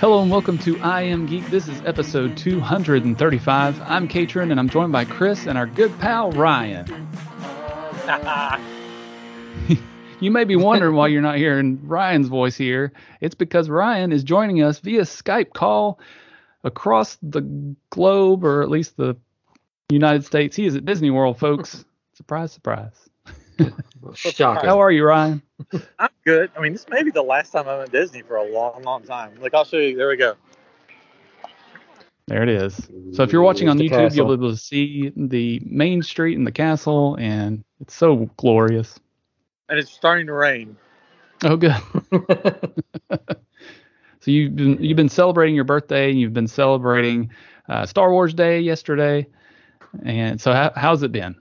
Hello 0.00 0.22
and 0.22 0.30
welcome 0.30 0.58
to 0.58 0.78
I 0.78 1.02
Am 1.02 1.26
Geek. 1.26 1.46
This 1.46 1.66
is 1.66 1.82
episode 1.84 2.36
235. 2.36 3.80
I'm 3.82 4.06
Katrin 4.06 4.52
and 4.52 4.60
I'm 4.60 4.68
joined 4.68 4.92
by 4.92 5.04
Chris 5.04 5.48
and 5.48 5.58
our 5.58 5.66
good 5.66 5.98
pal 5.98 6.30
Ryan. 6.30 6.86
you 10.20 10.30
may 10.30 10.44
be 10.44 10.54
wondering 10.54 10.94
why 10.94 11.08
you're 11.08 11.20
not 11.20 11.34
hearing 11.34 11.80
Ryan's 11.82 12.28
voice 12.28 12.56
here. 12.56 12.92
It's 13.20 13.34
because 13.34 13.68
Ryan 13.68 14.12
is 14.12 14.22
joining 14.22 14.62
us 14.62 14.78
via 14.78 15.00
Skype 15.00 15.52
call 15.52 15.98
across 16.62 17.18
the 17.20 17.74
globe, 17.90 18.44
or 18.44 18.62
at 18.62 18.70
least 18.70 18.96
the 18.96 19.16
United 19.90 20.24
States. 20.24 20.54
He 20.54 20.66
is 20.66 20.76
at 20.76 20.84
Disney 20.84 21.10
World, 21.10 21.40
folks. 21.40 21.84
surprise, 22.14 22.52
surprise. 22.52 23.07
Shocker. 24.14 24.66
How 24.66 24.80
are 24.80 24.90
you, 24.90 25.04
Ryan? 25.04 25.42
I'm 25.98 26.10
good. 26.24 26.50
I 26.56 26.60
mean, 26.60 26.72
this 26.72 26.86
may 26.88 27.02
be 27.02 27.10
the 27.10 27.22
last 27.22 27.50
time 27.50 27.68
I'm 27.68 27.82
at 27.82 27.92
Disney 27.92 28.22
for 28.22 28.36
a 28.36 28.44
long, 28.44 28.82
long 28.82 29.02
time. 29.02 29.32
Like, 29.40 29.54
I'll 29.54 29.64
show 29.64 29.78
you. 29.78 29.96
There 29.96 30.08
we 30.08 30.16
go. 30.16 30.34
There 32.26 32.42
it 32.42 32.48
is. 32.48 32.74
So 33.12 33.22
if 33.22 33.32
you're 33.32 33.42
watching 33.42 33.68
on 33.68 33.78
There's 33.78 33.90
the 33.90 33.96
YouTube, 33.96 34.14
you'll 34.14 34.26
be 34.26 34.32
able 34.34 34.50
to 34.50 34.56
see 34.56 35.12
the 35.16 35.60
main 35.64 36.02
street 36.02 36.36
and 36.36 36.46
the 36.46 36.52
castle, 36.52 37.16
and 37.16 37.64
it's 37.80 37.94
so 37.94 38.30
glorious. 38.36 39.00
And 39.68 39.78
it's 39.78 39.90
starting 39.90 40.26
to 40.26 40.34
rain. 40.34 40.76
Oh, 41.44 41.56
good. 41.56 41.74
So 44.20 44.32
you've 44.32 44.56
been 44.56 44.82
you've 44.82 44.96
been 44.96 45.08
celebrating 45.08 45.54
your 45.54 45.64
birthday. 45.64 46.10
And 46.10 46.20
you've 46.20 46.34
been 46.34 46.48
celebrating 46.48 47.30
uh, 47.68 47.86
Star 47.86 48.10
Wars 48.10 48.34
Day 48.34 48.60
yesterday, 48.60 49.26
and 50.04 50.40
so 50.40 50.52
how, 50.52 50.72
how's 50.76 51.02
it 51.02 51.12
been? 51.12 51.34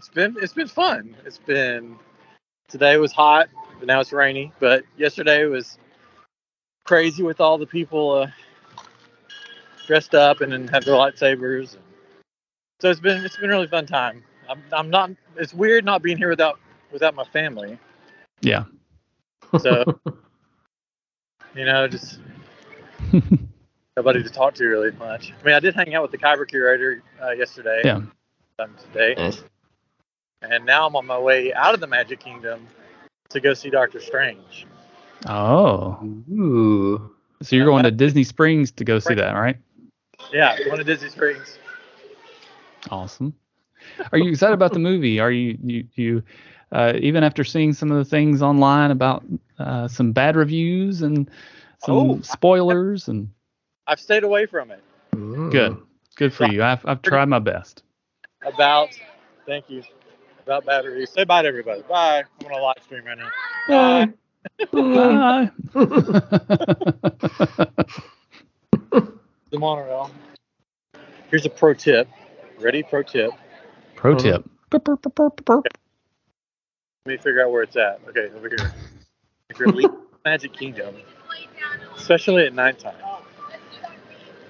It's 0.00 0.08
been 0.08 0.34
it's 0.40 0.54
been 0.54 0.66
fun. 0.66 1.14
It's 1.26 1.36
been 1.36 1.94
today 2.68 2.96
was 2.96 3.12
hot, 3.12 3.50
but 3.78 3.86
now 3.86 4.00
it's 4.00 4.14
rainy. 4.14 4.50
But 4.58 4.82
yesterday 4.96 5.44
was 5.44 5.76
crazy 6.86 7.22
with 7.22 7.38
all 7.38 7.58
the 7.58 7.66
people 7.66 8.12
uh, 8.12 8.26
dressed 9.86 10.14
up 10.14 10.40
and 10.40 10.50
then 10.50 10.68
have 10.68 10.86
their 10.86 10.94
lightsabers. 10.94 11.76
So 12.80 12.88
it's 12.88 12.98
been 12.98 13.22
it's 13.26 13.36
been 13.36 13.50
a 13.50 13.52
really 13.52 13.66
fun 13.66 13.84
time. 13.84 14.24
I'm 14.48 14.62
I'm 14.72 14.88
not. 14.88 15.10
It's 15.36 15.52
weird 15.52 15.84
not 15.84 16.02
being 16.02 16.16
here 16.16 16.30
without 16.30 16.58
without 16.90 17.14
my 17.14 17.24
family. 17.24 17.78
Yeah. 18.40 18.64
So 19.58 19.84
you 21.54 21.66
know 21.66 21.86
just 21.88 22.20
nobody 23.98 24.22
to 24.22 24.30
talk 24.30 24.54
to 24.54 24.64
really 24.64 24.92
much. 24.92 25.34
I 25.38 25.44
mean, 25.44 25.54
I 25.54 25.60
did 25.60 25.74
hang 25.74 25.94
out 25.94 26.00
with 26.00 26.10
the 26.10 26.16
Kyber 26.16 26.48
curator 26.48 27.02
uh, 27.22 27.32
yesterday. 27.32 27.82
Yeah. 27.84 28.00
Um, 28.58 28.74
today, 28.92 29.14
Nice. 29.14 29.42
And 30.42 30.64
now 30.64 30.86
I'm 30.86 30.96
on 30.96 31.06
my 31.06 31.18
way 31.18 31.52
out 31.52 31.74
of 31.74 31.80
the 31.80 31.86
Magic 31.86 32.20
Kingdom 32.20 32.66
to 33.30 33.40
go 33.40 33.54
see 33.54 33.70
Doctor 33.70 34.00
Strange. 34.00 34.66
Oh, 35.26 35.98
Ooh. 36.32 37.14
so 37.42 37.56
you're 37.56 37.66
going 37.66 37.84
to 37.84 37.90
Disney 37.90 38.24
Springs 38.24 38.70
to 38.72 38.84
go 38.84 38.98
see 38.98 39.14
that, 39.14 39.32
right? 39.32 39.56
Yeah, 40.32 40.56
going 40.64 40.78
to 40.78 40.84
Disney 40.84 41.10
Springs. 41.10 41.58
Awesome. 42.90 43.34
Are 44.12 44.18
you 44.18 44.30
excited 44.30 44.54
about 44.54 44.72
the 44.72 44.78
movie? 44.78 45.20
Are 45.20 45.30
you 45.30 45.58
you 45.62 45.84
you 45.94 46.22
uh, 46.72 46.94
even 46.98 47.24
after 47.24 47.44
seeing 47.44 47.72
some 47.72 47.90
of 47.90 47.98
the 47.98 48.04
things 48.04 48.42
online 48.42 48.90
about 48.90 49.24
uh, 49.58 49.88
some 49.88 50.12
bad 50.12 50.36
reviews 50.36 51.02
and 51.02 51.30
some 51.78 51.96
Oh. 51.96 52.20
spoilers 52.22 53.08
and 53.08 53.28
I've 53.86 54.00
stayed 54.00 54.22
away 54.24 54.46
from 54.46 54.70
it. 54.70 54.82
Good 55.50 55.76
good 56.16 56.32
for 56.32 56.46
you. 56.46 56.62
I've 56.62 56.84
I've 56.86 57.02
tried 57.02 57.26
my 57.26 57.38
best. 57.38 57.82
About, 58.42 58.98
thank 59.46 59.68
you. 59.68 59.82
About 60.44 60.64
batteries. 60.66 61.10
Say 61.10 61.24
bye 61.24 61.42
to 61.42 61.48
everybody. 61.48 61.82
Bye. 61.82 62.22
I'm 62.40 62.46
on 62.46 62.52
a 62.52 62.62
live 62.62 62.76
stream 62.82 63.04
right 63.04 63.18
now. 63.18 63.30
Bye. 63.68 64.08
Bye. 64.72 65.50
The 69.50 69.58
monorail. 69.58 70.10
Here's 71.28 71.44
a 71.44 71.50
pro 71.50 71.74
tip. 71.74 72.08
Ready? 72.60 72.84
Pro 72.84 73.02
tip. 73.02 73.32
Pro 73.96 74.14
tip. 74.14 74.48
Burp, 74.70 74.84
burp, 74.84 75.02
burp, 75.02 75.14
burp, 75.16 75.44
burp. 75.44 75.66
Let 77.04 77.12
me 77.12 77.16
figure 77.16 77.42
out 77.42 77.50
where 77.50 77.64
it's 77.64 77.76
at. 77.76 78.00
Okay, 78.08 78.28
over 78.36 78.48
here. 78.48 78.72
If 79.48 79.58
you're 79.58 79.68
leaving 79.68 79.96
Magic 80.24 80.52
Kingdom, 80.52 80.94
especially 81.96 82.46
at 82.46 82.54
nighttime, 82.54 82.94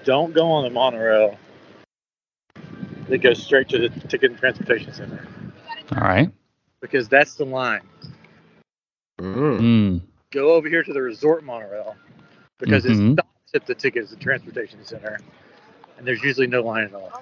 don't 0.03 0.33
go 0.33 0.51
on 0.51 0.65
the 0.65 0.69
monorail 0.69 1.37
that 3.07 3.17
goes 3.17 3.41
straight 3.41 3.69
to 3.69 3.79
the 3.79 3.89
Ticket 4.07 4.31
and 4.31 4.39
Transportation 4.39 4.93
Center 4.93 5.27
All 5.95 6.01
right. 6.01 6.29
because 6.81 7.07
that's 7.07 7.35
the 7.35 7.45
line. 7.45 7.81
Mm. 9.19 9.59
Mm. 9.59 10.01
Go 10.31 10.53
over 10.53 10.67
here 10.67 10.83
to 10.83 10.93
the 10.93 11.01
resort 11.01 11.43
monorail 11.43 11.95
because 12.57 12.85
Mhm. 12.85 13.11
it 13.11 13.13
stops 13.13 13.51
at 13.53 13.65
the 13.67 13.75
Tickets 13.75 14.09
the 14.09 14.15
Transportation 14.15 14.83
Center, 14.83 15.19
and 15.97 16.07
there's 16.07 16.23
usually 16.23 16.47
no 16.47 16.61
line 16.61 16.85
at 16.85 16.93
all. 16.95 17.21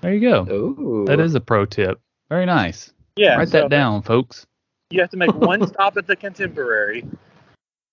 There 0.00 0.14
you 0.14 0.20
go. 0.28 0.46
Ooh. 0.52 1.04
That 1.06 1.20
is 1.20 1.34
a 1.36 1.40
pro 1.40 1.64
tip. 1.64 2.00
Very 2.28 2.46
nice. 2.46 2.92
Yeah, 3.16 3.36
Write 3.36 3.48
so 3.50 3.60
that 3.60 3.68
down, 3.70 4.02
folks. 4.02 4.46
You 4.90 5.00
have 5.00 5.10
to 5.10 5.16
make 5.16 5.32
one 5.34 5.64
stop 5.68 5.96
at 5.96 6.06
the 6.06 6.16
Contemporary 6.16 7.06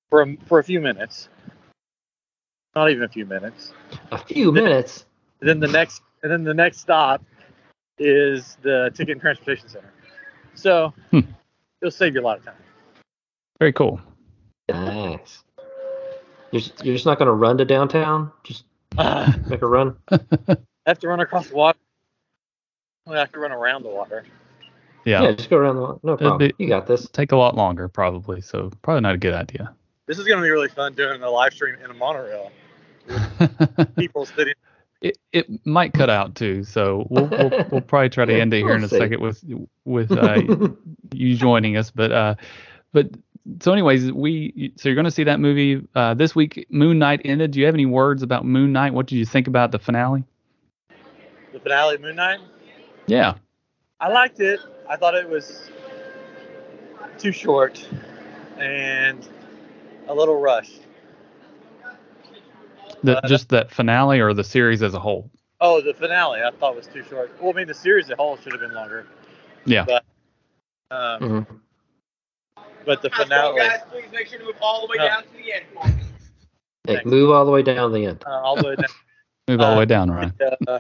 for 0.10 0.22
a, 0.24 0.38
for 0.48 0.58
a 0.60 0.64
few 0.64 0.80
minutes, 0.82 1.30
not 2.76 2.90
even 2.90 3.04
a 3.04 3.10
few 3.10 3.26
minutes. 3.26 3.74
a 4.12 4.18
few 4.18 4.52
minutes. 4.52 5.06
then 5.42 5.60
the 5.60 5.68
next 5.68 6.02
and 6.24 6.32
then 6.32 6.44
the 6.44 6.54
next 6.54 6.80
stop 6.80 7.24
is 8.00 8.58
the 8.62 8.92
ticket 8.96 9.14
and 9.14 9.22
transportation 9.22 9.68
center 9.70 9.92
so 10.56 10.94
Hmm. 11.12 11.20
it'll 11.82 11.92
save 11.92 12.16
you 12.16 12.22
a 12.22 12.24
lot 12.24 12.38
of 12.40 12.46
time 12.46 12.56
Very 13.60 13.74
cool. 13.74 14.00
Nice. 14.70 15.44
You're 16.52 16.62
just, 16.62 16.84
you're 16.86 16.96
just 16.96 17.06
not 17.06 17.18
gonna 17.20 17.34
run 17.34 17.58
to 17.58 17.66
downtown? 17.66 18.32
Just 18.44 18.64
uh, 18.98 19.32
make 19.48 19.62
a 19.62 19.68
run? 19.68 19.96
i 20.12 20.20
have 20.88 21.00
to 21.00 21.08
run 21.08 21.20
across 21.20 21.48
the 21.50 21.56
water 21.56 21.78
well, 23.06 23.16
i 23.16 23.20
have 23.20 23.32
to 23.32 23.40
run 23.40 23.52
around 23.52 23.84
the 23.84 23.90
water 23.90 24.26
Yeah. 25.06 25.22
Yeah, 25.24 25.32
just 25.34 25.50
go 25.50 25.58
around 25.58 25.76
the 25.76 25.82
water. 25.82 26.00
no 26.04 26.18
problem. 26.18 26.38
be- 26.38 26.54
You 26.64 26.68
got 26.70 26.86
this. 26.88 27.08
Take 27.10 27.32
a 27.32 27.36
lot 27.38 27.56
longer, 27.56 27.88
probably. 27.88 28.42
So 28.42 28.72
probably 28.82 29.02
not 29.02 29.16
a 29.16 29.18
good 29.18 29.34
idea. 29.34 29.74
this 30.06 30.20
is 30.20 30.26
going 30.26 30.38
to 30.40 30.44
be 30.44 30.50
really 30.50 30.68
fun 30.70 30.94
doing 30.94 31.22
a 31.24 31.30
live 31.30 31.54
stream 31.54 31.76
in 31.84 31.90
a 31.92 31.94
monorail 31.94 32.52
people 33.98 34.26
sitting 34.26 34.54
it 35.02 35.18
it 35.32 35.66
might 35.66 35.94
cut 35.94 36.10
out 36.10 36.36
too. 36.36 36.64
So 36.64 37.08
we'll 37.10 37.28
we'll, 37.28 37.66
we'll 37.72 37.82
probably 37.82 38.10
try 38.10 38.26
to 38.26 38.34
end 38.42 38.54
it 38.54 38.58
here 38.60 38.76
in 38.76 38.84
a 38.84 38.90
see. 38.90 38.98
second 38.98 39.22
with 39.22 39.44
with 39.86 40.12
uh, 40.12 40.42
you 41.14 41.36
joining 41.36 41.78
us. 41.78 41.92
But 41.92 42.12
uh, 42.12 42.36
but 42.92 43.10
so 43.62 43.72
anyways, 43.72 44.12
we 44.12 44.74
so 44.76 44.90
you're 44.90 44.96
going 44.96 45.06
to 45.06 45.12
see 45.12 45.24
that 45.24 45.40
movie 45.40 45.88
uh, 45.96 46.14
this 46.14 46.36
week. 46.36 46.66
Moon 46.70 47.00
Knight 47.00 47.22
ended. 47.26 47.52
Do 47.52 47.60
you 47.60 47.66
have 47.66 47.76
any 47.76 47.86
words 47.86 48.24
about 48.24 48.46
Moon 48.46 48.72
Knight? 48.72 48.94
What 48.94 49.08
did 49.08 49.16
you 49.16 49.26
think 49.26 49.48
about 49.48 49.72
the 49.72 49.80
finale? 49.80 50.24
the 51.52 51.60
finale 51.60 51.96
of 51.96 52.02
moon 52.02 52.16
knight 52.16 52.40
Yeah. 53.08 53.34
i 54.00 54.08
liked 54.08 54.40
it 54.40 54.60
i 54.88 54.96
thought 54.96 55.16
it 55.16 55.28
was 55.28 55.72
too 57.18 57.32
short 57.32 57.84
and 58.60 59.28
a 60.08 60.14
little 60.14 60.40
rushed 60.40 60.82
The, 63.04 63.18
Uh, 63.24 63.28
just 63.28 63.50
that 63.50 63.72
finale 63.72 64.20
or 64.20 64.34
the 64.34 64.44
series 64.44 64.82
as 64.84 64.94
a 64.94 65.00
whole? 65.00 65.30
oh 65.62 65.82
the 65.82 65.94
finale 65.94 66.42
i 66.42 66.50
thought 66.52 66.74
was 66.76 66.88
too 66.88 67.04
short 67.04 67.30
well 67.42 67.52
i 67.52 67.54
mean 67.54 67.68
the 67.68 67.74
series 67.74 68.06
as 68.06 68.12
a 68.12 68.16
whole 68.16 68.38
should 68.38 68.54
have 68.54 68.62
been 68.62 68.74
longer 68.74 69.06
Yeah. 69.66 69.84
But- 69.86 70.06
um, 70.92 71.22
Mhm. 71.22 71.60
but 72.86 73.02
the 73.02 73.10
finale 73.10 73.58
guys, 73.60 73.82
please 73.92 74.06
make 74.12 74.28
sure 74.28 74.40
to 74.40 74.46
move 74.46 74.56
all 74.62 74.82
the 74.82 74.92
way 74.92 74.98
No. 74.98 75.08
down 75.08 75.24
to 75.24 75.30
the 75.34 75.54
end. 75.54 75.66
Hey, 76.88 76.94
Thanks. 76.96 77.06
move 77.06 77.30
all 77.32 77.46
the 77.46 77.52
way 77.52 77.62
down 77.62 77.90
to 77.92 77.94
the 77.96 78.06
end. 78.06 78.24
uh, 78.26 78.30
all 78.42 78.56
the 78.56 78.70
way 78.70 78.76
down 78.76 78.86
Move 79.50 79.60
all 79.62 79.70
the 79.72 79.76
Uh, 79.76 79.80
way 79.80 79.86
down, 79.86 80.10
Ryan. 80.12 80.34
uh, 80.68 80.80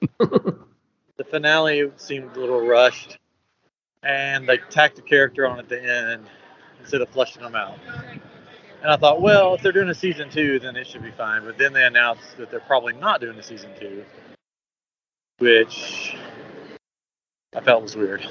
the 0.18 1.24
finale 1.30 1.90
seemed 1.96 2.36
a 2.36 2.40
little 2.40 2.66
rushed, 2.66 3.18
and 4.02 4.46
they 4.48 4.58
tacked 4.58 4.98
a 4.98 5.02
character 5.02 5.46
on 5.46 5.58
at 5.58 5.68
the 5.68 5.80
end 5.82 6.26
instead 6.80 7.00
of 7.00 7.08
flushing 7.10 7.42
them 7.42 7.54
out. 7.54 7.78
And 8.86 8.92
I 8.92 8.96
thought, 8.98 9.20
well, 9.20 9.54
if 9.54 9.62
they're 9.62 9.72
doing 9.72 9.88
a 9.88 9.94
season 9.96 10.30
two, 10.30 10.60
then 10.60 10.76
it 10.76 10.86
should 10.86 11.02
be 11.02 11.10
fine. 11.10 11.44
But 11.44 11.58
then 11.58 11.72
they 11.72 11.84
announced 11.84 12.36
that 12.36 12.52
they're 12.52 12.60
probably 12.60 12.92
not 12.92 13.20
doing 13.20 13.36
a 13.36 13.42
season 13.42 13.68
two, 13.80 14.04
which 15.40 16.14
I 17.52 17.60
felt 17.62 17.82
was 17.82 17.96
weird. 17.96 18.24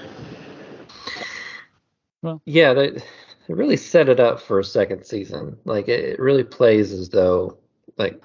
Well, 2.21 2.41
yeah, 2.45 2.73
they, 2.73 2.91
they 2.91 3.53
really 3.53 3.75
set 3.75 4.07
it 4.07 4.21
up 4.21 4.39
for 4.41 4.57
a 4.59 4.63
second 4.63 5.03
season. 5.03 5.57
Like 5.65 5.89
it, 5.89 6.05
it 6.05 6.19
really 6.21 6.45
plays 6.45 6.93
as 6.93 7.09
though 7.09 7.57
like 7.97 8.23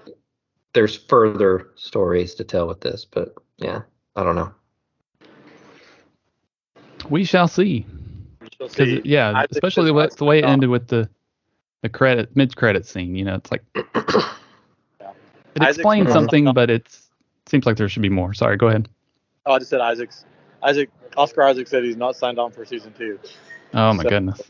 there's 0.72 0.94
further 0.96 1.70
stories 1.74 2.36
to 2.36 2.44
tell 2.44 2.68
with 2.68 2.80
this. 2.80 3.04
But 3.04 3.34
yeah, 3.56 3.80
I 4.14 4.22
don't 4.22 4.36
know. 4.36 4.54
We 7.08 7.24
shall 7.24 7.48
see. 7.48 7.86
We 8.40 8.48
shall 8.56 8.68
'Cause, 8.68 8.86
see. 8.86 9.02
yeah, 9.04 9.32
I 9.34 9.46
especially 9.50 9.86
the 9.86 9.94
way, 9.94 10.08
the 10.16 10.24
way 10.24 10.38
it 10.38 10.44
ended 10.44 10.70
with 10.70 10.86
the 10.86 11.10
the 11.82 11.88
credit 11.88 12.34
mid 12.36 12.56
credit 12.56 12.86
scene. 12.86 13.14
You 13.14 13.24
know, 13.24 13.34
it's 13.36 13.50
like 13.50 13.62
it 13.74 15.62
explains 15.62 16.06
gonna- 16.08 16.14
something, 16.20 16.52
but 16.52 16.70
it's 16.70 17.08
seems 17.46 17.66
like 17.66 17.76
there 17.76 17.88
should 17.88 18.02
be 18.02 18.08
more. 18.08 18.32
Sorry, 18.34 18.56
go 18.56 18.68
ahead. 18.68 18.88
Oh, 19.46 19.52
I 19.52 19.58
just 19.58 19.70
said 19.70 19.80
Isaac's. 19.80 20.24
Isaac 20.62 20.90
Oscar 21.16 21.42
Isaac 21.44 21.66
said 21.68 21.82
he's 21.84 21.96
not 21.96 22.14
signed 22.16 22.38
on 22.38 22.52
for 22.52 22.64
season 22.64 22.92
two. 22.96 23.18
Oh 23.74 23.92
my 23.94 24.02
So- 24.02 24.08
goodness. 24.10 24.42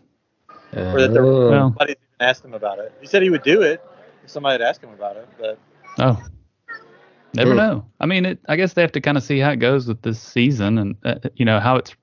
Or 0.76 1.00
that 1.00 1.12
there- 1.12 1.24
Oh. 1.24 1.50
Well, 1.50 1.74
even 1.82 1.96
asked 2.20 2.44
him 2.44 2.54
about 2.54 2.78
it. 2.78 2.92
He 3.00 3.06
said 3.06 3.22
he 3.22 3.30
would 3.30 3.42
do 3.42 3.62
it. 3.62 3.82
If 4.24 4.30
somebody 4.30 4.54
had 4.54 4.62
asked 4.62 4.82
him 4.82 4.90
about 4.90 5.16
it, 5.16 5.28
but 5.38 5.58
Oh, 5.98 6.20
never 7.34 7.52
Hmm. 7.52 7.56
know. 7.56 7.86
I 8.00 8.06
mean, 8.06 8.24
it. 8.26 8.38
I 8.48 8.56
guess 8.56 8.74
they 8.74 8.82
have 8.82 8.92
to 8.92 9.00
kind 9.00 9.16
of 9.16 9.22
see 9.24 9.38
how 9.38 9.50
it 9.50 9.56
goes 9.56 9.86
with 9.88 10.02
this 10.02 10.20
season, 10.20 10.78
and 10.78 10.96
uh, 11.04 11.14
you 11.36 11.44
know 11.44 11.58
how 11.60 11.76
it's 11.76 11.94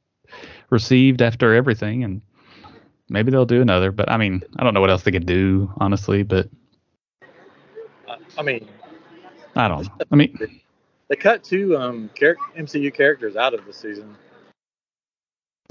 received 0.69 1.21
after 1.21 1.53
everything, 1.53 2.03
and 2.03 2.21
maybe 3.09 3.31
they'll 3.31 3.45
do 3.45 3.62
another. 3.62 3.92
But 3.92 4.09
I 4.12 4.18
mean, 4.18 4.44
I 4.57 4.63
don't 4.63 4.74
know 4.74 4.81
what 4.81 4.89
else 4.89 5.04
they 5.04 5.12
could 5.12 5.25
do, 5.25 5.71
honestly. 5.77 6.24
But 6.24 6.50
I 8.38 8.42
mean, 8.42 8.68
I 9.56 9.68
don't. 9.68 9.88
I 10.12 10.15
mean, 10.15 10.62
they 11.09 11.15
cut 11.15 11.44
two 11.44 11.77
um 11.77 12.09
char- 12.15 12.38
MCU 12.57 12.92
characters 12.94 13.36
out 13.36 13.54
of 13.54 13.65
the 13.65 13.74
season. 13.74 14.15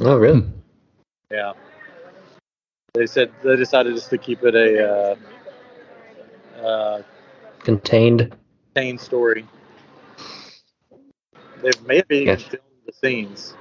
Oh, 0.00 0.17
really? 0.17 0.43
Yeah. 1.31 1.53
They 2.94 3.06
said 3.06 3.31
they 3.43 3.56
decided 3.56 3.94
just 3.94 4.11
to 4.11 4.19
keep 4.19 4.43
it 4.43 4.55
a 4.55 4.91
uh, 6.62 6.67
uh, 6.67 7.03
Contained. 7.61 8.35
contained 8.75 9.00
story. 9.00 9.47
They've 11.62 11.82
maybe 11.87 12.17
even 12.19 12.37
Gotcha. 12.37 12.49
filmed 12.50 12.62
the 12.87 12.93
scenes. 12.93 13.55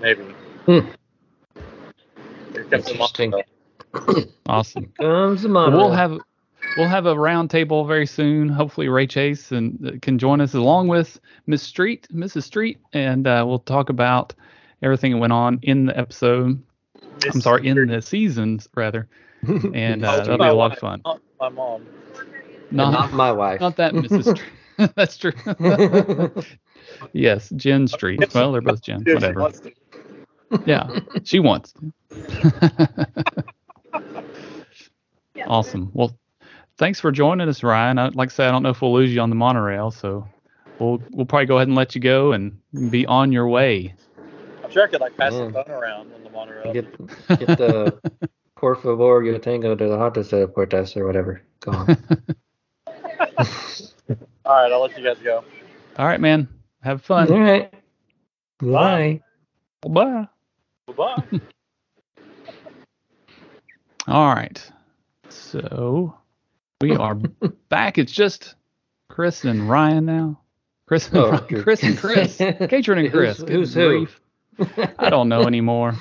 Maybe. 0.00 0.22
Hmm. 0.66 0.80
Here 2.70 2.78
comes 2.80 2.90
Interesting. 2.90 3.32
awesome. 4.46 4.92
Comes 5.00 5.42
the 5.42 5.48
Well, 5.48 5.70
monorail. 5.70 5.78
we'll 5.88 5.92
have 5.92 6.18
we'll 6.76 6.88
have 6.88 7.06
a 7.06 7.14
roundtable 7.14 7.86
very 7.86 8.06
soon. 8.06 8.48
Hopefully, 8.48 8.88
Ray 8.88 9.06
Chase 9.06 9.52
and 9.52 9.78
uh, 9.86 9.90
can 10.02 10.18
join 10.18 10.40
us 10.40 10.54
along 10.54 10.88
with 10.88 11.18
Miss 11.46 11.62
Street, 11.62 12.06
Mrs. 12.14 12.42
Street, 12.44 12.78
and 12.92 13.26
uh, 13.26 13.44
we'll 13.46 13.60
talk 13.60 13.88
about 13.88 14.34
everything 14.82 15.12
that 15.12 15.18
went 15.18 15.32
on 15.32 15.58
in 15.62 15.86
the 15.86 15.98
episode. 15.98 16.60
I'm 17.32 17.40
sorry, 17.40 17.66
in 17.66 17.86
the 17.88 18.02
seasons 18.02 18.68
rather, 18.74 19.08
and 19.74 20.04
uh, 20.04 20.16
that'll 20.18 20.38
be 20.38 20.44
a 20.44 20.52
lot 20.54 20.70
wife, 20.70 20.72
of 20.72 20.78
fun. 20.80 21.02
Not 21.04 21.20
my 21.40 21.48
mom. 21.48 21.86
not, 22.70 22.90
Not, 22.90 23.12
my 23.12 23.32
wife. 23.32 23.60
not 23.60 23.76
that 23.76 23.94
Mrs. 23.94 24.36
Street. 24.36 24.50
That's 24.94 25.16
true. 25.16 25.32
yes, 27.14 27.48
Jen 27.56 27.88
Street. 27.88 28.34
Well, 28.34 28.52
they're 28.52 28.60
both 28.60 28.82
Jen. 28.82 29.02
Whatever. 29.06 29.50
Wants 30.50 30.64
to. 30.64 30.70
Yeah, 30.70 31.20
she 31.24 31.38
wants. 31.38 31.72
to. 31.72 31.92
awesome. 35.46 35.90
Well, 35.92 36.16
thanks 36.78 37.00
for 37.00 37.10
joining 37.12 37.48
us, 37.48 37.62
Ryan. 37.62 37.98
I, 37.98 38.08
like 38.08 38.30
I 38.30 38.32
said, 38.32 38.48
I 38.48 38.52
don't 38.52 38.62
know 38.62 38.70
if 38.70 38.82
we'll 38.82 38.92
lose 38.94 39.14
you 39.14 39.20
on 39.20 39.30
the 39.30 39.36
monorail, 39.36 39.90
so 39.90 40.28
we'll 40.78 41.02
we'll 41.10 41.26
probably 41.26 41.46
go 41.46 41.56
ahead 41.56 41.68
and 41.68 41.76
let 41.76 41.94
you 41.94 42.00
go 42.00 42.32
and 42.32 42.58
be 42.90 43.06
on 43.06 43.32
your 43.32 43.48
way. 43.48 43.94
I'm 44.64 44.70
sure 44.70 44.84
I 44.84 44.88
could 44.88 45.00
like 45.00 45.16
pass 45.16 45.32
Yeah. 45.32 45.46
the 45.46 45.52
phone 45.52 45.70
around 45.70 46.12
on 46.12 46.24
the 46.24 46.30
monorail. 46.30 46.72
get 46.72 47.38
get 47.38 47.58
the 47.58 48.00
por 48.56 48.74
favor, 48.76 49.22
yo 49.22 49.38
tengo 49.38 49.74
de 49.74 49.86
la 49.86 49.96
hotas 49.98 50.30
de 50.30 50.46
puertas 50.48 50.96
or 50.96 51.06
whatever. 51.06 51.42
Go 51.60 51.72
on. 51.72 51.88
All 54.44 54.54
right, 54.62 54.70
I'll 54.72 54.80
let 54.80 54.96
you 54.96 55.04
guys 55.04 55.18
go. 55.22 55.44
All 55.98 56.06
right, 56.06 56.20
man. 56.20 56.48
Have 56.82 57.02
fun. 57.02 57.28
right. 57.28 57.72
Bye. 58.60 59.20
Bye. 59.82 59.88
Bye 59.88 60.28
bye. 60.92 61.22
All 64.08 64.34
right. 64.34 64.70
So 65.28 66.16
we 66.80 66.92
are 66.96 67.14
back. 67.68 67.98
It's 67.98 68.12
just 68.12 68.54
Chris 69.08 69.44
and 69.44 69.68
Ryan 69.68 70.06
now. 70.06 70.40
Chris 70.86 71.08
and 71.08 71.16
Oh, 71.18 71.30
Ryan- 71.32 71.62
Chris 71.62 71.82
and 71.82 71.98
Chris. 71.98 72.36
Katrin 72.68 72.98
and 72.98 73.10
Chris. 73.10 73.38
Who's- 73.38 73.50
who's 73.50 73.74
who? 73.74 74.06
grief. 74.06 74.20
I 74.98 75.10
don't 75.10 75.28
know 75.28 75.42
anymore. 75.42 75.94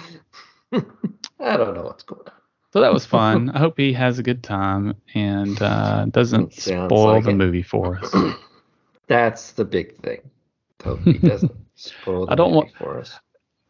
I 0.71 1.57
don't 1.57 1.73
know 1.75 1.83
what's 1.83 2.03
going 2.03 2.21
on. 2.27 2.31
So 2.71 2.81
that 2.81 2.93
was 2.93 3.05
fun. 3.05 3.49
I 3.51 3.59
hope 3.59 3.77
he 3.77 3.93
has 3.93 4.19
a 4.19 4.23
good 4.23 4.43
time 4.43 4.95
and 5.13 5.61
uh, 5.61 6.05
doesn't 6.05 6.53
Sounds 6.53 6.89
spoil 6.89 7.13
like 7.15 7.23
the 7.23 7.31
it. 7.31 7.35
movie 7.35 7.63
for 7.63 7.97
us. 7.99 8.13
That's 9.07 9.51
the 9.53 9.65
big 9.65 9.97
thing. 10.01 10.21
Hope 10.83 10.99
he 11.01 11.13
doesn't 11.13 11.51
spoil 11.75 12.25
the 12.27 12.31
I 12.33 12.35
don't 12.35 12.51
movie 12.53 12.57
want- 12.67 12.75
for 12.77 12.99
us. 12.99 13.19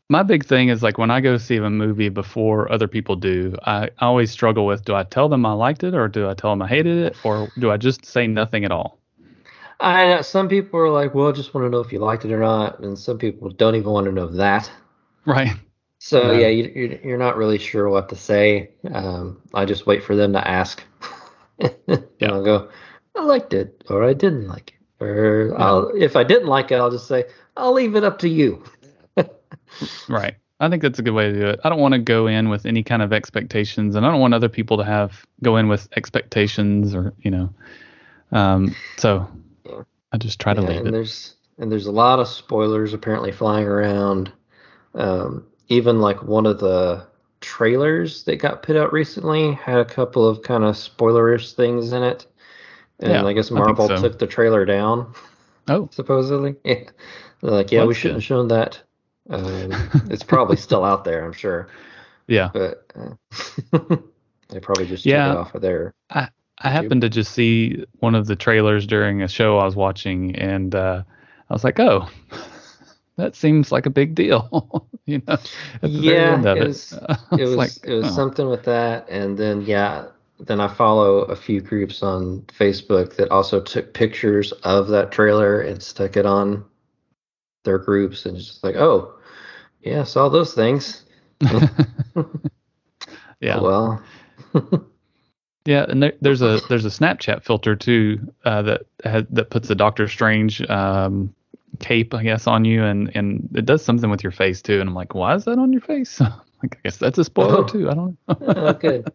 My 0.09 0.23
big 0.23 0.45
thing 0.45 0.69
is 0.69 0.81
like 0.81 0.97
when 0.97 1.11
I 1.11 1.21
go 1.21 1.37
see 1.37 1.57
a 1.57 1.69
movie 1.69 2.09
before 2.09 2.71
other 2.71 2.87
people 2.87 3.15
do, 3.15 3.55
I 3.65 3.91
always 3.99 4.31
struggle 4.31 4.65
with 4.65 4.83
do 4.83 4.95
I 4.95 5.03
tell 5.03 5.29
them 5.29 5.45
I 5.45 5.53
liked 5.53 5.83
it 5.83 5.93
or 5.93 6.07
do 6.07 6.27
I 6.27 6.33
tell 6.33 6.49
them 6.51 6.61
I 6.63 6.67
hated 6.67 6.97
it 6.97 7.19
or 7.23 7.51
do 7.59 7.69
I 7.71 7.77
just 7.77 8.03
say 8.05 8.25
nothing 8.27 8.65
at 8.65 8.71
all? 8.71 8.99
I 9.79 10.07
know 10.07 10.21
some 10.21 10.49
people 10.49 10.79
are 10.81 10.89
like, 10.89 11.13
well, 11.15 11.29
I 11.29 11.31
just 11.31 11.53
want 11.53 11.65
to 11.65 11.69
know 11.69 11.79
if 11.79 11.91
you 11.91 11.99
liked 11.99 12.25
it 12.25 12.31
or 12.31 12.39
not, 12.39 12.79
and 12.79 12.97
some 12.97 13.17
people 13.17 13.49
don't 13.49 13.75
even 13.75 13.91
want 13.91 14.05
to 14.05 14.11
know 14.11 14.27
that. 14.27 14.69
Right. 15.25 15.55
So 15.99 16.31
Yeah. 16.31 16.31
yeah, 16.31 16.47
you, 16.47 16.71
you're, 16.75 16.99
you're 17.01 17.17
not 17.17 17.37
really 17.37 17.57
sure 17.57 17.89
what 17.89 18.09
to 18.09 18.15
say. 18.15 18.71
Um, 18.93 19.41
I 19.53 19.65
just 19.65 19.85
wait 19.87 20.03
for 20.03 20.15
them 20.15 20.33
to 20.33 20.47
ask, 20.47 20.83
and 21.59 21.73
Yeah. 22.19 22.31
I'll 22.31 22.43
go, 22.43 22.69
I 23.15 23.23
liked 23.23 23.53
it, 23.53 23.83
or 23.89 24.03
I 24.03 24.13
didn't 24.13 24.47
like 24.47 24.73
it, 24.73 25.03
or 25.03 25.53
I'll, 25.57 25.89
if 25.95 26.15
I 26.15 26.23
didn't 26.23 26.47
like 26.47 26.71
it, 26.71 26.75
I'll 26.75 26.91
just 26.91 27.07
say, 27.07 27.25
I'll 27.57 27.73
leave 27.73 27.95
it 27.95 28.03
up 28.03 28.19
to 28.19 28.29
you. 28.29 28.63
Right. 30.07 30.35
I 30.59 30.69
think 30.69 30.81
that's 30.81 30.99
a 30.99 31.01
good 31.01 31.11
way 31.13 31.31
to 31.31 31.37
do 31.37 31.47
it. 31.47 31.59
I 31.63 31.69
don't 31.69 31.79
want 31.79 31.93
to 31.93 31.99
go 31.99 32.27
in 32.27 32.49
with 32.49 32.65
any 32.65 32.81
kind 32.81 33.01
of 33.01 33.11
expectations, 33.11 33.95
and 33.95 34.05
I 34.05 34.11
don't 34.11 34.21
want 34.21 34.33
other 34.33 34.47
people 34.49 34.77
to 34.77 34.85
have 34.85 35.25
go 35.43 35.57
in 35.57 35.67
with 35.67 35.89
expectations 35.97 36.95
or 36.95 37.13
you 37.19 37.31
know. 37.31 37.53
Um, 38.31 38.75
so 38.97 39.27
Yeah. 39.65 39.81
I 40.13 40.17
just 40.17 40.39
try 40.39 40.53
to 40.53 40.61
Yeah, 40.61 40.69
leave 40.69 40.79
and 40.79 40.87
it. 40.87 40.93
there's 40.93 41.35
and 41.57 41.71
there's 41.71 41.87
a 41.87 41.91
lot 41.91 42.19
of 42.19 42.27
spoilers 42.27 42.93
apparently 42.93 43.31
flying 43.31 43.67
around. 43.67 44.31
Um, 44.93 45.45
even 45.67 45.99
like 45.99 46.23
one 46.23 46.45
of 46.45 46.59
the 46.59 47.05
trailers 47.41 48.23
that 48.23 48.37
got 48.37 48.63
put 48.63 48.75
out 48.77 48.93
recently 48.93 49.53
had 49.53 49.79
a 49.79 49.85
couple 49.85 50.27
of 50.27 50.41
kind 50.41 50.63
of 50.63 50.75
spoilerish 50.75 51.53
things 51.53 51.91
in 51.91 52.01
it. 52.03 52.27
And 52.99 53.11
Yeah, 53.11 53.25
I 53.25 53.33
guess 53.33 53.51
I 53.51 53.55
Marvel 53.55 53.87
so. 53.87 54.01
took 54.01 54.19
the 54.19 54.27
trailer 54.27 54.63
down, 54.63 55.13
Oh, 55.67 55.89
supposedly. 55.91 56.55
Yeah. 56.63 56.83
They're 57.41 57.51
like, 57.51 57.71
yeah, 57.71 57.83
we 57.85 57.93
shouldn't 57.93 58.17
have 58.17 58.23
shown 58.23 58.47
that. 58.47 58.81
Um, 59.29 59.71
it's 60.09 60.23
probably 60.23 60.57
still 60.57 60.83
out 60.83 61.03
there, 61.03 61.23
I'm 61.25 61.33
sure, 61.33 61.67
yeah. 62.27 62.49
but 62.53 62.91
uh, 62.95 63.79
they 64.49 64.59
probably 64.59 64.85
just 64.85 65.05
Yeah. 65.05 65.27
took 65.27 65.33
it 65.35 65.39
off 65.39 65.55
of 65.55 65.61
there. 65.61 65.93
I 66.09 66.29
I 66.59 66.69
happened 66.69 67.01
to 67.01 67.09
just 67.09 67.33
see 67.33 67.83
one 67.99 68.15
of 68.15 68.27
the 68.27 68.35
trailers 68.35 68.87
during 68.87 69.21
a 69.21 69.27
show 69.27 69.57
I 69.57 69.65
was 69.65 69.75
watching, 69.75 70.35
and 70.37 70.73
uh, 70.73 71.03
I 71.49 71.53
was 71.53 71.63
like, 71.63 71.79
"Oh, 71.79 72.07
that 73.17 73.35
seems 73.35 73.71
like 73.71 73.85
a 73.85 73.89
big 73.89 74.15
deal," 74.15 74.87
you 75.05 75.21
know. 75.27 75.33
At 75.33 75.41
the 75.81 75.87
very 75.89 76.03
Yeah, 76.05 76.39
it 76.41 76.57
it, 76.57 76.67
was- 76.67 76.93
it 77.37 77.41
was 77.41 77.55
like, 77.55 77.71
it 77.83 77.93
was 77.93 78.07
oh. 78.07 78.15
something 78.15 78.47
with 78.49 78.63
that 78.63 79.07
and 79.09 79.37
then 79.37 79.61
yeah 79.61 80.07
then 80.39 80.59
i 80.59 80.67
follow 80.67 81.19
a 81.19 81.35
few 81.35 81.61
groups 81.61 82.03
on 82.03 82.41
facebook 82.59 83.15
that 83.15 83.29
also 83.31 83.61
took 83.61 83.93
pictures 83.93 84.51
of 84.63 84.87
that 84.89 85.09
trailer 85.11 85.61
and 85.61 85.81
stuck 85.81 86.17
it 86.17 86.25
on 86.25 86.65
their 87.65 87.77
groups 87.79 88.25
and 88.25 88.37
just 88.37 88.63
like 88.63 88.75
oh 88.75 89.13
yeah 89.81 90.03
saw 90.03 90.29
those 90.29 90.53
things 90.53 91.03
yeah. 93.41 93.59
Well 93.59 94.01
Yeah, 95.65 95.85
and 95.89 96.03
there, 96.03 96.13
there's 96.21 96.43
a 96.43 96.59
there's 96.69 96.85
a 96.85 96.89
Snapchat 96.89 97.43
filter 97.43 97.75
too 97.75 98.31
uh, 98.45 98.61
that 98.61 98.81
has, 99.03 99.23
that 99.31 99.49
puts 99.49 99.67
the 99.67 99.73
Doctor 99.73 100.07
Strange 100.07 100.61
um, 100.69 101.33
cape, 101.79 102.13
I 102.13 102.21
guess, 102.21 102.45
on 102.45 102.65
you, 102.65 102.83
and 102.83 103.11
and 103.15 103.49
it 103.55 103.65
does 103.65 103.83
something 103.83 104.11
with 104.11 104.23
your 104.23 104.31
face 104.31 104.61
too. 104.61 104.79
And 104.79 104.87
I'm 104.87 104.93
like, 104.95 105.15
why 105.15 105.33
is 105.33 105.45
that 105.45 105.57
on 105.57 105.73
your 105.73 105.81
face? 105.81 106.19
like, 106.19 106.31
I 106.63 106.77
guess 106.83 106.97
that's 106.97 107.17
a 107.17 107.23
spoiler 107.23 107.61
Oh. 107.61 107.63
too. 107.63 107.89
I 107.89 107.95
don't 107.95 108.17
know. 108.27 108.73
good 108.73 109.11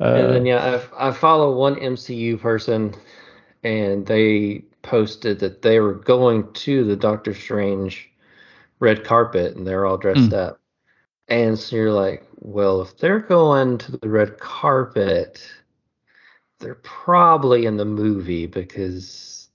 Uh, 0.00 0.04
and 0.14 0.34
then 0.34 0.44
yeah 0.46 0.80
I, 0.98 1.08
I 1.08 1.12
follow 1.12 1.56
one 1.56 1.76
mcu 1.76 2.38
person 2.40 2.94
and 3.62 4.04
they 4.06 4.64
posted 4.82 5.40
that 5.40 5.62
they 5.62 5.80
were 5.80 5.94
going 5.94 6.52
to 6.54 6.84
the 6.84 6.96
doctor 6.96 7.34
strange 7.34 8.10
red 8.80 9.04
carpet 9.04 9.56
and 9.56 9.66
they're 9.66 9.86
all 9.86 9.98
dressed 9.98 10.32
up 10.34 10.60
and 11.28 11.58
so 11.58 11.76
you're 11.76 11.92
like 11.92 12.26
well 12.40 12.82
if 12.82 12.96
they're 12.98 13.20
going 13.20 13.78
to 13.78 13.92
the 13.98 14.08
red 14.08 14.38
carpet 14.38 15.42
they're 16.60 16.76
probably 16.76 17.66
in 17.66 17.76
the 17.76 17.84
movie 17.84 18.46
because 18.46 19.48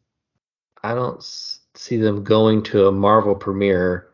i 0.84 0.94
don't 0.96 1.17
s- 1.20 1.62
see 1.75 1.98
them 1.98 2.24
going 2.24 2.63
to 2.63 2.88
a 2.88 2.91
marvel 2.91 3.36
premiere 3.36 4.10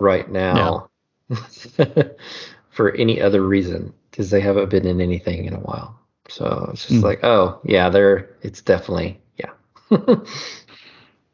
right 0.00 0.30
now 0.30 0.88
for 2.70 2.92
any 2.92 3.20
other 3.20 3.42
reason 3.42 3.94
because 4.10 4.30
they 4.30 4.40
haven't 4.40 4.70
been 4.70 4.86
in 4.86 5.00
anything 5.00 5.46
in 5.46 5.54
a 5.54 5.60
while. 5.60 5.98
So 6.28 6.70
it's 6.72 6.86
just 6.86 7.02
Hmm. 7.02 7.04
like, 7.04 7.20
oh 7.24 7.60
yeah, 7.64 7.90
they're 7.90 8.36
it's 8.42 8.62
definitely. 8.62 9.21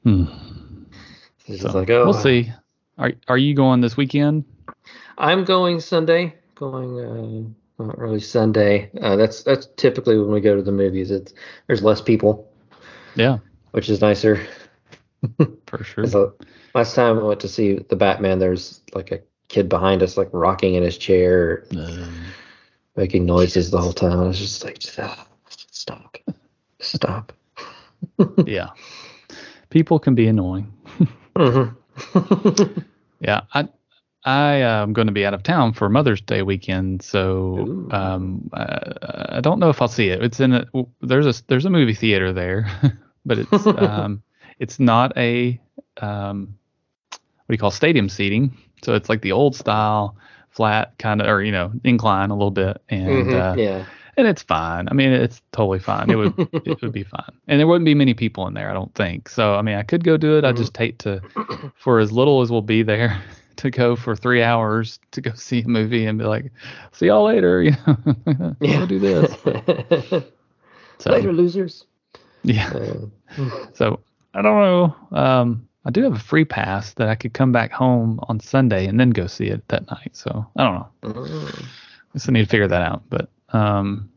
Hmm. 0.03 0.25
it's 1.47 1.63
So, 1.63 1.71
like 1.71 1.91
oh, 1.91 2.05
we'll 2.05 2.15
see. 2.15 2.53
Are 2.99 3.13
are 3.29 3.39
you 3.39 3.55
going 3.55 3.81
this 3.81 3.97
weekend? 3.97 4.45
I'm 5.19 5.45
going 5.45 5.81
Sunday. 5.81 6.35
Going 6.57 7.55
uh, 7.79 7.83
not 7.85 7.99
really 7.99 8.21
Sunday. 8.21 8.91
Uh, 9.01 9.17
that's 9.17 9.43
that's 9.43 9.69
typically 9.77 10.19
when 10.19 10.31
we 10.33 10.41
go 10.41 10.57
to 10.57 10.63
the 10.63 10.73
movies. 10.73 11.11
It's 11.11 11.33
there's 11.67 11.83
less 11.83 12.01
people, 12.01 12.51
Yeah, 13.15 13.39
which 13.71 13.89
is 13.89 14.01
nicer. 14.01 14.41
for 15.67 15.85
sure. 15.85 16.05
'Cause, 16.05 16.15
uh, 16.15 16.31
last 16.75 16.95
time 16.95 17.19
I 17.19 17.23
went 17.23 17.41
to 17.41 17.49
see 17.49 17.75
the 17.75 17.97
Batman, 17.97 18.39
there's 18.39 18.81
like 18.95 19.11
a 19.13 19.21
kid 19.49 19.69
behind 19.69 20.03
us, 20.03 20.17
like 20.17 20.29
rocking 20.33 20.75
in 20.75 20.83
his 20.83 20.99
chair, 20.99 21.65
Um, 21.77 22.13
making 22.97 23.25
noises 23.27 23.71
the 23.71 23.79
whole 23.81 23.93
time. 23.93 24.19
I 24.21 24.25
was 24.27 24.39
just 24.39 24.65
like, 24.65 24.79
"Ah, 24.99 25.27
Stop. 25.71 26.19
Stop. 26.81 27.33
yeah. 28.47 28.71
People 29.71 29.99
can 29.99 30.15
be 30.15 30.27
annoying. 30.29 30.73
Mm-hmm. 31.37 32.81
Yeah, 33.21 33.43
I 33.53 33.69
I 34.25 34.55
am 34.57 34.93
going 34.93 35.07
to 35.07 35.13
be 35.13 35.25
out 35.25 35.35
of 35.35 35.43
town 35.43 35.73
for 35.73 35.89
Mother's 35.89 36.21
Day 36.21 36.43
weekend, 36.43 37.03
so 37.03 37.89
um, 37.91 38.51
I, 38.53 39.37
I 39.37 39.41
don't 39.41 39.59
know 39.59 39.71
if 39.71 39.81
I'll 39.81 39.89
see 39.89 40.09
it. 40.09 40.23
It's 40.23 40.41
in 40.41 40.53
a 40.53 40.67
there's 41.01 41.27
a 41.27 41.43
there's 41.49 41.65
a 41.65 41.71
movie 41.71 41.95
theater 41.95 42.33
there, 42.33 42.71
but 43.27 43.39
it's 43.39 43.67
um 43.67 44.23
it's 44.59 44.79
not 44.79 45.17
a 45.17 45.61
um 46.01 46.55
what 47.11 47.21
do 47.49 47.55
you 47.55 47.59
call 47.59 47.71
stadium 47.71 48.09
seating, 48.09 48.57
so 48.83 48.95
it's 48.95 49.09
like 49.09 49.23
the 49.23 49.33
old 49.33 49.57
style 49.57 50.17
flat 50.51 50.97
kind 50.99 51.21
of 51.21 51.29
or 51.29 51.43
you 51.43 51.53
know 51.53 51.73
incline 51.85 52.31
a 52.31 52.35
little 52.35 52.51
bit 52.51 52.81
and 52.89 53.33
uh, 53.33 53.55
yeah. 53.57 53.85
And 54.19 54.27
it's 54.27 54.43
fine. 54.43 54.89
I 54.91 54.93
mean, 54.95 55.11
it's 55.13 55.41
totally 55.53 55.79
fine. 55.79 56.11
It 56.11 56.17
would 56.17 56.35
it 56.67 56.83
would 56.83 56.93
be 56.93 57.05
fine, 57.05 57.33
and 57.47 57.59
there 57.59 57.67
wouldn't 57.67 57.87
be 57.87 57.95
many 57.95 58.13
people 58.15 58.47
in 58.49 58.55
there, 58.55 58.71
I 58.71 58.75
don't 58.75 58.95
think. 58.95 59.29
So 59.31 59.55
I 59.55 59.63
mean, 59.63 59.77
I 59.77 59.83
could 59.85 60.05
go 60.05 60.19
do 60.19 60.37
it. 60.37 60.45
I 60.45 60.53
just 60.53 60.77
hate 60.77 60.99
to, 61.01 61.23
for 61.77 62.01
as 62.01 62.13
little 62.13 62.43
as 62.43 62.51
we'll 62.51 62.61
be 62.63 62.83
there, 62.83 63.23
to 63.57 63.71
go 63.71 63.97
for 63.97 64.15
three 64.15 64.43
hours 64.43 65.01
to 65.13 65.21
go 65.23 65.33
see 65.35 65.63
a 65.63 65.69
movie 65.69 66.05
and 66.07 66.19
be 66.19 66.25
like, 66.27 66.53
see 66.93 67.07
y'all 67.07 67.25
later. 67.25 67.63
You 67.63 67.73
know, 68.27 68.57
Yeah. 68.61 68.81
go 68.81 68.87
do 68.87 68.99
this. 68.99 69.33
So 71.01 71.13
Later, 71.13 71.33
losers. 71.33 71.87
yeah. 72.43 72.73
Uh, 72.75 73.47
So 73.75 74.01
I 74.35 74.43
don't 74.43 74.61
know. 74.61 74.97
Um, 75.17 75.69
I 75.85 75.91
do 75.91 76.03
have 76.03 76.15
a 76.15 76.19
free 76.19 76.45
pass 76.45 76.93
that 76.95 77.09
I 77.09 77.15
could 77.15 77.33
come 77.35 77.53
back 77.53 77.71
home 77.73 78.19
on 78.29 78.41
Sunday 78.41 78.87
and 78.87 78.99
then 78.99 79.11
go 79.11 79.27
see 79.27 79.47
it 79.47 79.67
that 79.69 79.89
night. 79.91 80.11
So 80.15 80.45
I 80.57 80.65
don't 80.65 80.75
know. 80.75 80.89
mm, 81.05 81.65
I 82.15 82.19
still 82.19 82.33
need 82.33 82.45
to 82.45 82.49
figure 82.51 82.69
that 82.69 82.83
out. 82.83 83.03
But 83.09 83.31
um, 83.53 84.11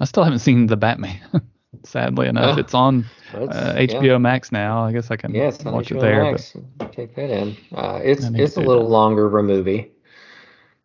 I 0.00 0.04
still 0.04 0.24
haven't 0.24 0.40
seen 0.40 0.66
the 0.66 0.76
Batman. 0.76 1.20
Sadly 1.84 2.26
enough, 2.26 2.56
Oh. 2.56 2.60
it's 2.60 2.74
on 2.74 3.04
uh, 3.34 3.74
yeah. 3.76 3.86
HBO 3.86 4.20
Max 4.20 4.50
now. 4.50 4.84
I 4.84 4.92
guess 4.92 5.10
I 5.10 5.16
can 5.16 5.34
Yeah, 5.34 5.46
watch 5.64 5.88
HBO 5.90 5.96
it 5.96 6.00
there. 6.00 6.22
Max. 6.24 6.56
Take 6.92 7.14
that 7.16 7.30
in. 7.30 7.56
Uh, 7.74 8.00
it's 8.02 8.24
I 8.24 8.28
need 8.30 8.38
to 8.38 8.42
it's 8.44 8.56
a 8.56 8.60
little 8.60 8.84
that. 8.84 8.90
longer 8.90 9.26
of 9.26 9.34
a 9.34 9.42
movie, 9.42 9.90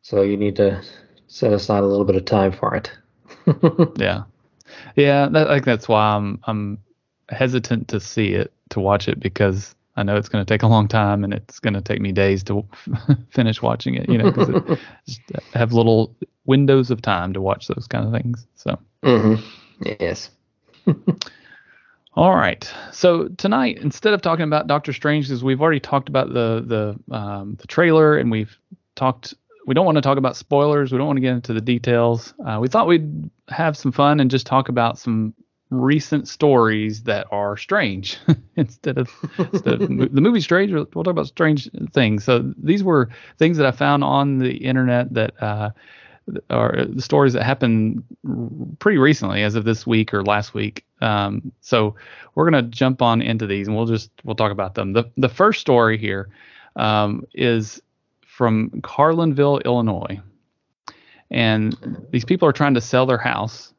so 0.01 0.22
you 0.22 0.36
need 0.38 0.56
to 0.58 0.82
set 1.28 1.54
aside 1.54 1.84
a 1.84 1.88
little 1.88 2.06
bit 2.06 2.16
of 2.18 2.25
time 2.25 2.51
for 2.51 2.75
it. 2.75 2.92
Yeah, 3.98 4.24
yeah. 4.96 5.28
That, 5.30 5.48
like 5.48 5.66
that's 5.66 5.88
why 5.88 6.16
I'm 6.16 6.40
I'm 6.44 6.78
hesitant 7.30 7.88
to 7.90 8.00
see 8.00 8.34
it 8.34 8.51
to 8.70 8.80
watch 8.80 9.08
it 9.08 9.20
because 9.20 9.75
I 9.95 10.03
know 10.03 10.15
it's 10.15 10.29
going 10.29 10.43
to 10.43 10.51
take 10.51 10.63
a 10.63 10.67
long 10.67 10.88
time 10.88 11.24
and 11.24 11.33
it's 11.33 11.60
going 11.60 11.74
to 11.74 11.81
take 11.81 12.00
me 12.00 12.12
days 12.12 12.43
to 12.45 12.65
finish 13.29 13.62
watching 13.62 13.95
it. 13.95 14.10
You 14.10 14.17
know, 14.17 14.31
because 14.31 14.79
have 15.53 15.74
little 15.74 16.15
windows 16.45 16.91
of 16.91 17.01
time 17.01 17.33
to 17.33 17.41
watch 17.41 17.67
those 17.67 17.88
kind 17.88 18.05
of 18.05 18.21
things. 18.21 18.48
So. 18.55 18.79
hmm 19.03 19.36
Yes. 20.00 20.29
All 22.13 22.36
right. 22.36 22.71
So 22.91 23.29
tonight, 23.29 23.77
instead 23.79 24.13
of 24.13 24.21
talking 24.21 24.43
about 24.43 24.67
Doctor 24.67 24.91
Strange, 24.91 25.27
because 25.27 25.43
we've 25.43 25.62
already 25.62 25.79
talked 25.79 26.10
about 26.10 26.33
the 26.33 26.98
the 27.10 27.15
um, 27.15 27.55
the 27.60 27.67
trailer, 27.67 28.17
and 28.17 28.29
we've 28.29 28.57
talked. 28.95 29.33
We 29.65 29.75
don't 29.75 29.86
want 29.86 29.98
to 29.98 30.01
talk 30.01 30.17
about 30.17 30.36
spoilers. 30.36 30.91
We 30.91 30.98
don't 30.98 31.07
want 31.07 31.17
to 31.17 31.21
get 31.21 31.33
into 31.33 31.53
the 31.53 31.62
details. 31.62 32.33
Uh, 32.45 32.57
we 32.60 32.67
thought 32.67 32.88
we'd 32.88 33.29
have 33.48 33.77
some 33.77 33.91
fun 33.91 34.19
and 34.19 34.29
just 34.29 34.45
talk 34.45 34.69
about 34.69 34.98
some 34.98 35.33
recent 35.72 36.28
stories 36.28 37.04
that 37.04 37.25
are 37.32 37.58
strange 37.58 38.20
instead 38.56 38.98
of, 38.98 39.10
instead 39.40 39.82
of 39.82 39.88
the 39.88 40.22
movie 40.22 40.42
strange. 40.42 40.72
We'll 40.72 40.86
talk 40.86 41.08
about 41.08 41.28
strange 41.28 41.70
things. 41.94 42.24
So 42.24 42.54
these 42.62 42.84
were 42.84 43.10
things 43.40 43.58
that 43.58 43.66
I 43.66 43.72
found 43.72 44.04
on 44.04 44.38
the 44.38 44.58
internet 44.58 45.13
that 45.13 45.42
uh, 45.42 45.72
are 46.50 46.86
the 46.86 47.01
stories 47.01 47.34
that 47.34 47.44
happened 47.44 48.04
pretty 48.80 48.98
recently, 48.98 49.44
as 49.44 49.56
of 49.56 49.63
this 49.63 49.88
week 49.88 50.13
or 50.13 50.24
last 50.24 50.54
week. 50.54 50.86
Um, 51.01 51.51
so 51.62 51.96
we're 52.36 52.50
gonna 52.50 52.63
jump 52.63 53.01
on 53.01 53.22
into 53.22 53.48
these, 53.48 53.68
and 53.68 53.75
we'll 53.75 53.86
just 53.86 54.12
we'll 54.24 54.36
talk 54.36 54.51
about 54.51 54.75
them. 54.75 54.94
the 54.94 55.10
The 55.18 55.30
first 55.30 55.62
story 55.62 55.98
here 55.98 56.30
um, 56.75 57.25
is 57.34 57.82
from 58.25 58.70
Carlinville, 58.82 59.63
Illinois, 59.66 60.20
and 61.30 62.06
these 62.12 62.25
people 62.25 62.48
are 62.48 62.54
trying 62.54 62.75
to 62.75 62.82
sell 62.82 63.06
their 63.06 63.18
house. 63.18 63.74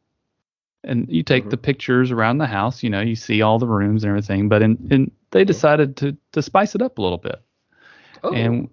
And 0.85 1.09
you 1.09 1.23
take 1.23 1.45
Mhm. 1.45 1.51
the 1.51 1.57
pictures 1.57 2.11
around 2.11 2.39
the 2.39 2.47
house, 2.47 2.83
you 2.83 2.91
know, 2.91 3.01
you 3.01 3.15
see 3.15 3.41
all 3.43 3.59
the 3.59 3.69
rooms 3.69 4.03
and 4.03 4.09
everything, 4.11 4.49
but 4.49 4.63
in, 4.63 4.77
in 4.91 5.11
they 5.31 5.45
decided 5.45 5.97
to 5.99 6.17
to 6.33 6.43
spice 6.43 6.75
it 6.75 6.83
up 6.83 6.99
a 6.99 7.03
little 7.03 7.19
bit 7.19 7.41
Oh, 8.25 8.33
and 8.33 8.69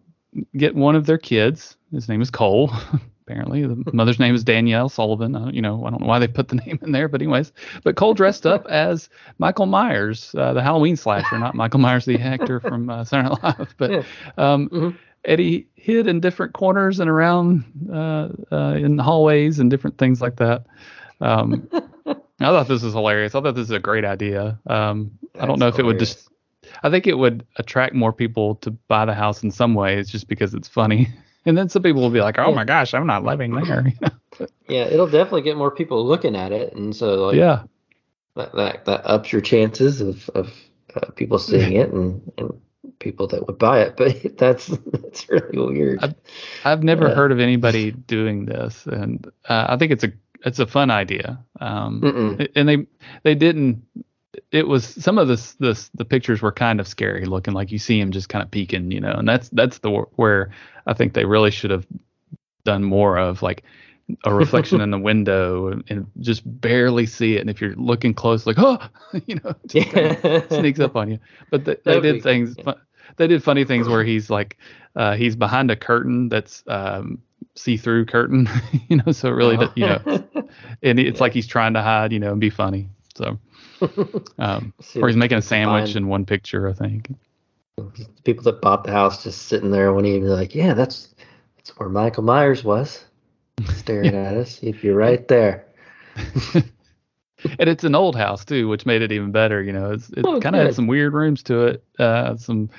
get 0.57 0.75
one 0.75 0.95
of 0.95 1.05
their 1.05 1.17
kids. 1.17 1.77
His 1.91 2.09
name 2.09 2.21
is 2.21 2.29
Cole. 2.31 2.71
Apparently, 3.27 3.61
the 3.67 3.83
mother's 3.93 4.17
name 4.19 4.33
is 4.33 4.43
Danielle 4.43 4.89
Sullivan. 4.89 5.33
Don't, 5.33 5.53
you 5.53 5.61
know, 5.61 5.85
I 5.85 5.91
don't 5.91 6.01
know 6.01 6.07
why 6.07 6.17
they 6.17 6.27
put 6.27 6.47
the 6.47 6.55
name 6.65 6.79
in 6.81 6.91
there, 6.93 7.07
but 7.07 7.21
anyways, 7.21 7.51
but 7.83 7.95
Cole 7.95 8.15
dressed 8.15 8.47
up 8.47 8.65
as 8.67 9.07
Michael 9.37 9.67
Myers, 9.67 10.33
uh, 10.35 10.53
the 10.53 10.63
Halloween 10.63 10.95
slasher, 10.95 11.37
not 11.37 11.53
Michael 11.53 11.79
Myers, 11.79 12.05
the 12.05 12.19
actor 12.19 12.59
from 12.59 12.89
uh, 12.89 13.03
Saturday 13.03 13.29
Night 13.29 13.43
Live. 13.59 13.75
But 13.77 14.05
um, 14.37 14.69
Mhm. 14.69 14.95
Eddie 15.25 15.67
hid 15.75 16.07
in 16.07 16.21
different 16.21 16.53
corners 16.53 16.99
and 16.99 17.09
around 17.09 17.63
uh, 17.91 18.29
uh, 18.51 18.73
in 18.77 18.97
hallways 18.97 19.59
and 19.59 19.69
different 19.69 19.97
things 19.99 20.21
like 20.21 20.37
that. 20.37 20.65
Um, 21.21 21.67
I 22.39 22.45
thought 22.51 22.67
this 22.67 22.83
was 22.83 22.93
hilarious. 22.93 23.35
I 23.35 23.41
thought 23.41 23.55
this 23.55 23.65
is 23.65 23.71
a 23.71 23.79
great 23.79 24.05
idea. 24.05 24.59
Um, 24.67 25.17
I 25.39 25.45
don't 25.45 25.59
know 25.59 25.67
if 25.67 25.79
it 25.79 25.83
would 25.83 25.99
just. 25.99 26.27
I 26.83 26.89
think 26.89 27.07
it 27.07 27.17
would 27.17 27.45
attract 27.57 27.93
more 27.95 28.13
people 28.13 28.55
to 28.57 28.71
buy 28.71 29.05
the 29.05 29.13
house 29.13 29.43
in 29.43 29.51
some 29.51 29.73
ways, 29.73 30.09
just 30.09 30.27
because 30.27 30.53
it's 30.53 30.67
funny. 30.67 31.07
And 31.45 31.57
then 31.57 31.69
some 31.69 31.81
people 31.81 32.01
will 32.01 32.09
be 32.09 32.19
like, 32.19 32.37
"Oh 32.37 32.49
Yeah. 32.49 32.55
my 32.55 32.65
gosh, 32.65 32.93
I'm 32.93 33.07
not 33.07 33.23
living 33.23 33.55
there." 33.55 33.87
You 33.87 33.93
know? 34.01 34.47
yeah, 34.67 34.83
it'll 34.83 35.07
definitely 35.07 35.41
get 35.43 35.55
more 35.55 35.71
people 35.71 36.05
looking 36.05 36.35
at 36.35 36.51
it, 36.51 36.73
and 36.73 36.93
so 36.93 37.27
like 37.27 37.37
yeah, 37.37 37.63
that, 38.35 38.53
that 38.55 38.85
that 38.85 39.05
ups 39.09 39.31
your 39.31 39.41
chances 39.41 40.01
of 40.01 40.29
of 40.35 40.53
uh, 40.95 41.09
people 41.15 41.39
seeing 41.39 41.73
it 41.73 41.91
and 41.93 42.29
and 42.37 42.61
people 42.99 43.27
that 43.27 43.47
would 43.47 43.57
buy 43.57 43.81
it. 43.83 43.95
But 43.97 44.37
that's 44.37 44.67
that's 44.67 45.29
really 45.29 45.73
weird. 45.73 46.03
I- 46.03 46.15
I've 46.69 46.83
never 46.83 47.15
heard 47.15 47.31
of 47.31 47.39
anybody 47.39 47.91
doing 47.91 48.45
this, 48.45 48.85
and 48.85 49.25
uh, 49.47 49.65
I 49.69 49.77
think 49.77 49.93
it's 49.93 50.03
a 50.03 50.11
it's 50.45 50.59
a 50.59 50.67
fun 50.67 50.91
idea. 50.91 51.43
Um, 51.59 52.37
and 52.55 52.69
they 52.69 52.85
they 53.23 53.35
didn't 53.35 53.83
it 54.51 54.67
was 54.67 54.85
some 54.85 55.17
of 55.17 55.27
this 55.27 55.53
this 55.53 55.89
the 55.95 56.05
pictures 56.05 56.41
were 56.41 56.51
kind 56.51 56.79
of 56.79 56.87
scary 56.87 57.25
looking 57.25 57.53
like 57.53 57.71
you 57.71 57.79
see 57.79 57.99
him 57.99 58.11
just 58.11 58.29
kind 58.29 58.43
of 58.43 58.51
peeking 58.51 58.91
you 58.91 58.99
know 58.99 59.11
and 59.11 59.27
that's 59.27 59.49
that's 59.49 59.79
the 59.79 59.89
where 59.89 60.51
i 60.87 60.93
think 60.93 61.13
they 61.13 61.25
really 61.25 61.51
should 61.51 61.71
have 61.71 61.85
done 62.63 62.83
more 62.83 63.17
of 63.17 63.41
like 63.41 63.63
a 64.25 64.33
reflection 64.33 64.81
in 64.81 64.91
the 64.91 64.99
window 65.09 65.67
and, 65.67 65.83
and 65.89 66.07
just 66.19 66.41
barely 66.61 67.05
see 67.05 67.35
it 67.35 67.41
and 67.41 67.49
if 67.49 67.61
you're 67.61 67.75
looking 67.75 68.13
close 68.13 68.45
like 68.45 68.57
oh 68.59 68.77
you 69.25 69.35
know 69.43 69.53
just 69.65 69.89
kinda 69.89 70.45
sneaks 70.49 70.79
up 70.79 70.95
on 70.95 71.09
you 71.11 71.19
but 71.49 71.65
they, 71.65 71.75
they 71.83 71.99
did 71.99 72.15
be- 72.15 72.21
things 72.21 72.55
yeah. 72.57 72.63
fu- 72.65 72.79
they 73.17 73.27
did 73.27 73.43
funny 73.43 73.65
things 73.65 73.87
where 73.87 74.03
he's 74.03 74.29
like 74.29 74.57
uh 74.95 75.15
he's 75.15 75.35
behind 75.35 75.71
a 75.71 75.75
curtain 75.75 76.29
that's 76.29 76.63
um 76.67 77.19
see-through 77.59 78.05
curtain 78.05 78.47
you 78.87 78.95
know 78.97 79.11
so 79.11 79.29
really 79.29 79.57
Oh. 79.59 79.71
you 79.75 79.85
know 79.85 79.99
and 80.83 80.99
it's 80.99 81.19
like 81.19 81.33
he's 81.33 81.47
trying 81.47 81.73
to 81.73 81.81
hide, 81.81 82.11
you 82.11 82.19
know, 82.19 82.31
and 82.31 82.39
be 82.41 82.49
funny. 82.49 82.89
So, 83.15 83.37
um, 84.39 84.73
or 84.95 85.07
he's 85.07 85.17
making 85.17 85.37
a 85.37 85.41
sandwich 85.41 85.95
in 85.95 86.07
one 86.07 86.25
picture, 86.25 86.69
I 86.69 86.73
think. 86.73 87.09
people 88.23 88.43
that 88.45 88.61
bought 88.61 88.83
the 88.85 88.91
house 88.91 89.23
just 89.23 89.43
sitting 89.47 89.71
there 89.71 89.93
when 89.93 90.05
he 90.05 90.17
was 90.19 90.31
like, 90.31 90.55
yeah, 90.55 90.73
that's 90.73 91.13
that's 91.57 91.77
where 91.77 91.89
Michael 91.89 92.23
Myers 92.23 92.63
was, 92.63 93.03
staring 93.75 94.15
at 94.15 94.35
us. 94.37 94.57
He'd 94.57 94.81
be 94.81 94.89
right 94.89 95.27
there. 95.27 95.65
And 97.57 97.69
it's 97.69 97.85
an 97.85 97.95
old 97.95 98.15
house 98.17 98.43
too, 98.43 98.67
which 98.67 98.85
made 98.85 99.01
it 99.01 99.11
even 99.13 99.31
better. 99.31 99.61
You 99.63 99.71
know, 99.73 99.91
it's, 99.91 100.09
it 100.09 100.25
Oh, 100.25 100.39
kind 100.41 100.55
of 100.55 100.61
had 100.61 100.75
some 100.75 100.87
weird 100.87 101.13
rooms 101.13 101.41
to 101.43 101.67
it, 101.67 101.83
uh, 101.97 102.35
some 102.35 102.69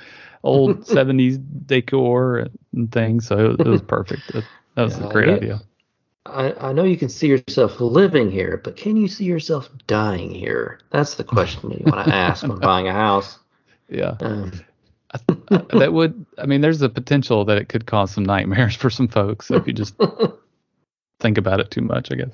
old 0.43 0.85
'70s 0.85 1.39
decor 1.65 2.47
and 2.73 2.91
things. 2.91 3.27
So 3.27 3.51
it, 3.51 3.61
it 3.61 3.67
was 3.67 3.81
perfect. 3.81 4.31
That, 4.75 4.81
that 4.81 4.87
was 4.87 4.97
Yeah, 4.97 5.09
a 5.09 5.13
great 5.13 5.27
yeah. 5.29 5.35
idea. 5.35 5.61
I, 6.25 6.69
I 6.69 6.73
know 6.73 6.83
you 6.83 6.97
can 6.97 7.09
see 7.09 7.27
yourself 7.27 7.79
living 7.81 8.29
here, 8.29 8.61
but 8.63 8.77
can 8.77 8.95
you 8.95 9.07
see 9.07 9.25
yourself 9.25 9.69
dying 9.87 10.29
here? 10.31 10.79
That's 10.91 11.15
the 11.15 11.23
question 11.23 11.71
you 11.71 11.85
want 11.85 12.05
to 12.07 12.13
ask 12.13 12.43
when 12.43 12.59
buying 12.59 12.87
a 12.87 12.93
house. 12.93 13.39
Yeah, 13.89 14.17
Um, 14.21 14.51
Uh, 15.49 15.57
that 15.77 15.91
would. 15.91 16.25
I 16.37 16.45
mean, 16.45 16.61
there's 16.61 16.81
a 16.81 16.87
potential 16.89 17.43
that 17.45 17.57
it 17.57 17.67
could 17.67 17.85
cause 17.85 18.11
some 18.11 18.23
nightmares 18.23 18.75
for 18.81 18.89
some 18.89 19.07
folks 19.07 19.51
if 19.51 19.67
you 19.67 19.73
just 19.73 19.95
think 21.19 21.37
about 21.37 21.59
it 21.59 21.71
too 21.71 21.81
much, 21.81 22.11
I 22.11 22.15
guess. 22.15 22.31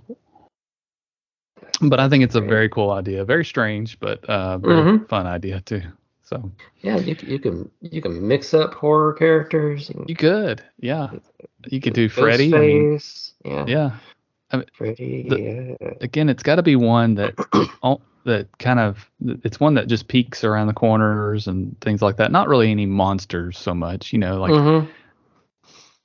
But 1.81 1.99
I 1.99 2.09
think 2.09 2.23
it's 2.23 2.35
a 2.35 2.41
very 2.41 2.69
cool 2.69 2.91
idea. 2.91 3.23
Very 3.25 3.45
strange, 3.45 3.99
but 3.99 4.23
uh, 4.25 4.57
very 4.59 4.83
Mhm. 4.83 5.07
fun 5.07 5.25
idea 5.27 5.61
too. 5.61 5.81
So 6.23 6.51
yeah, 6.81 6.97
you, 6.97 7.15
you 7.21 7.39
can 7.39 7.71
you 7.81 8.01
can 8.01 8.27
mix 8.27 8.53
up 8.53 8.73
horror 8.73 9.13
characters. 9.13 9.89
you 10.07 10.15
could, 10.15 10.63
yeah, 10.79 11.09
you 11.71 11.81
could 11.81 11.93
do 11.93 12.09
Freddy. 12.09 12.53
I 12.55 12.59
mean, 12.59 12.99
yeah, 13.43 13.65
yeah. 13.67 14.61
Freddy. 14.73 15.27
The- 15.29 15.75
yeah. 15.81 15.93
Again, 16.01 16.29
it's 16.29 16.43
got 16.43 16.55
to 16.55 16.63
be 16.63 16.75
one 16.75 17.15
that 17.15 17.33
oh, 17.83 18.01
that 18.25 18.47
kind 18.59 18.79
of 18.79 19.09
it's 19.43 19.59
one 19.59 19.73
that 19.75 19.87
just 19.87 20.07
peeks 20.07 20.43
around 20.43 20.67
the 20.67 20.73
corners 20.73 21.47
and 21.47 21.79
things 21.81 22.01
like 22.01 22.17
that. 22.17 22.31
Not 22.31 22.47
really 22.47 22.71
any 22.71 22.85
monsters 22.85 23.57
so 23.57 23.73
much, 23.73 24.13
you 24.13 24.19
know, 24.19 24.39
like 24.39 24.51
Mhm. 24.51 24.87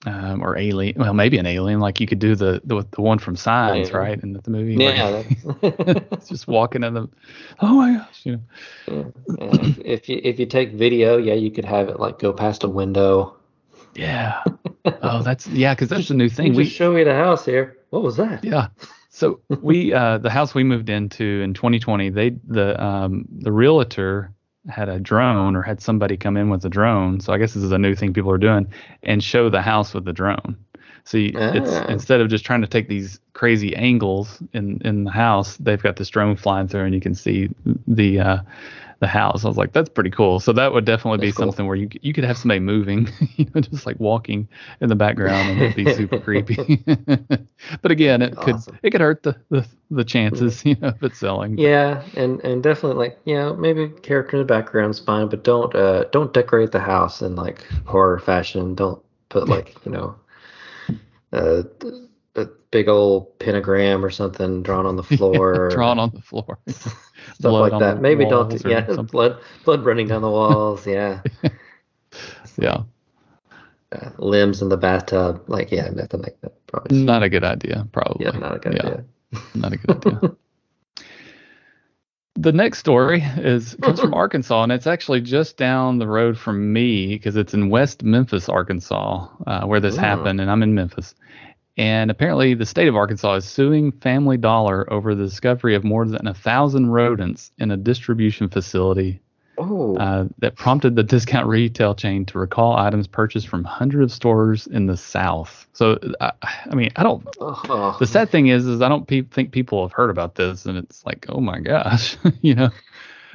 um, 0.07 0.43
or 0.43 0.57
alien. 0.59 0.97
Well, 0.99 1.15
maybe 1.15 1.39
an 1.39 1.47
alien. 1.47 1.81
Like 1.81 2.01
you 2.01 2.07
could 2.07 2.19
do 2.19 2.35
the 2.35 2.61
the, 2.65 2.87
the 2.91 3.01
one 3.01 3.19
from 3.19 3.37
Signs, 3.37 3.91
Yeah. 3.91 3.97
right? 3.97 4.23
In 4.23 4.33
the 4.33 4.51
movie. 4.51 4.75
Yeah, 4.75 5.07
like, 5.09 5.27
it's 6.13 6.29
just 6.29 6.49
walking 6.49 6.83
in 6.83 6.95
the. 6.95 7.09
Oh 7.61 7.75
my 7.77 7.95
gosh! 7.95 8.21
You 8.25 8.33
know. 8.33 9.13
yeah, 9.39 9.57
if, 9.63 9.79
if 9.79 10.09
you 10.09 10.21
if 10.25 10.39
you 10.41 10.47
take 10.47 10.73
video, 10.73 11.17
yeah, 11.19 11.35
you 11.35 11.51
could 11.51 11.65
have 11.65 11.89
it 11.89 12.01
like 12.01 12.19
go 12.19 12.33
past 12.33 12.65
a 12.65 12.69
window. 12.69 13.37
Yeah. 13.95 14.43
Oh, 15.03 15.23
that's 15.23 15.47
yeah, 15.49 15.75
because 15.75 15.89
that's 15.89 16.09
the 16.09 16.15
new 16.15 16.29
thing. 16.29 16.55
We 16.55 16.65
show 16.65 16.93
me 16.93 17.05
the 17.05 17.15
house 17.15 17.45
here. 17.45 17.77
What 17.91 18.03
was 18.03 18.17
that? 18.17 18.45
yeah. 18.45 18.69
So 19.11 19.41
we 19.61 19.93
uh 20.01 20.19
the 20.19 20.31
house 20.31 20.55
we 20.55 20.65
moved 20.65 20.89
into 20.89 21.25
in 21.43 21.55
2020, 21.55 22.11
they 22.11 22.31
the 22.49 22.83
um 22.83 23.27
the 23.31 23.53
realtor 23.53 24.33
had 24.69 24.89
a 24.89 24.99
drone 25.01 25.57
or 25.57 25.63
had 25.63 25.81
somebody 25.81 26.17
come 26.17 26.37
in 26.37 26.49
with 26.49 26.65
a 26.65 26.69
drone. 26.69 27.21
So 27.21 27.33
I 27.33 27.39
guess 27.39 27.53
this 27.55 27.63
is 27.65 27.73
a 27.73 27.79
new 27.79 27.95
thing 27.95 28.13
people 28.13 28.31
are 28.31 28.39
doing 28.39 28.73
and 29.03 29.23
show 29.23 29.51
the 29.51 29.61
house 29.63 29.93
with 29.93 30.05
the 30.05 30.13
drone. 30.13 30.57
So 31.05 31.19
you, 31.19 31.33
it's 31.35 31.73
Ah. 31.73 31.87
instead 31.89 32.21
of 32.21 32.29
just 32.29 32.45
trying 32.45 32.61
to 32.61 32.69
take 32.69 32.89
these 32.89 33.19
crazy 33.33 33.75
angles 33.77 34.41
in 34.53 34.81
in 34.85 35.05
the 35.05 35.11
house, 35.11 35.57
they've 35.59 35.83
got 35.83 35.97
this 35.97 36.09
drone 36.09 36.37
flying 36.37 36.69
through 36.69 36.85
and 36.85 36.95
you 36.95 37.01
can 37.01 37.15
see 37.15 37.51
the 37.87 38.21
uh 38.21 38.39
the 39.03 39.09
house. 39.09 39.45
I 39.45 39.49
was 39.49 39.57
like, 39.57 39.73
that's 39.73 39.89
pretty 39.89 40.11
cool. 40.11 40.39
So 40.39 40.53
that 40.53 40.73
would 40.73 40.85
definitely 40.85 41.27
be 41.27 41.33
cool. 41.33 41.47
something 41.47 41.67
where 41.67 41.75
you 41.75 41.91
you 42.03 42.13
could 42.15 42.23
have 42.23 42.39
somebody 42.39 42.61
moving, 42.61 43.11
you 43.37 43.51
know, 43.53 43.61
just 43.61 43.85
like 43.85 43.99
walking 43.99 44.49
in 44.81 44.89
the 44.89 44.95
background 44.95 45.51
and 45.51 45.61
it'd 45.61 45.75
be 45.75 45.93
super 45.95 46.21
creepy. 46.21 46.85
but 47.83 47.91
again, 47.91 48.23
it 48.23 48.37
could 48.37 48.57
it 48.85 48.93
could 48.93 49.01
hurt 49.01 49.25
the 49.25 49.37
the, 49.51 49.67
the 49.91 50.05
chances, 50.05 50.65
you 50.65 50.77
know, 50.81 50.89
of 50.89 51.03
it 51.03 51.17
selling. 51.17 51.59
Yeah, 51.59 52.05
and 52.15 52.41
and 52.43 52.63
definitely 52.63 53.09
like 53.09 53.19
you 53.25 53.35
know 53.35 53.57
maybe 53.57 53.89
character 53.89 54.37
in 54.37 54.43
the 54.43 54.47
background's 54.47 55.01
fine, 55.01 55.27
but 55.29 55.43
don't 55.43 55.75
uh 55.75 56.05
don't 56.13 56.33
decorate 56.33 56.71
the 56.71 56.81
house 56.81 57.23
in 57.23 57.35
like 57.35 57.67
horror 57.85 58.21
fashion. 58.21 58.77
Don't 58.77 59.03
put 59.31 59.49
like 59.49 59.75
you 59.85 59.91
know 59.91 60.15
a, 61.33 61.65
a 62.37 62.47
big 62.71 62.89
old 62.89 63.39
pentagram 63.39 64.05
or 64.05 64.11
something 64.11 64.63
drawn 64.63 64.87
on 64.87 64.97
the 64.97 65.03
floor. 65.19 65.69
drawn 65.71 65.99
on 65.99 66.11
the 66.15 66.21
floor. 66.23 66.59
stuff 66.69 66.97
blood 67.41 67.73
like 67.73 67.81
that. 67.81 68.01
Maybe 68.01 68.25
don't. 68.25 68.53
Yeah, 68.65 68.87
something. 68.87 69.05
blood 69.07 69.39
blood 69.65 69.85
running 69.85 70.09
down 70.09 70.23
the 70.23 70.31
walls. 70.31 70.87
Yeah, 70.87 71.21
yeah, 72.59 72.83
uh, 73.93 74.11
limbs 74.19 74.63
in 74.63 74.69
the 74.69 74.77
bathtub. 74.77 75.45
Like 75.49 75.71
yeah, 75.71 75.89
nothing 75.91 76.23
like 76.23 76.41
that. 76.41 76.67
Probably. 76.67 77.03
not 77.03 77.23
a 77.23 77.29
good 77.29 77.45
idea, 77.45 77.87
probably. 77.93 78.25
Yeah, 78.27 78.33
not 78.33 78.57
a 78.57 78.59
good 78.59 78.75
Yeah. 78.75 78.83
idea. 78.87 79.05
Not 79.55 79.73
a 79.73 79.77
good 79.77 80.07
idea. 80.07 80.37
the 82.35 82.53
next 82.53 82.79
story 82.79 83.23
is 83.37 83.75
comes 83.83 84.01
from 84.01 84.15
Arkansas, 84.15 84.63
and 84.63 84.73
it's 84.73 84.87
actually 84.87 85.21
just 85.21 85.57
down 85.59 85.99
the 85.99 86.07
road 86.07 86.39
from 86.39 86.73
me 86.73 87.09
because 87.09 87.37
it's 87.37 87.53
in 87.55 87.69
West 87.69 88.03
Memphis, 88.03 88.49
Arkansas, 88.49 89.29
uh, 89.47 89.67
where 89.67 89.81
this 89.81 89.97
happened, 89.97 90.41
and 90.41 90.51
I'm 90.51 90.63
in 90.63 90.75
Memphis. 90.75 91.15
And 91.77 92.11
apparently, 92.11 92.55
the 92.55 92.67
state 92.67 92.89
of 92.89 92.97
Arkansas 92.97 93.35
is 93.35 93.45
suing 93.47 93.93
Family 93.93 94.37
Dollar 94.37 94.91
over 94.93 95.15
the 95.15 95.25
discovery 95.25 95.75
of 95.75 95.85
more 95.85 96.07
than 96.07 96.27
a 96.27 96.35
thousand 96.35 96.91
rodents 96.91 97.51
in 97.59 97.71
a 97.71 97.77
distribution 97.77 98.49
facility 98.49 99.23
Oh, 99.59 99.97
uh, 99.97 100.29
that 100.39 100.57
prompted 100.57 100.97
the 100.97 101.03
discount 101.03 101.47
retail 101.47 101.95
chain 101.95 102.25
to 102.27 102.39
recall 102.39 102.75
items 102.77 103.07
purchased 103.07 103.49
from 103.49 103.65
hundreds 103.65 104.13
of 104.13 104.17
stores 104.17 104.67
in 104.67 104.87
the 104.87 104.97
South. 104.97 105.67
So, 105.75 105.99
I, 106.21 106.33
I 106.41 106.75
mean, 106.75 106.91
I 106.97 107.03
don't. 107.03 107.27
oh. 107.39 107.97
The 108.01 108.07
sad 108.07 108.31
thing 108.31 108.47
is, 108.47 108.67
is 108.67 108.81
I 108.81 108.89
don't 108.89 109.07
pe- 109.07 109.23
think 109.23 109.53
people 109.53 109.83
have 109.87 109.93
heard 109.93 110.09
about 110.09 110.37
this, 110.37 110.65
and 110.65 110.79
it's 110.79 111.05
like, 111.05 111.27
oh 111.29 111.41
my 111.41 111.61
gosh, 111.61 112.17
you 112.41 112.55
know, 112.55 112.71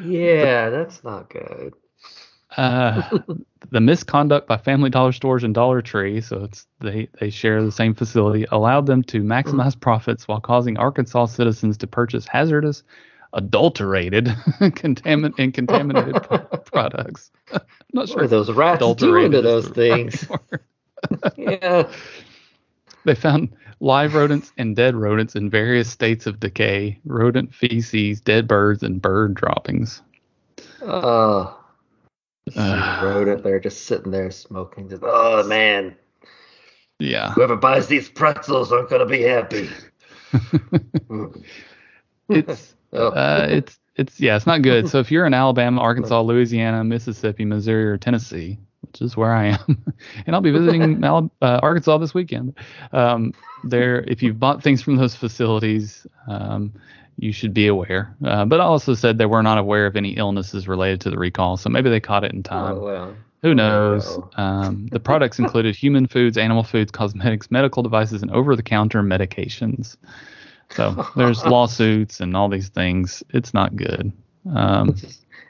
yeah, 0.03 0.69
that's 0.71 1.03
not 1.03 1.29
good. 1.29 1.73
Uh, 2.57 3.17
the 3.71 3.79
misconduct 3.79 4.47
by 4.47 4.57
Family 4.57 4.89
Dollar 4.89 5.11
stores 5.11 5.43
and 5.43 5.53
Dollar 5.53 5.81
Tree, 5.81 6.21
so 6.21 6.43
it's 6.43 6.67
they 6.79 7.07
they 7.19 7.29
share 7.29 7.63
the 7.63 7.71
same 7.71 7.93
facility, 7.93 8.45
allowed 8.51 8.85
them 8.85 9.03
to 9.03 9.21
maximize 9.21 9.79
profits 9.79 10.27
while 10.27 10.41
causing 10.41 10.77
Arkansas 10.77 11.27
citizens 11.27 11.77
to 11.77 11.87
purchase 11.87 12.27
hazardous, 12.27 12.83
adulterated, 13.33 14.25
contamin- 14.59 15.33
and 15.37 15.53
contaminated 15.53 16.23
pro- 16.23 16.39
products. 16.65 17.31
I'm 17.53 17.61
not 17.93 18.09
sure 18.09 18.23
if 18.23 18.29
those 18.29 18.51
rats 18.51 18.79
doing 18.79 18.91
adulterated 18.91 19.31
to 19.31 19.41
those 19.41 19.71
the 19.71 19.89
right 19.91 20.11
things? 20.11 20.27
yeah. 21.37 21.91
They 23.05 23.15
found 23.15 23.55
live 23.79 24.15
rodents 24.15 24.51
and 24.57 24.75
dead 24.75 24.95
rodents 24.95 25.35
in 25.35 25.49
various 25.49 25.89
states 25.89 26.25
of 26.25 26.39
decay, 26.39 26.99
rodent 27.05 27.53
feces, 27.53 28.19
dead 28.19 28.47
birds, 28.47 28.83
and 28.83 29.01
bird 29.01 29.33
droppings. 29.33 30.01
Oh, 30.81 31.56
Uh, 32.55 33.01
rodent. 33.03 33.43
They're 33.43 33.59
just 33.59 33.85
sitting 33.85 34.11
there 34.11 34.31
smoking. 34.31 34.89
Just, 34.89 35.03
oh 35.05 35.45
man, 35.47 35.95
Yeah. 36.99 37.31
whoever 37.33 37.55
buys 37.55 37.87
these 37.87 38.09
pretzels 38.09 38.71
aren't 38.71 38.89
gonna 38.89 39.05
be 39.05 39.21
happy. 39.23 39.69
It's 42.29 42.73
Oh. 42.93 43.09
uh, 43.09 43.47
it's 43.49 43.77
it's 43.97 44.17
yeah, 44.17 44.37
it's 44.37 44.45
not 44.47 44.61
good. 44.61 44.87
So 44.87 44.99
if 44.99 45.11
you're 45.11 45.25
in 45.25 45.33
Alabama, 45.33 45.81
Arkansas, 45.81 46.21
Louisiana, 46.21 46.85
Mississippi, 46.85 47.43
Missouri, 47.43 47.83
or 47.85 47.97
Tennessee, 47.97 48.57
which 48.79 49.01
is 49.01 49.17
where 49.17 49.33
I 49.33 49.47
am, 49.47 49.83
and 50.25 50.33
I'll 50.33 50.41
be 50.41 50.51
visiting 50.51 51.01
Mal- 51.01 51.29
uh, 51.41 51.59
Arkansas 51.61 51.97
this 51.97 52.13
weekend. 52.13 52.57
Um, 52.93 53.33
there, 53.65 54.03
if 54.03 54.23
you've 54.23 54.39
bought 54.39 54.63
things 54.63 54.81
from 54.81 54.95
those 54.95 55.15
facilities, 55.17 56.07
um, 56.29 56.71
you 57.17 57.31
should 57.31 57.53
be 57.53 57.67
aware. 57.67 58.15
Uh, 58.23 58.45
but 58.45 58.61
I 58.61 58.63
also 58.63 58.93
said 58.93 59.17
they 59.17 59.25
were 59.25 59.43
not 59.43 59.57
aware 59.57 59.85
of 59.85 59.95
any 59.95 60.11
illnesses 60.11 60.67
related 60.67 61.01
to 61.01 61.09
the 61.09 61.17
recall, 61.17 61.57
so 61.57 61.69
maybe 61.69 61.89
they 61.89 61.99
caught 61.99 62.23
it 62.23 62.33
in 62.33 62.43
time. 62.43 62.77
oh 62.77 62.79
well. 62.79 63.15
Who 63.43 63.53
knows? 63.53 64.17
no. 64.17 64.29
Um, 64.35 64.87
the 64.87 64.99
products 64.99 65.37
included 65.37 65.75
human 65.75 66.07
foods, 66.07 66.37
animal 66.37 66.63
foods, 66.63 66.91
cosmetics, 66.91 67.51
medical 67.51 67.83
devices, 67.83 68.23
and 68.23 68.31
over-the-counter 68.31 69.03
medications. 69.03 69.95
So 70.71 71.07
there's 71.15 71.45
lawsuits 71.45 72.19
and 72.19 72.35
all 72.35 72.49
these 72.49 72.69
things. 72.69 73.23
It's 73.29 73.53
not 73.53 73.75
good. 73.75 74.11
Um, 74.53 74.95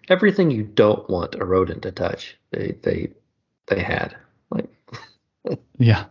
Everything 0.10 0.52
you 0.52 0.64
don't 0.64 1.10
want 1.10 1.36
a 1.36 1.46
rodent 1.46 1.82
to 1.84 1.92
touch, 1.92 2.38
they 2.52 2.76
they 2.82 3.12
they 3.68 3.82
had. 3.82 4.16
Like 4.50 4.70
yeah. 5.78 6.06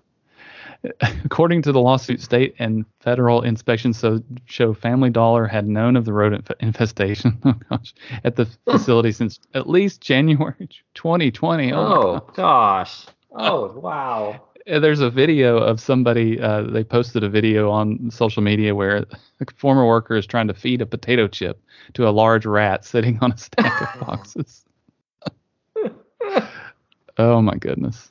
According 1.25 1.63
to 1.63 1.73
the 1.73 1.81
lawsuit, 1.81 2.21
state 2.21 2.55
and 2.59 2.85
federal 3.01 3.43
inspections 3.43 3.99
so 3.99 4.23
show 4.45 4.75
Family 4.75 5.11
Dollar 5.11 5.47
had 5.47 5.67
known 5.67 5.97
of 5.97 6.05
the 6.05 6.13
rodent 6.13 6.49
infestation. 6.61 7.39
Oh 7.47 7.55
gosh, 7.71 7.95
at 8.25 8.37
the 8.37 8.47
facility 8.69 9.13
since 9.13 9.39
at 9.55 9.69
least 9.69 10.01
January 10.01 10.69
2020. 10.95 11.73
Oh, 11.73 11.79
oh 11.79 12.33
gosh. 12.35 13.07
gosh. 13.07 13.15
Oh 13.33 13.73
wow. 13.81 14.43
There's 14.67 15.01
a 15.01 15.11
video 15.11 15.59
of 15.59 15.81
somebody 15.81 16.41
uh, 16.41 16.63
they 16.63 16.83
posted 16.83 17.23
a 17.23 17.29
video 17.29 17.71
on 17.71 18.11
social 18.11 18.43
media 18.43 18.75
where 18.75 19.07
a 19.41 19.47
former 19.57 19.87
worker 19.87 20.17
is 20.17 20.27
trying 20.27 20.49
to 20.49 20.55
feed 20.55 20.83
a 20.83 20.87
potato 20.87 21.29
chip 21.29 21.63
to 21.95 22.09
a 22.09 22.11
large 22.11 22.47
rat 22.47 22.85
sitting 22.85 23.19
on 23.21 23.31
a 23.31 23.39
stack 23.39 23.95
of 23.95 24.01
boxes 24.01 24.65
oh 27.19 27.41
my 27.41 27.55
goodness 27.55 28.11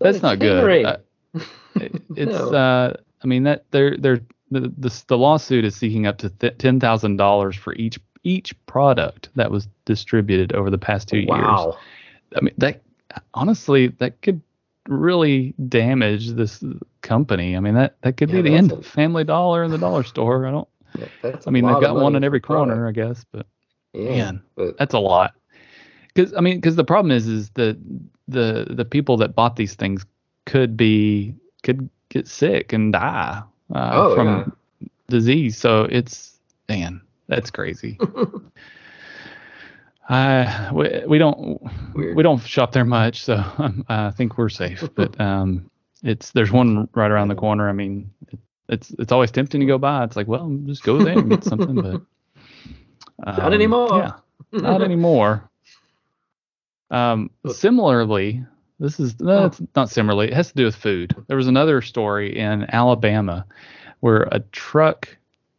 that's 0.00 0.22
not 0.22 0.38
good. 0.38 1.02
It- 1.34 2.02
it's 2.16 2.32
No. 2.32 2.54
uh 2.54 2.96
i 3.22 3.26
mean 3.26 3.44
that 3.44 3.64
they're 3.70 3.96
they're 3.96 4.20
the, 4.50 4.72
the, 4.76 5.02
the 5.06 5.16
lawsuit 5.16 5.64
is 5.64 5.74
seeking 5.74 6.06
up 6.06 6.18
to 6.18 6.28
th- 6.28 6.58
$10,000 6.58 7.54
for 7.56 7.72
each 7.76 7.98
each 8.22 8.54
product 8.66 9.30
that 9.34 9.50
was 9.50 9.66
distributed 9.86 10.52
over 10.52 10.68
the 10.68 10.76
past 10.76 11.08
2 11.08 11.16
years 11.18 11.28
wow. 11.28 11.76
I 12.36 12.40
mean, 12.42 12.54
that 12.58 12.82
honestly, 13.34 13.88
that 13.98 14.20
could 14.22 14.40
really 14.88 15.54
damage 15.68 16.30
this 16.30 16.62
company. 17.02 17.56
I 17.56 17.60
mean, 17.60 17.74
that 17.74 17.96
that 18.02 18.16
could 18.16 18.30
Yeah, 18.30 18.36
be 18.42 18.50
the 18.50 18.56
end 18.56 18.72
a- 18.72 18.76
of 18.76 18.86
Family 18.86 19.24
Dollar 19.24 19.62
and 19.62 19.72
the 19.72 19.78
dollar 19.78 20.02
store. 20.02 20.46
I 20.46 20.50
don't. 20.50 20.68
Yeah, 20.98 21.06
I 21.46 21.50
mean, 21.50 21.66
they've 21.66 21.80
got 21.80 21.94
one 21.96 22.16
in 22.16 22.24
every 22.24 22.40
corner, 22.40 22.86
I 22.88 22.92
guess, 22.92 23.24
but 23.32 23.46
Yeah, 23.92 24.14
Man. 24.16 24.42
but 24.54 24.76
that's 24.78 24.94
a 24.94 24.98
lot. 24.98 25.34
Because 26.14 26.32
I 26.34 26.40
mean, 26.40 26.56
because 26.58 26.76
the 26.76 26.84
problem 26.84 27.10
is, 27.10 27.26
is 27.26 27.50
that 27.50 27.78
the 28.28 28.66
the 28.70 28.84
people 28.84 29.16
that 29.18 29.34
bought 29.34 29.56
these 29.56 29.74
things 29.74 30.04
could 30.46 30.76
be 30.76 31.34
could 31.62 31.88
get 32.08 32.26
sick 32.28 32.72
and 32.72 32.92
die 32.92 33.42
uh, 33.74 33.90
Oh, 33.94 34.14
from 34.14 34.56
disease. 35.08 35.56
So 35.56 35.84
it's 35.84 36.38
man, 36.68 37.00
that's 37.28 37.50
crazy. 37.50 37.98
I 40.08 40.70
we, 40.72 41.02
we 41.06 41.18
don't 41.18 41.60
Weird. 41.94 42.16
we 42.16 42.22
don't 42.22 42.38
shop 42.42 42.72
there 42.72 42.84
much, 42.84 43.22
so 43.24 43.36
um, 43.58 43.84
I 43.88 44.10
think 44.10 44.36
we're 44.36 44.48
safe. 44.48 44.82
But 44.94 45.18
um, 45.20 45.70
it's 46.02 46.32
there's 46.32 46.50
one 46.50 46.88
right 46.94 47.10
around 47.10 47.28
the 47.28 47.34
corner. 47.36 47.68
I 47.68 47.72
mean, 47.72 48.10
it, 48.32 48.38
it's 48.68 48.90
it's 48.98 49.12
always 49.12 49.30
tempting 49.30 49.60
to 49.60 49.66
go 49.66 49.78
by. 49.78 50.04
It's 50.04 50.16
like, 50.16 50.26
well, 50.26 50.50
just 50.66 50.82
go 50.82 50.98
there 51.02 51.18
and 51.18 51.30
get 51.30 51.44
something, 51.44 51.76
but 51.76 51.94
um, 53.24 53.36
Not 53.36 53.54
anymore. 53.54 53.98
Yeah, 53.98 54.12
not 54.60 54.82
anymore. 54.82 55.48
Um, 56.90 57.30
similarly, 57.48 58.44
this 58.82 58.98
is 58.98 59.18
no, 59.20 59.46
it's 59.46 59.62
not 59.76 59.88
similarly. 59.88 60.26
It 60.26 60.34
has 60.34 60.48
to 60.48 60.54
do 60.54 60.64
with 60.64 60.76
food. 60.76 61.14
There 61.28 61.36
was 61.36 61.46
another 61.46 61.80
story 61.80 62.36
in 62.36 62.66
Alabama 62.74 63.46
where 64.00 64.28
a 64.32 64.40
truck 64.50 65.08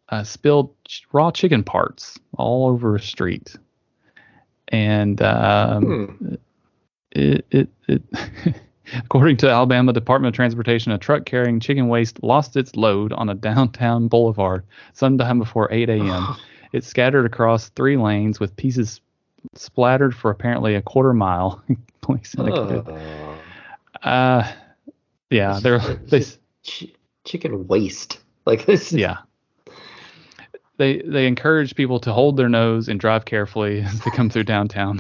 uh, 0.09 0.23
spilled 0.23 0.75
raw 1.13 1.31
chicken 1.31 1.63
parts 1.63 2.19
all 2.37 2.67
over 2.67 2.95
a 2.95 2.99
street, 2.99 3.55
and 4.67 5.21
um, 5.21 6.17
Hmm. 6.19 6.35
it 7.11 7.45
it, 7.51 7.69
it 7.87 8.01
According 9.05 9.37
to 9.37 9.49
Alabama 9.49 9.93
Department 9.93 10.33
of 10.33 10.35
Transportation, 10.35 10.91
a 10.91 10.97
truck 10.97 11.25
carrying 11.25 11.61
chicken 11.61 11.87
waste 11.87 12.21
lost 12.21 12.57
its 12.57 12.75
load 12.75 13.13
on 13.13 13.29
a 13.29 13.33
downtown 13.33 14.09
boulevard 14.09 14.65
sometime 14.91 15.39
before 15.39 15.71
8 15.71 15.89
a.m. 15.89 16.35
it 16.73 16.83
scattered 16.83 17.25
across 17.25 17.69
three 17.69 17.95
lanes 17.95 18.41
with 18.41 18.55
pieces 18.57 18.99
splattered 19.55 20.15
for 20.15 20.31
apparently 20.31 20.75
a 20.75 20.81
quarter 20.81 21.13
mile. 21.13 21.63
Police 22.01 22.35
indicated. 22.37 22.87
Uh, 22.87 24.07
Uh, 24.07 24.51
yeah, 25.29 25.59
they're 25.61 25.79
they 25.79 26.21
ch- 26.63 26.93
chicken 27.23 27.67
waste. 27.67 28.19
Like 28.45 28.65
this. 28.65 28.91
yeah. 28.91 29.19
They 30.77 31.01
they 31.05 31.27
encourage 31.27 31.75
people 31.75 31.99
to 32.01 32.11
hold 32.11 32.35
their 32.35 32.49
nose 32.49 32.89
and 32.89 32.99
drive 32.99 33.23
carefully 33.23 33.79
as 33.85 34.01
they 34.01 34.11
come 34.11 34.29
through 34.29 34.43
downtown, 34.43 34.99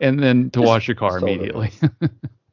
and 0.00 0.20
then 0.20 0.50
to 0.50 0.62
wash 0.62 0.88
your 0.88 0.96
car 0.96 1.20
Just 1.20 1.22
immediately. 1.22 1.70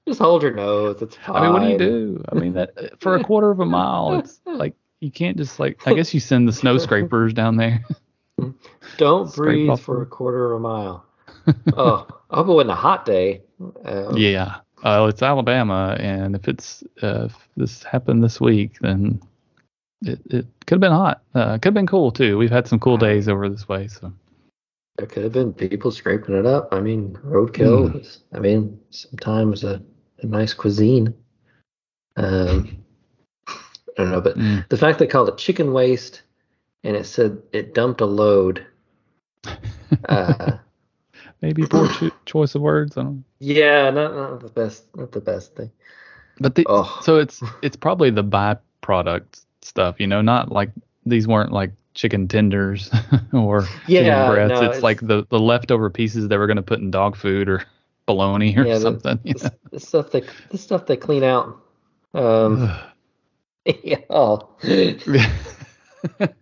Just 0.08 0.19
hold 0.19 0.43
your 0.43 0.54
nose. 0.54 1.02
It's 1.02 1.15
fine. 1.15 1.36
I 1.38 1.41
mean, 1.41 1.54
what 1.54 1.63
do 1.63 1.69
you 1.69 1.78
do? 1.80 2.24
I 2.32 2.36
mean, 2.36 2.54
that 2.54 3.00
for 3.00 3.15
a 3.15 3.24
quarter 3.24 3.50
of 3.50 3.60
a 3.60 3.65
mile, 3.65 4.19
it's 4.19 4.39
like 4.46 4.76
you 5.00 5.10
can't 5.10 5.38
just 5.38 5.60
like. 5.60 5.88
I 5.88 5.93
guess 5.96 6.13
you 6.13 6.19
send 6.19 6.48
the 6.48 6.54
snow 6.54 6.78
scrapers 6.78 7.34
down 7.34 7.56
there. 7.58 7.84
Don't 8.98 9.34
breathe 9.36 9.70
off 9.70 9.82
for 9.82 10.02
a 10.02 10.06
quarter 10.06 10.52
of 10.54 10.58
a 10.58 10.60
mile. 10.60 11.06
oh, 11.76 12.08
I 12.30 12.36
hope 12.38 12.48
it 12.48 12.52
wasn't 12.54 12.72
a 12.72 12.76
hot 12.76 13.06
day. 13.06 13.42
Um, 13.86 14.18
Yeah. 14.18 14.58
Uh, 14.84 15.06
it's 15.10 15.22
Alabama, 15.24 15.96
and 16.00 16.36
if 16.36 16.48
it's 16.50 16.84
uh, 17.02 17.26
if 17.30 17.50
this 17.56 17.84
happened 17.84 18.22
this 18.22 18.42
week, 18.42 18.78
then 18.82 19.22
it, 20.06 20.20
it 20.30 20.46
could 20.68 20.76
have 20.76 20.82
been 20.82 20.92
hot. 20.92 21.22
Uh, 21.34 21.54
could 21.54 21.66
have 21.68 21.74
been 21.74 21.88
cool 21.88 22.12
too. 22.12 22.38
We've 22.38 22.52
had 22.52 22.68
some 22.68 22.80
cool 22.80 22.98
days 22.98 23.30
over 23.30 23.48
this 23.48 23.70
way, 23.70 23.88
so 23.88 24.12
There 24.98 25.08
could 25.08 25.24
have 25.24 25.32
been 25.32 25.54
people 25.54 25.90
scraping 25.92 26.36
it 26.36 26.46
up. 26.46 26.68
I 26.74 26.82
mean, 26.82 27.18
roadkill. 27.24 27.98
Is, 28.02 28.20
I 28.34 28.40
mean, 28.40 28.78
sometimes 28.90 29.64
a, 29.64 29.82
a 30.20 30.26
nice 30.26 30.54
cuisine. 30.54 31.14
Um, 32.18 32.84
I 33.48 33.54
don't 33.98 34.12
know, 34.12 34.22
but 34.22 34.38
Mm. 34.38 34.68
the 34.68 34.78
fact 34.78 35.00
they 35.00 35.08
called 35.08 35.30
it 35.30 35.38
chicken 35.38 35.72
waste 35.72 36.24
and 36.84 36.96
it 36.96 37.06
said 37.06 37.41
it 37.52 37.74
dumped 37.74 38.02
a 38.02 38.06
load. 38.06 38.65
Uh, 40.10 40.58
maybe 41.41 41.65
poor 41.65 41.88
cho- 41.89 42.12
choice 42.26 42.56
of 42.56 42.62
words. 42.62 42.98
I 42.98 43.04
don't. 43.04 43.24
yeah, 43.39 43.89
not, 43.89 44.13
not 44.15 44.39
the 44.41 44.50
best. 44.50 44.86
Not 44.96 45.12
the 45.12 45.22
best 45.22 45.56
thing. 45.56 45.72
But 46.39 46.56
the, 46.56 46.65
Oh, 46.67 47.00
so 47.04 47.17
it's 47.17 47.41
it's 47.62 47.76
probably 47.76 48.10
the 48.10 48.24
byproduct 48.24 49.43
stuff, 49.62 50.00
you 50.00 50.08
know, 50.08 50.22
not 50.22 50.52
like 50.52 50.72
these 51.06 51.28
weren't 51.28 51.52
like 51.52 51.72
chicken 51.93 52.28
tenders 52.28 52.89
or 53.34 53.62
chicken 53.86 54.06
Yeah, 54.06 54.30
breasts. 54.32 54.50
no, 54.50 54.65
it's, 54.65 54.78
it's- 54.78 54.84
like 54.84 55.00
the 55.02 55.26
the 55.30 55.39
leftover 55.39 55.89
pieces 55.91 56.28
they 56.28 56.38
were 56.38 56.48
going 56.48 56.58
to 56.58 56.63
put 56.63 56.80
in 56.80 56.89
dog 56.91 57.15
food 57.15 57.48
or 57.50 57.63
bologna 58.08 58.58
or 58.58 58.65
Yeah, 58.65 58.80
something. 58.80 59.19
the, 59.24 59.54
the 59.72 59.80
stuff 59.80 60.10
they 60.12 60.24
the 60.50 60.58
stuff 60.58 60.86
they 60.88 60.98
clean 60.98 61.24
out. 61.24 61.60
Um, 62.15 62.69
yeah. 63.84 64.00
Oh. 64.10 64.50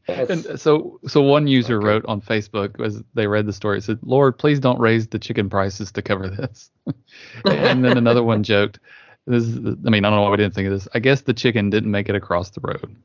And 0.08 0.60
so 0.60 1.00
so 1.08 1.22
one 1.22 1.48
user 1.48 1.78
Okay. 1.78 1.86
wrote 1.88 2.06
on 2.06 2.22
Facebook 2.22 2.80
as 2.84 3.04
they 3.14 3.28
read 3.28 3.46
the 3.46 3.54
story, 3.54 3.78
it 3.78 3.84
said, 3.84 4.00
Lord, 4.04 4.38
please 4.38 4.60
don't 4.60 4.80
raise 4.80 5.08
the 5.08 5.20
chicken 5.20 5.50
prices 5.50 5.92
to 5.94 6.02
cover 6.02 6.28
this. 6.30 6.70
and 7.46 7.84
then 7.86 7.98
another 7.98 8.24
one 8.24 8.44
joked, 8.44 8.80
this 9.28 9.44
is, 9.44 9.58
I 9.58 9.90
mean, 9.90 10.04
I 10.06 10.10
don't 10.10 10.18
know 10.18 10.24
why 10.24 10.32
we 10.32 10.38
didn't 10.38 10.56
think 10.56 10.68
of 10.68 10.74
this. 10.74 10.88
I 10.94 11.00
guess 11.00 11.22
the 11.22 11.34
chicken 11.34 11.70
didn't 11.70 11.92
make 11.92 12.10
it 12.10 12.16
across 12.16 12.50
the 12.50 12.62
road. 12.62 12.96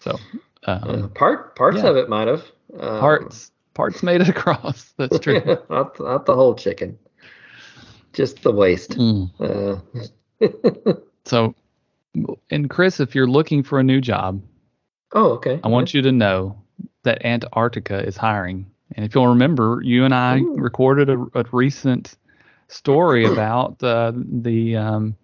So 0.00 0.18
um, 0.66 0.82
Yeah, 1.00 1.06
part 1.14 1.56
parts 1.56 1.78
yeah. 1.78 1.88
of 1.90 1.96
it 1.96 2.08
might 2.08 2.28
have. 2.28 2.44
Um, 2.78 3.00
parts 3.00 3.50
parts 3.74 4.02
made 4.02 4.20
it 4.20 4.28
across. 4.36 4.92
That's 4.96 5.18
true. 5.18 5.42
not, 5.70 5.98
not 5.98 6.26
the 6.26 6.34
whole 6.34 6.54
chicken. 6.54 6.98
Just 8.12 8.42
the 8.42 8.52
waste. 8.52 8.92
Mm. 8.98 9.30
Uh, 9.40 10.92
So 11.24 11.54
and 12.50 12.68
Chris, 12.68 13.00
if 13.00 13.14
you're 13.14 13.26
looking 13.26 13.62
for 13.62 13.78
a 13.80 13.82
new 13.82 14.00
job, 14.00 14.42
oh, 15.12 15.30
okay. 15.32 15.60
I 15.62 15.68
want 15.68 15.94
you 15.94 16.02
to 16.02 16.12
know 16.12 16.56
that 17.04 17.24
Antarctica 17.24 18.04
is 18.04 18.16
hiring. 18.16 18.70
And 18.94 19.04
if 19.04 19.14
you'll 19.14 19.28
remember, 19.28 19.80
you 19.82 20.04
and 20.04 20.14
I 20.14 20.40
Ooh. 20.40 20.54
recorded 20.56 21.08
a, 21.08 21.18
a 21.34 21.44
recent 21.52 22.14
story 22.68 23.24
about 23.32 23.82
uh, 23.82 24.12
the 24.14 24.76
um, 24.76 25.16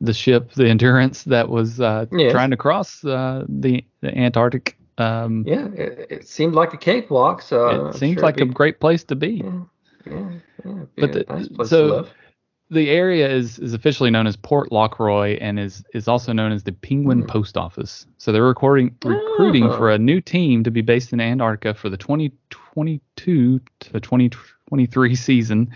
the 0.00 0.12
ship, 0.12 0.52
the 0.52 0.68
Endurance, 0.68 1.24
that 1.24 1.48
was 1.48 1.80
uh, 1.80 2.06
Yes. 2.12 2.32
trying 2.32 2.50
to 2.50 2.56
cross 2.56 3.04
uh, 3.04 3.44
the, 3.48 3.84
the 4.00 4.16
Antarctic. 4.16 4.76
Um, 4.98 5.44
Yeah, 5.46 5.66
it, 5.68 6.06
it 6.10 6.28
seemed 6.28 6.54
like 6.54 6.72
a 6.72 6.76
cakewalk. 6.76 7.42
So 7.42 7.66
I'm 7.66 7.86
it 7.88 7.94
seems 7.94 8.14
sure 8.14 8.22
like 8.22 8.40
a 8.40 8.46
great 8.46 8.80
place 8.80 9.02
to 9.04 9.16
be. 9.16 9.42
Yeah, 9.44 9.60
yeah, 10.10 10.28
yeah. 10.64 10.84
But 10.96 11.10
a 11.10 11.12
the- 11.24 11.24
nice 11.28 11.48
place 11.48 11.68
so-. 11.68 12.06
The 12.68 12.90
area 12.90 13.28
is, 13.30 13.60
is 13.60 13.74
officially 13.74 14.10
known 14.10 14.26
as 14.26 14.34
Port 14.36 14.72
Lockroy 14.72 15.38
and 15.40 15.58
is, 15.58 15.84
is 15.94 16.08
also 16.08 16.32
known 16.32 16.50
as 16.50 16.64
the 16.64 16.72
Penguin 16.72 17.20
Hmm. 17.20 17.26
Post 17.26 17.56
Office. 17.56 18.06
So 18.18 18.32
they're 18.32 18.42
recording, 18.42 18.96
recruiting 19.04 19.64
Ah. 19.64 19.76
for 19.76 19.90
a 19.92 19.98
new 19.98 20.20
team 20.20 20.64
to 20.64 20.70
be 20.72 20.80
based 20.80 21.12
in 21.12 21.20
Antarctica 21.20 21.74
for 21.74 21.88
the 21.88 21.96
2022 21.96 23.60
to 23.80 24.00
2023 24.00 25.14
season. 25.14 25.70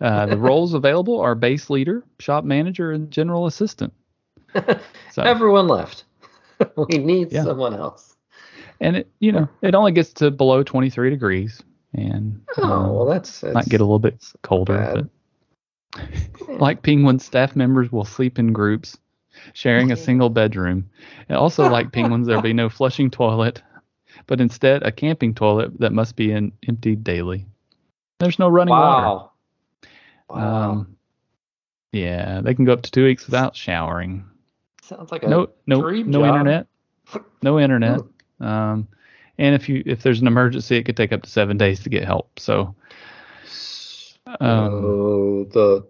Uh, 0.00 0.26
the 0.26 0.36
roles 0.48 0.72
available 0.74 1.18
are 1.20 1.34
base 1.34 1.68
leader, 1.68 2.04
shop 2.20 2.44
manager, 2.44 2.92
and 2.92 3.10
general 3.10 3.46
assistant. 3.46 3.92
So, 5.12 5.22
Everyone 5.22 5.66
left. 5.66 6.04
we 6.76 6.98
need 6.98 7.32
Yeah. 7.32 7.42
someone 7.44 7.74
else. 7.74 8.14
and 8.80 8.98
it, 8.98 9.08
you 9.18 9.32
know, 9.32 9.48
it 9.62 9.74
only 9.74 9.92
gets 9.92 10.12
to 10.14 10.30
below 10.30 10.62
23 10.62 11.08
degrees, 11.10 11.62
and 11.94 12.40
Oh 12.58 12.62
um, 12.62 12.94
well, 12.94 13.04
that's, 13.06 13.40
that's 13.40 13.54
might 13.54 13.68
get 13.68 13.80
a 13.80 13.84
little 13.84 13.98
bit 13.98 14.22
colder. 14.42 15.08
Bad. 15.96 16.08
But 16.46 16.60
like 16.60 16.82
penguins, 16.82 17.24
staff 17.24 17.56
members 17.56 17.90
will 17.90 18.04
sleep 18.04 18.38
in 18.38 18.52
groups, 18.52 18.96
sharing 19.52 19.90
a 19.92 19.96
single 19.96 20.30
bedroom. 20.30 20.88
And 21.28 21.36
also, 21.36 21.68
like 21.70 21.92
penguins, 21.92 22.26
there'll 22.26 22.42
be 22.42 22.52
no 22.52 22.68
flushing 22.68 23.10
toilet, 23.10 23.62
but 24.26 24.40
instead 24.40 24.82
a 24.84 24.92
camping 24.92 25.34
toilet 25.34 25.78
that 25.80 25.92
must 25.92 26.14
be 26.16 26.30
in, 26.32 26.52
emptied 26.68 27.02
daily. 27.04 27.46
There's 28.20 28.38
no 28.38 28.48
running 28.48 28.72
water. 28.74 29.02
wow. 29.06 29.30
Wow. 30.28 30.70
Um, 30.70 30.96
yeah, 31.92 32.40
they 32.42 32.54
can 32.54 32.64
go 32.64 32.72
up 32.72 32.82
to 32.82 32.90
two 32.90 33.04
weeks 33.04 33.26
without 33.26 33.54
showering. 33.56 34.24
Sounds 34.82 35.10
like 35.12 35.22
a 35.24 35.28
No, 35.28 35.48
no, 35.66 35.80
dream 35.82 36.10
no 36.10 36.20
job. 36.20 36.28
internet. 36.36 36.66
No 37.42 37.58
internet. 37.60 38.00
Um, 38.38 38.86
and 39.38 39.54
if 39.54 39.66
you 39.66 39.82
if 39.86 40.02
there's 40.02 40.20
an 40.20 40.26
emergency, 40.26 40.76
it 40.76 40.82
could 40.84 40.94
take 40.96 41.10
up 41.10 41.22
to 41.22 41.30
seven 41.30 41.56
days 41.56 41.80
to 41.84 41.88
get 41.88 42.04
help. 42.04 42.38
So, 42.38 42.74
um, 44.40 44.84
oh, 44.84 45.44
the 45.52 45.86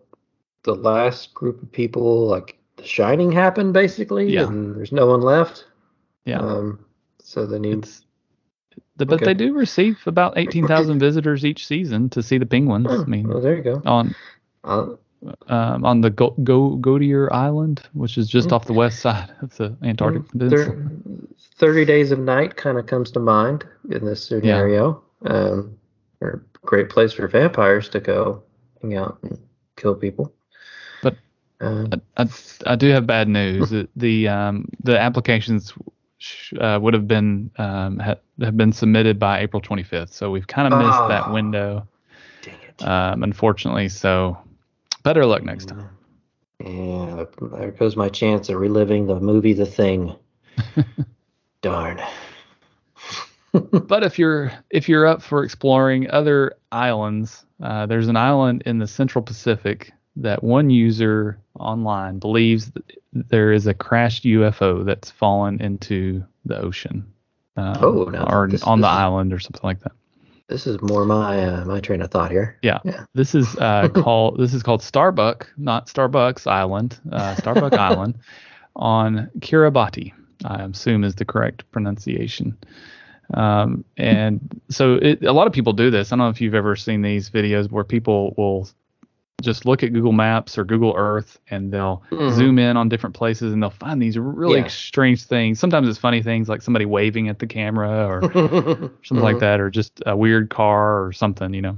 the 0.65 0.75
last 0.75 1.33
group 1.35 1.63
of 1.63 1.71
people, 1.73 2.27
like 2.27 2.59
The 2.77 2.85
Shining, 2.87 3.31
happened 3.33 3.73
basically, 3.73 4.33
Yeah. 4.33 4.47
and 4.49 4.75
there's 4.77 4.93
no 4.93 5.07
one 5.07 5.21
left. 5.21 5.65
yeah, 6.25 6.41
Um, 6.41 6.81
so 7.21 7.47
they 7.47 7.59
need. 7.59 7.79
it's. 7.79 8.03
But 8.99 9.13
okay. 9.13 9.27
they 9.27 9.35
do 9.35 9.53
receive 9.55 9.99
about 10.07 10.39
eighteen 10.39 10.67
thousand 10.67 10.99
visitors 11.01 11.45
each 11.45 11.67
season 11.67 12.09
to 12.11 12.23
see 12.23 12.39
the 12.39 12.47
penguins. 12.47 12.87
I 12.91 13.05
mean, 13.05 13.29
well, 13.29 13.41
there 13.41 13.57
you 13.57 13.63
go. 13.63 13.83
on 13.85 14.15
Uh, 14.65 14.95
um, 15.49 15.85
on 15.85 16.01
the 16.01 16.11
Go, 16.11 16.31
Go 16.43 16.77
Goudier 16.79 17.31
Island, 17.33 17.83
which 17.93 18.17
is 18.19 18.27
just 18.29 18.49
Mm. 18.49 18.53
off 18.53 18.65
the 18.67 18.73
west 18.73 19.01
side 19.01 19.31
of 19.43 19.55
the 19.57 19.77
Antarctic 19.83 20.29
Peninsula. 20.31 20.65
there, 20.65 20.91
Thirty 21.57 21.85
Days 21.85 22.11
of 22.11 22.19
Night 22.21 22.57
kind 22.57 22.79
of 22.79 22.87
comes 22.87 23.11
to 23.13 23.21
mind 23.21 23.65
in 23.91 24.05
this 24.05 24.25
scenario. 24.27 25.03
Um, 25.27 25.77
or 26.21 26.46
great 26.67 26.91
place 26.91 27.13
for 27.15 27.27
vampires 27.29 27.89
to 27.91 28.01
go 28.01 28.43
hang 28.83 28.97
out 28.97 29.19
and 29.23 29.39
kill 29.77 29.95
people. 29.95 30.33
But- 31.03 31.17
uh, 31.61 31.87
I, 32.17 32.23
I, 32.25 32.29
I 32.67 32.77
do 32.77 32.89
have 32.91 33.07
bad 33.07 33.29
news. 33.29 33.71
The- 33.71 33.89
the 33.97 34.29
um, 34.29 34.69
the 34.85 34.99
applications 34.99 35.73
sh- 36.19 36.53
uh, 36.61 36.79
would 36.83 36.93
have 36.95 37.09
been 37.09 37.51
um, 37.57 37.99
ha- 37.99 38.17
have 38.41 38.57
been 38.57 38.73
submitted 38.73 39.19
by 39.19 39.41
April 39.41 39.63
25th, 39.63 40.13
so 40.13 40.31
we've 40.31 40.47
kind 40.47 40.73
of 40.73 40.79
missed 40.79 41.09
that 41.09 41.25
Ah. 41.29 41.33
window, 41.33 41.87
dang 42.43 42.55
it. 42.69 42.83
um, 42.87 43.23
unfortunately. 43.23 43.89
So 43.89 44.37
better 45.03 45.25
luck 45.25 45.43
next 45.45 45.67
time. 45.69 45.89
Yeah, 46.65 47.25
there 47.41 47.71
goes 47.71 47.97
my 47.97 48.09
chance 48.09 48.49
of 48.49 48.57
reliving 48.57 49.07
the 49.07 49.21
movie 49.21 49.53
The 49.53 49.67
Thing. 49.67 50.15
Darn. 51.63 52.01
But 53.61 54.03
if 54.03 54.19
you're 54.19 54.53
if 54.71 54.89
you're 54.89 55.07
up 55.07 55.23
for 55.23 55.45
exploring 55.45 56.11
other 56.11 56.55
islands, 56.73 57.45
uh, 57.63 57.87
there's 57.87 58.09
an 58.09 58.17
island 58.17 58.63
in 58.67 58.79
the 58.79 58.87
Central 58.87 59.23
Pacific 59.23 59.93
that 60.17 60.43
one 60.43 60.71
user 60.71 61.39
online 61.59 62.19
believes 62.19 62.73
there 63.13 63.53
is 63.53 63.67
a 63.67 63.75
crashed 63.75 64.25
UFO 64.25 64.85
that's 64.85 65.11
fallen 65.11 65.61
into 65.61 66.25
the 66.45 66.59
ocean, 66.61 67.05
um, 67.57 67.77
Oh, 67.81 68.05
now 68.05 68.27
or 68.31 68.49
this- 68.49 68.63
on 68.63 68.81
the 68.81 68.89
is- 68.89 68.93
island 68.95 69.33
or 69.33 69.39
something 69.39 69.61
like 69.65 69.81
that. 69.81 69.93
This 70.49 70.67
is 70.67 70.81
more 70.81 71.05
my 71.05 71.43
uh, 71.45 71.65
my 71.65 71.81
train 71.81 72.01
of 72.03 72.11
thought 72.11 72.31
here. 72.31 72.57
Yeah. 72.63 72.79
Yeah. 72.85 73.05
This 73.15 73.35
is 73.35 73.57
uh, 73.57 73.89
called 73.95 74.39
this 74.39 74.55
is 74.55 74.63
called 74.63 74.81
Starbuck, 74.83 75.51
not 75.57 75.89
Starbucks 75.89 76.47
Island, 76.47 77.01
uh, 77.11 77.35
Starbuck 77.35 77.73
Island 77.91 78.15
on 78.77 79.29
Kiribati. 79.41 80.13
I 80.45 80.63
assume 80.63 81.03
is 81.03 81.15
the 81.17 81.25
correct 81.25 81.69
pronunciation. 81.73 82.57
Um, 83.35 83.85
and 83.97 84.61
so 84.69 84.95
it, 84.95 85.25
a 85.25 85.33
lot 85.33 85.47
of 85.47 85.53
people 85.53 85.73
do 85.73 85.91
this. 85.91 86.13
I 86.13 86.17
don't 86.17 86.27
know 86.27 86.31
if 86.31 86.41
you've 86.41 86.55
ever 86.55 86.77
seen 86.77 87.03
these 87.03 87.29
videos 87.31 87.71
where 87.71 87.85
people 87.85 88.35
will 88.37 88.69
just 89.43 89.67
look 89.67 89.83
at 89.83 89.93
Google 89.93 90.13
Maps 90.13 90.57
or 90.57 90.65
Google 90.65 90.95
Earth 90.97 91.39
and 91.51 91.73
they'll 91.73 92.03
Mhm. 92.11 92.33
zoom 92.33 92.59
in 92.59 92.77
on 92.77 92.89
different 92.89 93.15
places 93.15 93.53
and 93.53 93.63
they'll 93.63 93.71
find 93.71 94.01
these 94.01 94.17
really 94.19 94.61
Yeah. 94.61 94.67
strange 94.69 95.25
things. 95.25 95.59
Sometimes 95.59 95.89
it's 95.89 95.99
funny 95.99 96.23
things 96.23 96.49
like 96.49 96.63
somebody 96.63 96.87
waving 96.87 97.29
at 97.29 97.39
the 97.39 97.47
camera 97.47 98.07
or 98.07 98.23
something 98.33 98.91
Mm-hmm. 99.11 99.19
like 99.19 99.39
that, 99.41 99.61
or 99.61 99.71
just 99.71 100.03
a 100.07 100.17
weird 100.17 100.49
car 100.51 101.05
or 101.05 101.13
something, 101.13 101.53
you 101.53 101.63
know. 101.63 101.77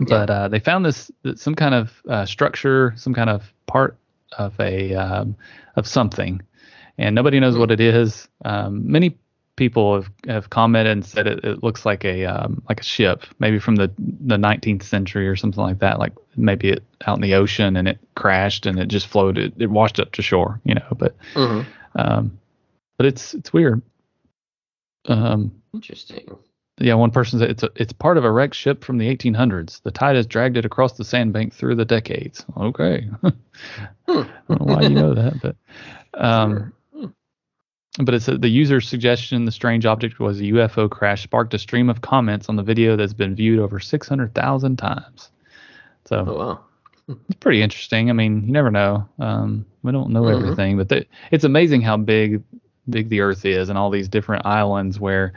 But 0.00 0.28
uh, 0.28 0.48
they 0.48 0.58
found 0.60 0.84
this 0.84 1.10
some 1.36 1.54
kind 1.54 1.74
of 1.74 1.90
uh, 2.08 2.26
structure, 2.26 2.92
some 2.96 3.14
kind 3.14 3.30
of 3.30 3.50
part 3.66 3.96
of 4.36 4.58
a 4.60 4.94
um, 4.94 5.34
of 5.76 5.86
something, 5.86 6.42
and 6.98 7.14
nobody 7.14 7.40
knows 7.40 7.56
what 7.56 7.70
it 7.70 7.80
is. 7.80 8.28
Um, 8.44 8.86
many 8.90 9.16
people 9.56 9.94
have, 9.96 10.10
have 10.28 10.50
commented 10.50 10.92
and 10.92 11.04
said 11.04 11.26
it, 11.26 11.44
it 11.44 11.62
looks 11.64 11.84
like 11.86 12.04
a 12.04 12.24
um, 12.26 12.62
like 12.68 12.80
a 12.80 12.84
ship, 12.84 13.24
maybe 13.38 13.58
from 13.58 13.76
the 13.76 13.90
the 13.98 14.36
19th 14.36 14.82
century 14.82 15.26
or 15.26 15.36
something 15.36 15.62
like 15.62 15.78
that. 15.80 15.98
Like 15.98 16.12
maybe 16.36 16.68
it 16.68 16.84
out 17.06 17.16
in 17.16 17.22
the 17.22 17.34
ocean 17.34 17.76
and 17.76 17.88
it 17.88 17.98
crashed 18.14 18.66
and 18.66 18.78
it 18.78 18.88
just 18.88 19.06
floated, 19.06 19.54
it 19.60 19.70
washed 19.70 19.98
up 19.98 20.12
to 20.12 20.22
shore, 20.22 20.60
you 20.64 20.74
know. 20.74 20.86
But 20.96 21.16
Mhm. 21.34 21.66
um, 21.96 22.38
but 22.98 23.06
it's 23.06 23.34
it's 23.34 23.52
weird. 23.52 23.82
Um, 25.06 25.52
Interesting. 25.72 26.36
yeah, 26.78 26.94
one 26.94 27.10
person 27.10 27.38
said 27.38 27.50
it's 27.50 27.62
a, 27.62 27.70
it's 27.76 27.92
part 27.92 28.18
of 28.18 28.24
a 28.24 28.30
wrecked 28.30 28.54
ship 28.54 28.82
from 28.84 28.98
the 28.98 29.08
1800s. 29.14 29.80
The 29.82 29.90
tide 29.90 30.16
has 30.16 30.26
dragged 30.26 30.56
it 30.56 30.64
across 30.64 30.94
the 30.94 31.04
sandbank 31.04 31.54
through 31.54 31.76
the 31.76 31.84
decades. 31.84 32.44
Okay, 32.56 33.08
I 33.24 33.32
don't 34.08 34.60
know 34.60 34.74
why 34.74 34.82
you 34.82 34.96
know 34.96 35.14
that, 35.14 35.40
but 35.40 35.56
um, 36.14 36.72
but 38.00 38.14
it 38.14 38.20
said 38.20 38.42
the 38.42 38.48
user's 38.48 38.88
suggestion 38.88 39.44
the 39.44 39.52
strange 39.52 39.86
object 39.86 40.18
was 40.20 40.40
a 40.40 40.44
UFO 40.44 40.90
crash 40.90 41.22
sparked 41.22 41.54
a 41.54 41.58
stream 41.58 41.88
of 41.88 42.02
comments 42.02 42.48
on 42.48 42.56
the 42.56 42.62
video 42.62 42.96
that's 42.96 43.14
been 43.14 43.34
viewed 43.34 43.58
over 43.58 43.80
600,000 43.80 44.76
times. 44.76 45.30
So 46.04 46.24
Oh 46.28 46.34
wow. 46.38 46.60
it's 47.28 47.38
pretty 47.40 47.62
interesting. 47.62 48.10
I 48.10 48.12
mean, 48.12 48.46
you 48.46 48.52
never 48.52 48.70
know. 48.70 49.08
Um, 49.18 49.64
we 49.82 49.92
don't 49.92 50.10
know 50.10 50.24
Mhm. 50.24 50.32
everything, 50.32 50.76
but 50.76 51.06
it's 51.30 51.44
amazing 51.44 51.80
how 51.82 51.96
big 51.96 52.42
big 52.88 53.08
the 53.08 53.20
Earth 53.20 53.44
is 53.44 53.68
and 53.68 53.76
all 53.78 53.90
these 53.90 54.08
different 54.08 54.46
islands 54.46 55.00
where 55.00 55.32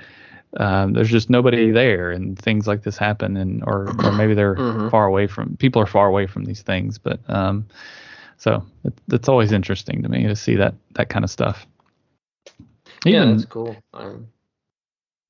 um, 0.58 0.94
there's 0.94 1.10
just 1.10 1.30
nobody 1.30 1.72
there 1.72 2.12
and 2.12 2.38
things 2.38 2.68
like 2.68 2.84
this 2.84 2.98
happen, 2.98 3.38
and 3.38 3.64
or 3.64 3.94
or 4.04 4.12
maybe 4.12 4.34
they're 4.34 4.56
Mhm. 4.58 4.92
far 4.92 5.06
away 5.06 5.28
from 5.28 5.56
people 5.58 5.82
are 5.82 5.88
far 5.88 6.08
away 6.08 6.28
from 6.28 6.46
these 6.46 6.62
things. 6.62 6.98
But 6.98 7.20
um, 7.30 7.66
so 8.38 8.64
it, 8.84 8.94
it's 9.12 9.30
always 9.30 9.52
interesting 9.52 10.02
to 10.04 10.10
me 10.10 10.28
to 10.28 10.36
see 10.36 10.56
that 10.56 10.74
that 10.96 11.10
kind 11.10 11.24
of 11.24 11.32
stuff. 11.32 11.66
Yeah, 13.06 13.26
Even 13.26 13.30
that's 13.32 13.46
cool. 13.46 13.84
Um, 13.94 14.28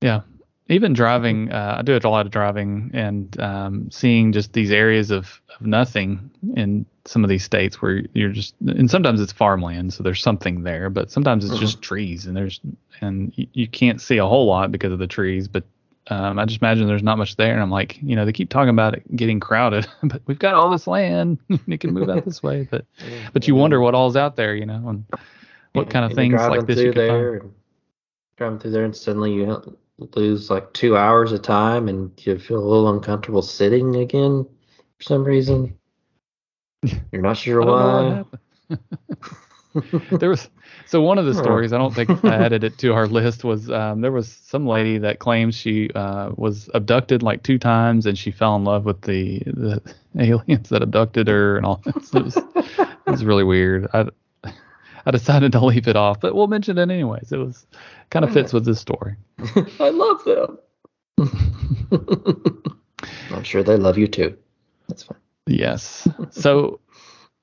yeah. 0.00 0.20
Even 0.68 0.92
driving, 0.92 1.50
uh, 1.50 1.76
I 1.78 1.82
do 1.82 1.96
a 1.96 2.08
lot 2.08 2.26
of 2.26 2.32
driving 2.32 2.92
and 2.94 3.38
um, 3.40 3.90
seeing 3.90 4.32
just 4.32 4.52
these 4.52 4.70
areas 4.70 5.10
of, 5.10 5.40
of 5.58 5.66
nothing 5.66 6.30
in 6.54 6.86
some 7.06 7.24
of 7.24 7.30
these 7.30 7.42
states 7.42 7.82
where 7.82 8.02
you're 8.14 8.30
just, 8.30 8.54
and 8.60 8.88
sometimes 8.88 9.20
it's 9.20 9.32
farmland, 9.32 9.92
so 9.92 10.04
there's 10.04 10.22
something 10.22 10.62
there, 10.62 10.88
but 10.88 11.10
sometimes 11.10 11.44
it's 11.44 11.56
just 11.56 11.82
trees 11.82 12.26
and 12.26 12.36
there's, 12.36 12.60
and 13.00 13.32
you, 13.34 13.48
you 13.52 13.66
can't 13.66 14.00
see 14.00 14.18
a 14.18 14.26
whole 14.26 14.46
lot 14.46 14.70
because 14.70 14.92
of 14.92 15.00
the 15.00 15.08
trees, 15.08 15.48
but 15.48 15.64
um, 16.06 16.38
I 16.38 16.44
just 16.44 16.62
imagine 16.62 16.86
there's 16.86 17.02
not 17.02 17.18
much 17.18 17.34
there. 17.34 17.52
And 17.52 17.60
I'm 17.62 17.70
like, 17.70 17.98
you 18.00 18.14
know, 18.14 18.24
they 18.24 18.32
keep 18.32 18.48
talking 18.48 18.70
about 18.70 18.94
it 18.94 19.16
getting 19.16 19.40
crowded, 19.40 19.88
but 20.04 20.22
we've 20.26 20.38
got 20.38 20.54
all 20.54 20.70
this 20.70 20.86
land, 20.86 21.38
it 21.66 21.80
can 21.80 21.92
move 21.92 22.08
out 22.08 22.24
this 22.24 22.44
way, 22.44 22.68
but, 22.70 22.84
but 23.32 23.48
you 23.48 23.56
wonder 23.56 23.80
what 23.80 23.96
all's 23.96 24.16
out 24.16 24.36
there, 24.36 24.54
you 24.54 24.66
know, 24.66 24.88
and 24.88 25.04
what 25.72 25.88
Yeah, 25.88 25.90
kind 25.90 26.04
of 26.04 26.12
and 26.12 26.14
things 26.14 26.48
like 26.48 26.66
this 26.66 26.84
you 26.84 26.90
can 26.90 27.02
there 27.02 27.02
find. 27.02 27.40
And 28.40 28.48
driving 28.48 28.58
through 28.58 28.70
there 28.70 28.84
and 28.84 28.96
suddenly 28.96 29.34
you 29.34 29.78
lose 30.16 30.50
like 30.50 30.72
two 30.72 30.96
hours 30.96 31.32
of 31.32 31.42
time 31.42 31.88
and 31.88 32.10
you 32.24 32.38
feel 32.38 32.58
a 32.58 32.64
little 32.66 32.88
uncomfortable 32.88 33.42
sitting 33.42 33.96
again 33.96 34.46
for 34.98 35.02
some 35.02 35.24
reason 35.24 35.76
you're 37.12 37.22
not 37.22 37.36
sure 37.36 37.62
I 37.62 37.66
don't 37.66 38.08
know 38.08 38.26
what 38.68 38.80
why 39.72 39.88
there 40.18 40.30
was 40.30 40.48
so 40.86 41.00
one 41.00 41.18
of 41.18 41.26
the 41.26 41.34
stories 41.34 41.72
I 41.72 41.78
don't 41.78 41.94
think 41.94 42.24
I 42.24 42.34
added 42.44 42.64
it 42.64 42.78
to 42.78 42.94
our 42.94 43.06
list 43.06 43.44
was 43.44 43.70
um, 43.70 44.00
there 44.00 44.10
was 44.10 44.28
some 44.28 44.66
lady 44.66 44.98
that 44.98 45.20
claims 45.20 45.54
she 45.54 45.90
uh, 45.94 46.30
was 46.34 46.68
abducted 46.74 47.22
like 47.22 47.42
two 47.42 47.58
times 47.58 48.06
and 48.06 48.18
she 48.18 48.32
fell 48.32 48.56
in 48.56 48.64
love 48.64 48.84
with 48.84 49.02
the 49.02 49.40
the 49.46 49.80
aliens 50.18 50.70
that 50.70 50.82
abducted 50.82 51.28
her 51.28 51.56
and 51.56 51.64
all 51.64 51.80
this. 51.84 52.12
It 52.12 52.24
was, 52.24 52.36
it 52.36 52.88
was 53.06 53.24
really 53.24 53.44
weird. 53.44 53.88
I 53.92 54.06
I 55.06 55.10
decided 55.10 55.52
to 55.52 55.64
leave 55.64 55.88
it 55.88 55.96
off, 55.96 56.20
but 56.20 56.34
we'll 56.34 56.46
mention 56.46 56.78
it 56.78 56.82
anyways. 56.82 57.32
It 57.32 57.38
was 57.38 57.66
kind 58.10 58.24
of 58.24 58.32
fits 58.32 58.52
with 58.52 58.64
this 58.64 58.80
story. 58.80 59.16
i 59.80 59.88
love 59.88 60.24
them 60.24 60.58
i'm 63.30 63.42
sure 63.42 63.62
they 63.62 63.76
love 63.76 63.96
you 63.96 64.06
too 64.06 64.36
that's 64.88 65.02
fine 65.02 65.16
Yes. 65.50 66.06
So, 66.30 66.80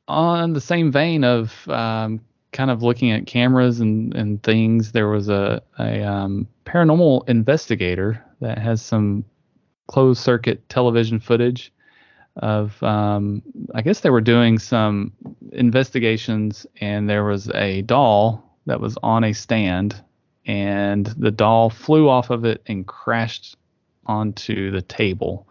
on 0.08 0.54
the 0.54 0.62
same 0.62 0.92
vein 0.92 1.24
of 1.24 1.68
um, 1.68 2.22
kind 2.54 2.72
of 2.72 2.82
looking 2.82 3.12
at 3.12 3.28
cameras 3.28 3.80
and, 3.80 4.16
and 4.16 4.42
things, 4.42 4.94
there 4.94 5.10
was 5.10 5.28
a, 5.28 5.62
a 5.78 6.04
um, 6.04 6.48
paranormal 6.66 7.28
investigator 7.28 8.24
that 8.40 8.58
has 8.58 8.82
some 8.82 9.26
closed 9.88 10.22
circuit 10.22 10.68
television 10.70 11.20
footage 11.20 11.74
of, 12.38 12.82
um, 12.84 13.42
I 13.74 13.82
guess 13.82 14.02
they 14.02 14.10
were 14.10 14.22
doing 14.22 14.60
some 14.60 15.12
investigations, 15.52 16.66
and 16.80 17.10
there 17.10 17.24
was 17.24 17.50
a 17.50 17.82
doll 17.84 18.44
that 18.66 18.80
was 18.80 18.98
on 19.04 19.24
a 19.24 19.34
stand, 19.34 20.02
and 20.46 21.06
the 21.06 21.32
doll 21.32 21.70
flew 21.70 22.10
off 22.10 22.30
of 22.30 22.46
it 22.46 22.62
and 22.68 22.86
crashed 22.86 23.58
onto 24.06 24.72
the 24.72 24.82
table 24.82 25.48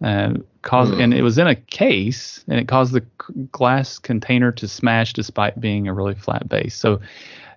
and 0.00 0.44
caused 0.62 0.94
Hmm. 0.94 1.00
and 1.00 1.14
it 1.14 1.22
was 1.22 1.38
in 1.38 1.46
a 1.46 1.54
case 1.54 2.44
and 2.48 2.58
it 2.60 2.68
caused 2.68 2.92
the 2.92 3.04
glass 3.50 3.98
container 3.98 4.52
to 4.52 4.68
smash 4.68 5.12
despite 5.12 5.58
being 5.60 5.88
a 5.88 5.94
really 5.94 6.14
flat 6.14 6.48
base 6.48 6.74
so 6.74 7.00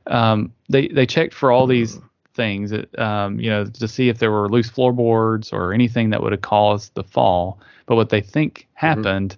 um, 0.08 0.54
they 0.70 0.88
they 0.88 1.06
checked 1.06 1.34
for 1.34 1.52
all 1.52 1.68
these 1.68 2.00
things 2.40 2.72
that, 2.72 2.88
um, 2.98 3.40
you 3.40 3.50
know 3.50 3.66
to 3.66 3.88
see 3.88 4.08
if 4.08 4.20
there 4.20 4.32
were 4.32 4.48
loose 4.48 4.70
floorboards 4.70 5.52
or 5.52 5.74
anything 5.74 6.10
that 6.10 6.22
would 6.24 6.32
have 6.32 6.42
caused 6.42 6.94
the 6.96 7.04
fall 7.04 7.60
but 7.86 7.96
what 7.96 8.10
they 8.10 8.22
think 8.22 8.68
happened 8.74 9.36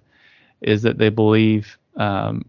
is 0.60 0.82
that 0.82 0.98
they 0.98 1.08
believe 1.08 1.76
um, 1.96 2.44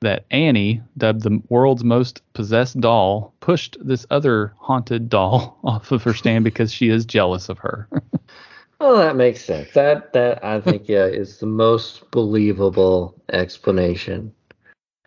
that 0.00 0.24
Annie, 0.30 0.82
dubbed 0.98 1.22
the 1.22 1.40
world's 1.48 1.84
most 1.84 2.20
possessed 2.34 2.80
doll, 2.80 3.32
pushed 3.40 3.76
this 3.80 4.04
other 4.10 4.52
haunted 4.58 5.08
doll 5.08 5.58
off 5.64 5.92
of 5.92 6.02
her 6.02 6.12
stand 6.12 6.42
because 6.44 6.72
she 6.72 6.88
is 6.88 7.04
jealous 7.06 7.48
of 7.48 7.58
her. 7.58 7.88
well 8.80 8.96
that 8.96 9.14
makes 9.14 9.40
sense 9.40 9.70
that 9.72 10.12
that 10.12 10.44
i 10.44 10.60
think 10.60 10.88
yeah 10.88 11.06
is 11.06 11.38
the 11.38 11.46
most 11.46 12.10
believable 12.10 13.14
explanation 13.32 14.34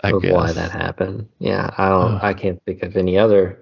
I 0.03 0.11
of 0.11 0.21
guess. 0.21 0.31
why 0.31 0.51
that 0.53 0.71
happened. 0.71 1.27
Yeah, 1.39 1.71
I 1.77 1.89
don't. 1.89 2.15
Ugh. 2.15 2.19
I 2.23 2.33
can't 2.33 2.61
think 2.65 2.83
of 2.83 2.95
any 2.95 3.17
other 3.17 3.59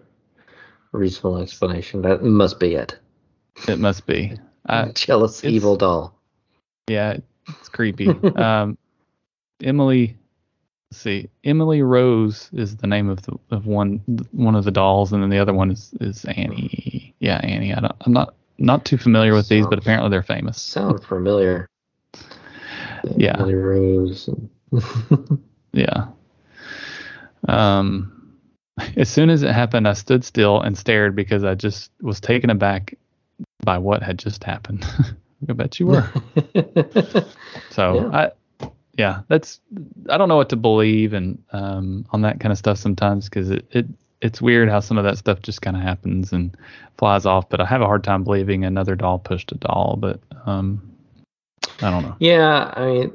reasonable 0.96 1.38
explanation. 1.38 2.02
That 2.02 2.24
must 2.24 2.60
be 2.60 2.76
it. 2.76 2.98
It 3.68 3.80
must 3.80 4.06
be. 4.06 4.38
I, 4.66 4.90
Jealous 4.96 5.44
evil 5.44 5.76
doll. 5.76 6.20
yeah, 6.88 7.18
it's 7.48 7.70
creepy. 7.70 8.08
um, 8.36 8.78
Emily, 9.64 10.18
let's 10.92 11.02
see, 11.02 11.30
Emily 11.44 11.82
Rose 11.82 12.50
is 12.54 12.76
the 12.78 12.88
name 12.88 13.10
of 13.10 13.22
the 13.24 13.38
of 13.52 13.66
one 13.66 14.02
one 14.32 14.56
of 14.56 14.66
the 14.66 14.72
dolls, 14.72 15.14
and 15.14 15.22
then 15.22 15.30
the 15.30 15.40
other 15.40 15.54
one 15.54 15.72
is 15.72 15.94
is 16.02 16.26
Annie. 16.26 17.16
Yeah, 17.20 17.38
Annie. 17.44 17.74
I 17.74 17.80
don't, 17.80 17.96
I'm 18.02 18.14
not 18.14 18.36
not 18.58 18.86
too 18.86 18.98
familiar 18.98 19.34
with 19.34 19.50
these, 19.50 19.66
but 19.68 19.80
apparently 19.80 20.10
they're 20.10 20.24
famous. 20.24 20.62
Sound 20.62 21.04
familiar? 21.04 21.68
Yeah. 23.16 23.36
Emily 23.38 23.56
Rose. 23.56 24.30
Yeah. 25.76 26.08
Um, 27.50 28.15
as 28.98 29.10
soon 29.10 29.30
as 29.30 29.44
it 29.44 29.52
happened, 29.52 29.88
I 29.88 29.94
stood 29.94 30.24
still 30.24 30.62
and 30.62 30.78
stared 30.78 31.16
because 31.16 31.44
I 31.44 31.56
just 31.56 31.92
was 32.02 32.20
taken 32.20 32.50
aback 32.50 32.96
by 33.64 33.78
what 33.78 34.04
had 34.04 34.20
just 34.20 34.44
happened. 34.44 34.86
I 35.50 35.54
bet 35.54 35.80
you 35.80 35.88
were. 35.88 36.10
So 37.72 38.10
Yeah. 38.12 38.32
I, 38.62 38.68
yeah, 38.98 39.22
that's 39.28 39.60
I 40.10 40.18
don't 40.18 40.30
know 40.30 40.38
what 40.38 40.50
to 40.50 40.56
believe 40.56 41.14
and 41.14 41.42
um 41.52 42.06
on 42.12 42.22
that 42.22 42.40
kind 42.40 42.52
of 42.52 42.58
stuff 42.58 42.78
sometimes 42.78 43.26
because 43.26 43.50
it, 43.50 43.66
it 43.72 43.86
it's 44.22 44.42
weird 44.42 44.70
how 44.70 44.80
some 44.80 44.98
of 44.98 45.04
that 45.04 45.18
stuff 45.18 45.42
just 45.42 45.62
kind 45.62 45.76
of 45.76 45.84
happens 45.84 46.32
and 46.32 46.56
flies 46.98 47.26
off. 47.26 47.50
But 47.50 47.60
I 47.62 47.66
have 47.66 47.82
a 47.82 47.86
hard 47.86 48.04
time 48.04 48.24
believing 48.24 48.64
another 48.64 48.96
doll 48.96 49.20
pushed 49.20 49.52
a 49.52 49.56
doll. 49.56 49.98
But 50.00 50.20
um, 50.46 50.82
I 51.82 51.92
don't 51.92 52.04
know. 52.04 52.16
yeah, 52.20 52.74
I 52.76 52.86
mean, 52.86 53.12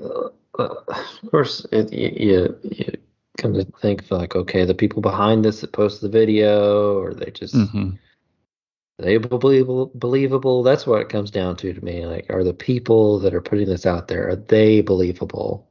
uh, 0.59 0.65
of 0.69 1.31
course, 1.31 1.67
it, 1.73 1.93
you, 1.93 2.13
you 2.17 2.59
you 2.71 2.93
come 3.39 3.55
to 3.55 3.65
think 3.81 4.03
of, 4.03 4.11
like, 4.13 4.37
okay, 4.37 4.65
the 4.65 4.75
people 4.75 5.03
behind 5.03 5.45
this 5.45 5.61
that 5.61 5.73
post 5.73 6.01
the 6.01 6.09
video, 6.09 6.99
or 6.99 7.15
they 7.15 7.31
just 7.31 7.55
hmm 7.55 7.91
they 8.99 9.17
believable 9.17 9.91
believable 9.95 10.63
that's 10.63 10.87
what 10.87 11.01
it 11.01 11.09
comes 11.09 11.31
down 11.31 11.57
to 11.57 11.73
to 11.73 11.83
me 11.83 12.05
like 12.05 12.27
are 12.29 12.45
the 12.45 12.53
people 12.53 13.19
that 13.19 13.33
are 13.35 13.41
putting 13.41 13.67
this 13.67 13.87
out 13.87 14.09
there 14.09 14.29
are 14.29 14.37
they 14.37 14.83
believable 14.83 15.67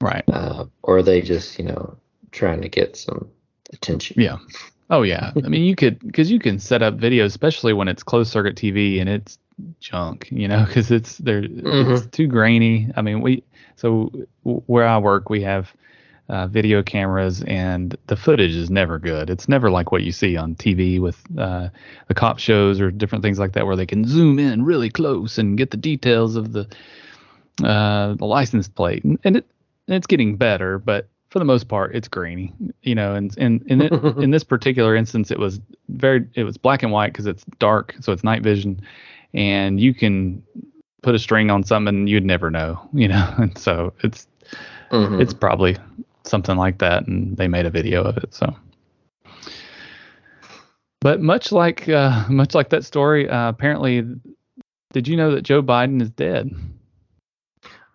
Right. 0.00 0.22
uh, 0.28 0.66
or 0.84 0.98
are 0.98 1.02
they 1.02 1.20
just 1.20 1.58
you 1.58 1.64
know 1.64 1.96
trying 2.30 2.62
to 2.62 2.68
get 2.68 2.96
some 2.96 3.28
attention 3.72 4.20
Yeah. 4.22 4.36
Oh 4.90 5.02
yeah. 5.02 5.32
I 5.42 5.48
mean, 5.48 5.64
you 5.64 5.74
could 5.74 5.98
because 6.00 6.30
you 6.30 6.38
can 6.38 6.58
set 6.58 6.82
up 6.82 6.98
videos, 6.98 7.26
especially 7.26 7.72
when 7.72 7.88
it's 7.88 8.02
closed 8.02 8.30
circuit 8.30 8.54
TV 8.54 9.00
and 9.00 9.08
it's 9.08 9.38
junk, 9.80 10.28
you 10.30 10.46
know, 10.46 10.64
because 10.66 10.90
it's 10.90 11.18
they're 11.18 11.42
Mhm. 11.42 11.96
it's 11.98 12.06
too 12.08 12.26
grainy. 12.26 12.90
I 12.96 13.02
mean, 13.02 13.20
we 13.22 13.42
so 13.76 14.12
where 14.42 14.86
I 14.86 14.98
work, 14.98 15.30
we 15.30 15.40
have 15.42 15.72
uh, 16.28 16.46
video 16.46 16.82
cameras, 16.82 17.42
and 17.46 17.96
the 18.06 18.16
footage 18.16 18.54
is 18.54 18.70
never 18.70 18.98
good. 18.98 19.28
It's 19.30 19.48
never 19.48 19.70
like 19.70 19.92
what 19.92 20.02
you 20.02 20.12
see 20.12 20.36
on 20.36 20.54
TV 20.54 21.00
with 21.00 21.22
uh, 21.38 21.68
the 22.08 22.14
cop 22.14 22.38
shows 22.38 22.80
or 22.80 22.90
different 22.90 23.22
things 23.22 23.38
like 23.38 23.52
that, 23.52 23.66
where 23.66 23.76
they 23.76 23.86
can 23.86 24.06
zoom 24.06 24.38
in 24.38 24.64
really 24.64 24.90
close 24.90 25.38
and 25.38 25.58
get 25.58 25.70
the 25.70 25.76
details 25.76 26.36
of 26.36 26.52
the 26.52 26.66
uh, 27.62 28.14
the 28.14 28.24
license 28.24 28.68
plate, 28.68 29.04
and, 29.04 29.18
and 29.24 29.36
it 29.36 29.46
and 29.86 29.96
it's 29.96 30.06
getting 30.06 30.36
better, 30.36 30.78
but 30.78 31.08
for 31.30 31.38
the 31.40 31.44
most 31.44 31.68
part, 31.68 31.94
it's 31.94 32.08
grainy, 32.08 32.52
you 32.82 32.94
know. 32.94 33.14
And 33.14 33.36
and 33.38 33.62
in 33.66 33.82
it, 33.82 33.92
in 34.18 34.30
this 34.30 34.44
particular 34.44 34.96
instance, 34.96 35.30
it 35.30 35.38
was 35.38 35.60
very 35.88 36.26
it 36.34 36.44
was 36.44 36.56
black 36.56 36.82
and 36.82 36.92
white 36.92 37.12
because 37.12 37.26
it's 37.26 37.44
dark, 37.58 37.94
so 38.00 38.12
it's 38.12 38.24
night 38.24 38.42
vision, 38.42 38.80
and 39.34 39.80
you 39.80 39.92
can 39.92 40.42
put 41.02 41.14
a 41.14 41.18
string 41.18 41.50
on 41.50 41.62
something 41.62 41.94
and 41.94 42.08
you'd 42.08 42.24
never 42.24 42.50
know, 42.50 42.80
you 42.94 43.08
know. 43.08 43.34
And 43.38 43.56
so 43.58 43.92
it's 44.02 44.26
Mhm. 44.90 45.20
it's 45.20 45.34
probably 45.34 45.76
something 46.24 46.56
like 46.56 46.78
that, 46.78 47.06
and 47.06 47.36
they 47.36 47.48
made 47.48 47.66
a 47.66 47.70
video 47.70 48.02
of 48.02 48.16
it. 48.16 48.34
So, 48.34 48.54
but 51.00 51.20
much 51.20 51.52
like 51.52 51.88
uh, 51.88 52.24
much 52.28 52.54
like 52.54 52.70
that 52.70 52.84
story, 52.84 53.28
uh, 53.28 53.48
apparently, 53.48 54.04
did 54.92 55.08
you 55.08 55.16
know 55.16 55.32
that 55.32 55.42
Joe 55.42 55.62
Biden 55.62 56.00
is 56.02 56.10
dead? 56.10 56.50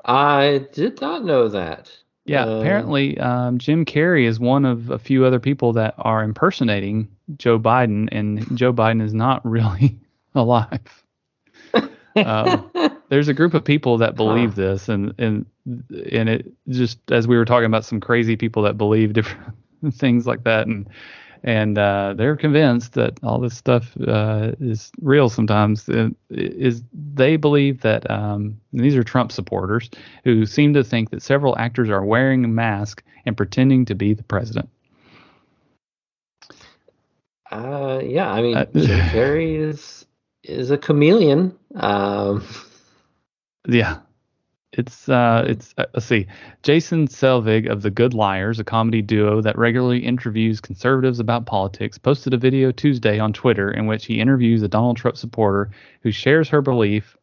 I 0.06 0.65
did 0.74 1.02
not 1.02 1.24
know 1.26 1.50
that. 1.50 1.92
Yeah, 2.26 2.46
Uh, 2.46 2.60
apparently, 2.60 3.18
um, 3.18 3.58
Jim 3.58 3.86
Carrey 3.86 4.26
is 4.26 4.39
one 4.39 4.63
of 4.65 4.92
a 4.92 5.00
few 5.00 5.26
other 5.26 5.39
people 5.39 5.74
that 5.74 5.96
are 5.98 6.24
impersonating 6.24 7.08
Joe 7.38 7.58
Biden, 7.58 8.08
and 8.12 8.46
Joe 8.58 8.72
Biden 8.72 9.02
is 9.02 9.13
not 9.13 9.44
really 9.46 9.98
alive. 10.36 11.04
Um, 12.15 12.70
there's 13.10 13.30
a 13.30 13.34
group 13.34 13.54
of 13.54 13.63
people 13.63 14.00
that 14.00 14.15
believe 14.15 14.56
this, 14.56 14.89
and 14.89 15.13
and 15.20 15.46
and 16.12 16.29
it 16.29 16.51
just 16.69 16.99
as 17.12 17.27
we 17.27 17.38
were 17.38 17.45
talking 17.45 17.65
about 17.65 17.86
some 17.86 17.99
crazy 17.99 18.36
people 18.36 18.63
that 18.63 18.77
believe 18.77 19.13
different 19.13 19.55
things 19.93 20.27
like 20.27 20.43
that, 20.43 20.67
and 20.67 20.89
and 21.43 21.77
uh, 21.77 22.13
they're 22.17 22.36
convinced 22.36 22.93
that 22.93 23.17
all 23.23 23.39
this 23.39 23.55
stuff 23.55 23.95
uh, 24.08 24.51
is 24.60 24.91
real. 25.01 25.29
Sometimes 25.29 25.88
uh, 25.89 26.10
is 26.29 26.84
they 26.93 27.38
believe 27.38 27.82
that 27.82 28.10
um, 28.10 28.60
these 28.73 28.95
are 28.95 29.03
Trump 29.03 29.32
supporters 29.32 29.89
who 30.23 30.45
seem 30.45 30.73
to 30.73 30.84
think 30.84 31.12
that 31.12 31.21
several 31.21 31.58
actors 31.58 31.89
are 31.89 32.03
wearing 32.03 32.43
a 32.43 32.49
mask 32.49 33.03
and 33.25 33.38
pretending 33.38 33.86
to 33.86 33.95
be 33.95 34.13
the 34.13 34.23
president. 34.23 34.69
Uh, 37.51 38.01
yeah, 38.03 38.32
I 38.32 38.41
mean, 38.41 38.58
Uh, 38.58 38.65
Jim 38.75 39.03
Carrey 39.03 39.55
is 39.58 40.05
is 40.43 40.71
a 40.71 40.77
chameleon. 40.77 41.58
Um, 41.75 42.43
Yeah. 43.67 43.99
It's 44.73 45.10
uh 45.10 45.45
it's 45.47 45.73
uh, 45.77 45.86
let's 45.93 46.05
see. 46.05 46.27
Jason 46.62 47.08
Selvig 47.08 47.67
of 47.69 47.82
The 47.82 47.89
Good 47.89 48.13
Liars, 48.13 48.60
a 48.60 48.63
comedy 48.63 49.01
duo 49.01 49.41
that 49.41 49.58
regularly 49.58 49.99
interviews 49.99 50.62
conservatives 50.62 51.19
about 51.19 51.47
politics, 51.47 51.97
posted 51.97 52.34
a 52.34 52.38
video 52.38 52.71
Tuesday 52.71 53.17
on 53.19 53.34
Twitter 53.34 53.71
in 53.71 53.88
which 53.88 54.05
he 54.05 54.19
interviews 54.19 54.62
a 54.62 54.67
Donald 54.67 54.97
Trump 54.97 55.17
supporter 55.17 55.71
who 56.01 56.12
shares 56.12 56.49
her 56.49 56.62
belief 56.62 57.17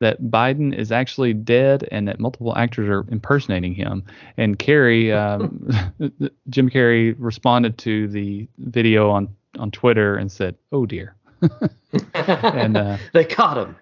that 0.00 0.22
Biden 0.22 0.74
is 0.76 0.92
actually 0.92 1.32
dead 1.32 1.88
and 1.90 2.06
that 2.08 2.20
multiple 2.20 2.56
actors 2.56 2.88
are 2.88 3.06
impersonating 3.10 3.74
him. 3.74 4.04
And 4.36 4.58
Carrey, 4.58 5.14
um, 5.16 5.70
Jim 6.50 6.68
Carrey 6.68 7.14
responded 7.18 7.78
to 7.78 8.08
the 8.08 8.48
video 8.58 9.10
on 9.10 9.28
on 9.58 9.70
Twitter 9.70 10.16
and 10.16 10.30
said, 10.30 10.56
"Oh 10.72 10.84
dear." 10.84 11.14
and 12.14 12.76
uh, 12.76 12.96
they 13.12 13.24
caught 13.24 13.56
him. 13.56 13.76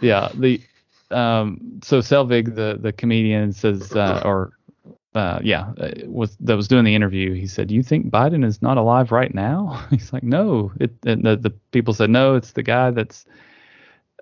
yeah 0.00 0.30
the 0.34 0.60
um 1.10 1.58
so 1.82 1.98
selvig 2.00 2.54
the 2.54 2.78
the 2.80 2.92
comedian 2.92 3.52
says 3.52 3.92
uh, 3.92 4.22
or 4.24 4.52
uh 5.14 5.38
yeah 5.42 5.72
uh, 5.78 5.90
was 6.04 6.36
that 6.40 6.56
was 6.56 6.68
doing 6.68 6.84
the 6.84 6.94
interview 6.94 7.32
he 7.34 7.46
said 7.46 7.70
you 7.70 7.82
think 7.82 8.10
biden 8.10 8.44
is 8.44 8.60
not 8.60 8.76
alive 8.76 9.10
right 9.10 9.34
now? 9.34 9.86
He's 9.90 10.12
like 10.12 10.22
no 10.22 10.72
it 10.80 10.92
and 11.04 11.24
the, 11.24 11.36
the 11.36 11.50
people 11.72 11.94
said 11.94 12.10
no 12.10 12.34
it's 12.34 12.52
the 12.52 12.62
guy 12.62 12.90
that's 12.90 13.24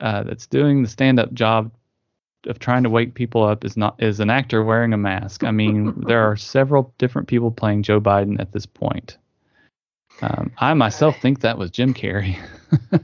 uh 0.01 0.23
that's 0.23 0.47
doing 0.47 0.83
the 0.83 0.89
stand-up 0.89 1.33
job 1.33 1.71
of 2.47 2.59
trying 2.59 2.85
to 2.85 2.91
wake 2.91 3.15
people 3.15 3.43
up 3.43 3.65
is 3.65 3.77
not 3.77 4.01
is 4.01 4.21
an 4.21 4.31
actor 4.31 4.63
wearing 4.63 4.93
a 4.93 4.97
mask. 4.97 5.45
I 5.45 5.51
mean 5.51 5.95
there 6.07 6.23
are 6.23 6.37
several 6.37 6.95
different 6.99 7.29
people 7.29 7.51
playing 7.51 7.83
joe 7.83 8.01
biden 8.01 8.41
at 8.41 8.53
this 8.53 8.67
point. 8.67 9.19
Um, 10.23 10.53
i 10.59 10.73
myself 10.75 11.17
think 11.21 11.41
that 11.41 11.59
was 11.59 11.71
jim 11.71 11.93
carrey. 11.93 12.39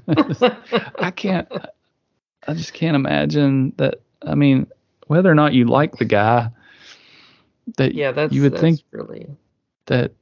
I 0.98 1.10
can't 1.10 1.48
I 2.46 2.54
just 2.54 2.72
can't 2.72 2.96
imagine 2.96 3.72
that. 3.76 4.00
I 4.22 4.34
mean, 4.34 4.66
whether 5.06 5.30
or 5.30 5.34
not 5.34 5.52
you 5.52 5.66
like 5.66 5.96
the 5.96 6.04
guy, 6.04 6.50
that 7.76 7.94
yeah, 7.94 8.12
that's 8.12 8.32
you 8.32 8.42
would 8.42 8.52
that's 8.52 8.60
think 8.60 8.80
really. 8.90 9.26
that. 9.86 10.12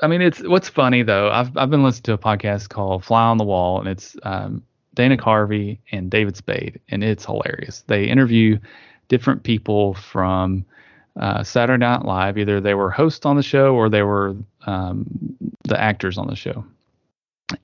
I 0.00 0.06
mean, 0.06 0.22
it's 0.22 0.40
what's 0.40 0.68
funny 0.68 1.02
though. 1.02 1.30
I've 1.30 1.56
I've 1.56 1.70
been 1.70 1.82
listening 1.82 2.04
to 2.04 2.12
a 2.14 2.18
podcast 2.18 2.68
called 2.68 3.04
Fly 3.04 3.22
on 3.22 3.38
the 3.38 3.44
Wall, 3.44 3.80
and 3.80 3.88
it's 3.88 4.16
um, 4.22 4.62
Dana 4.94 5.16
Carvey 5.16 5.78
and 5.90 6.10
David 6.10 6.36
Spade, 6.36 6.80
and 6.88 7.02
it's 7.02 7.24
hilarious. 7.24 7.84
They 7.86 8.04
interview 8.04 8.58
different 9.08 9.42
people 9.42 9.94
from 9.94 10.64
uh, 11.18 11.42
Saturday 11.42 11.80
Night 11.80 12.04
Live. 12.04 12.38
Either 12.38 12.60
they 12.60 12.74
were 12.74 12.90
hosts 12.90 13.26
on 13.26 13.36
the 13.36 13.42
show 13.42 13.74
or 13.74 13.88
they 13.88 14.02
were 14.02 14.36
um, 14.66 15.06
the 15.64 15.80
actors 15.80 16.18
on 16.18 16.28
the 16.28 16.36
show. 16.36 16.64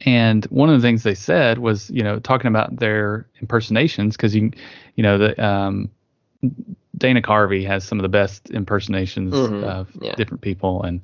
And 0.03 0.45
one 0.47 0.71
of 0.71 0.81
the 0.81 0.87
things 0.87 1.03
they 1.03 1.15
said 1.15 1.59
was, 1.59 1.91
you 1.91 2.03
know, 2.03 2.19
talking 2.19 2.49
about 2.49 2.77
their 2.77 3.27
impersonations 3.41 4.17
because 4.17 4.35
you, 4.35 4.51
you 4.97 5.03
know, 5.03 5.19
the 5.19 5.45
um, 5.45 5.91
Dana 6.97 7.21
Carvey 7.21 7.67
has 7.67 7.85
some 7.85 7.99
of 7.99 8.03
the 8.03 8.09
best 8.09 8.51
impersonations 8.51 9.35
Mhm, 9.35 9.63
of 9.63 9.91
yeah. 10.01 10.15
different 10.15 10.41
people, 10.43 10.83
and 10.83 11.01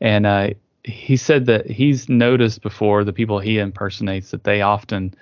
and 0.00 0.26
uh, 0.26 0.50
he 0.84 1.16
said 1.16 1.46
that 1.46 1.68
he's 1.68 2.08
noticed 2.08 2.62
before 2.62 3.04
the 3.04 3.12
people 3.12 3.38
he 3.38 3.58
impersonates 3.58 4.30
that 4.30 4.44
they 4.44 4.62
often 4.62 5.14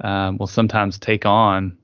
um, 0.00 0.38
will 0.38 0.46
sometimes 0.46 0.98
take 0.98 1.24
on 1.24 1.76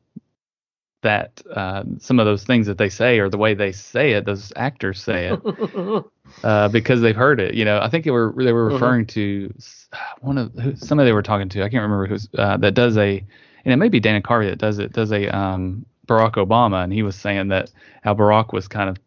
that 1.02 1.42
uh, 1.54 1.82
some 1.98 2.18
of 2.20 2.26
those 2.26 2.44
things 2.44 2.66
that 2.66 2.78
they 2.78 2.88
say 2.88 3.18
or 3.18 3.28
the 3.28 3.38
way 3.38 3.54
they 3.54 3.72
say 3.72 4.12
it, 4.12 4.24
those 4.24 4.52
actors 4.56 5.02
say 5.02 5.28
it 5.28 5.42
uh, 6.44 6.68
because 6.68 7.00
they've 7.00 7.16
heard 7.16 7.40
it. 7.40 7.54
You 7.54 7.64
know, 7.64 7.78
I 7.80 7.88
think 7.88 8.04
they 8.04 8.10
were 8.10 8.32
they 8.36 8.52
were 8.52 8.70
Mhm. 8.70 8.72
referring 8.74 9.06
to 9.06 9.52
one 10.20 10.38
of 10.38 10.52
who, 10.54 10.74
somebody 10.76 11.08
they 11.08 11.12
were 11.12 11.22
talking 11.22 11.48
to. 11.50 11.60
I 11.62 11.68
can't 11.68 11.82
remember 11.82 12.06
who's 12.06 12.28
uh, 12.36 12.56
that 12.58 12.74
does 12.74 12.96
a, 12.96 13.24
and 13.64 13.72
it 13.72 13.76
may 13.76 13.88
be 13.88 14.00
Dana 14.00 14.20
Carvey 14.20 14.48
that 14.50 14.58
does 14.58 14.78
it. 14.78 14.92
Does 14.92 15.12
a 15.12 15.28
um, 15.28 15.84
Barack 16.06 16.32
Obama, 16.34 16.82
and 16.84 16.92
he 16.92 17.02
was 17.02 17.16
saying 17.16 17.48
that 17.48 17.70
how 18.02 18.14
Barack 18.14 18.52
was 18.52 18.68
kind 18.68 18.88
of 18.90 18.98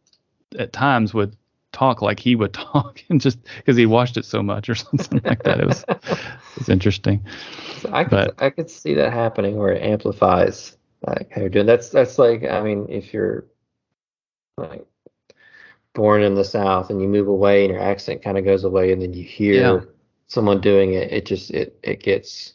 at 0.58 0.72
times 0.72 1.14
would 1.14 1.36
talk 1.74 2.02
like 2.02 2.20
he 2.20 2.36
would 2.36 2.54
talk, 2.54 3.02
and 3.10 3.20
just 3.20 3.38
because 3.58 3.76
he 3.76 3.86
watched 3.86 4.16
it 4.18 4.26
so 4.26 4.42
much 4.42 4.70
or 4.70 4.76
something 4.76 5.22
like 5.26 5.44
that. 5.44 5.60
It 5.60 5.68
was 5.68 5.84
it's 6.58 6.70
interesting. 6.70 7.24
So 7.80 7.90
I 7.92 8.04
could 8.06 8.12
But- 8.12 8.42
I 8.42 8.50
could 8.50 8.70
see 8.70 8.94
that 8.96 9.12
happening 9.12 9.58
where 9.58 9.74
it 9.74 9.84
amplifies 9.84 10.78
like 11.06 11.30
how 11.32 11.42
you're 11.42 11.50
doing. 11.50 11.66
That's 11.66 11.90
that's 11.90 12.18
like 12.18 12.44
I 12.46 12.62
mean 12.62 12.88
if 12.90 13.14
you're 13.14 13.46
like 14.58 14.86
born 15.96 16.22
in 16.22 16.36
the 16.36 16.46
South 16.46 16.92
and 16.92 17.02
you 17.02 17.08
move 17.08 17.28
away 17.28 17.66
and 17.66 17.74
your 17.74 17.82
accent 17.82 18.22
kind 18.22 18.38
of 18.38 18.46
goes 18.46 18.64
away 18.64 18.92
and 18.92 19.02
then 19.02 19.14
you 19.14 19.24
hear 19.24 19.56
Yeah. 19.56 19.82
someone 20.28 20.62
doing 20.62 20.94
it, 20.94 21.12
it 21.12 21.26
just 21.26 21.50
it 21.52 21.80
it 21.82 22.04
gets 22.04 22.54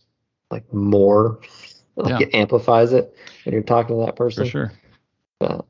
like 0.50 0.72
more 0.72 1.40
like 1.96 2.20
Yeah. 2.20 2.26
it 2.28 2.34
amplifies 2.34 2.92
it 2.92 3.12
when 3.44 3.52
you're 3.54 3.62
talking 3.62 3.98
to 3.98 4.06
that 4.06 4.14
person. 4.16 4.44
For 4.44 4.50
sure. 4.50 4.72
So, 5.42 5.64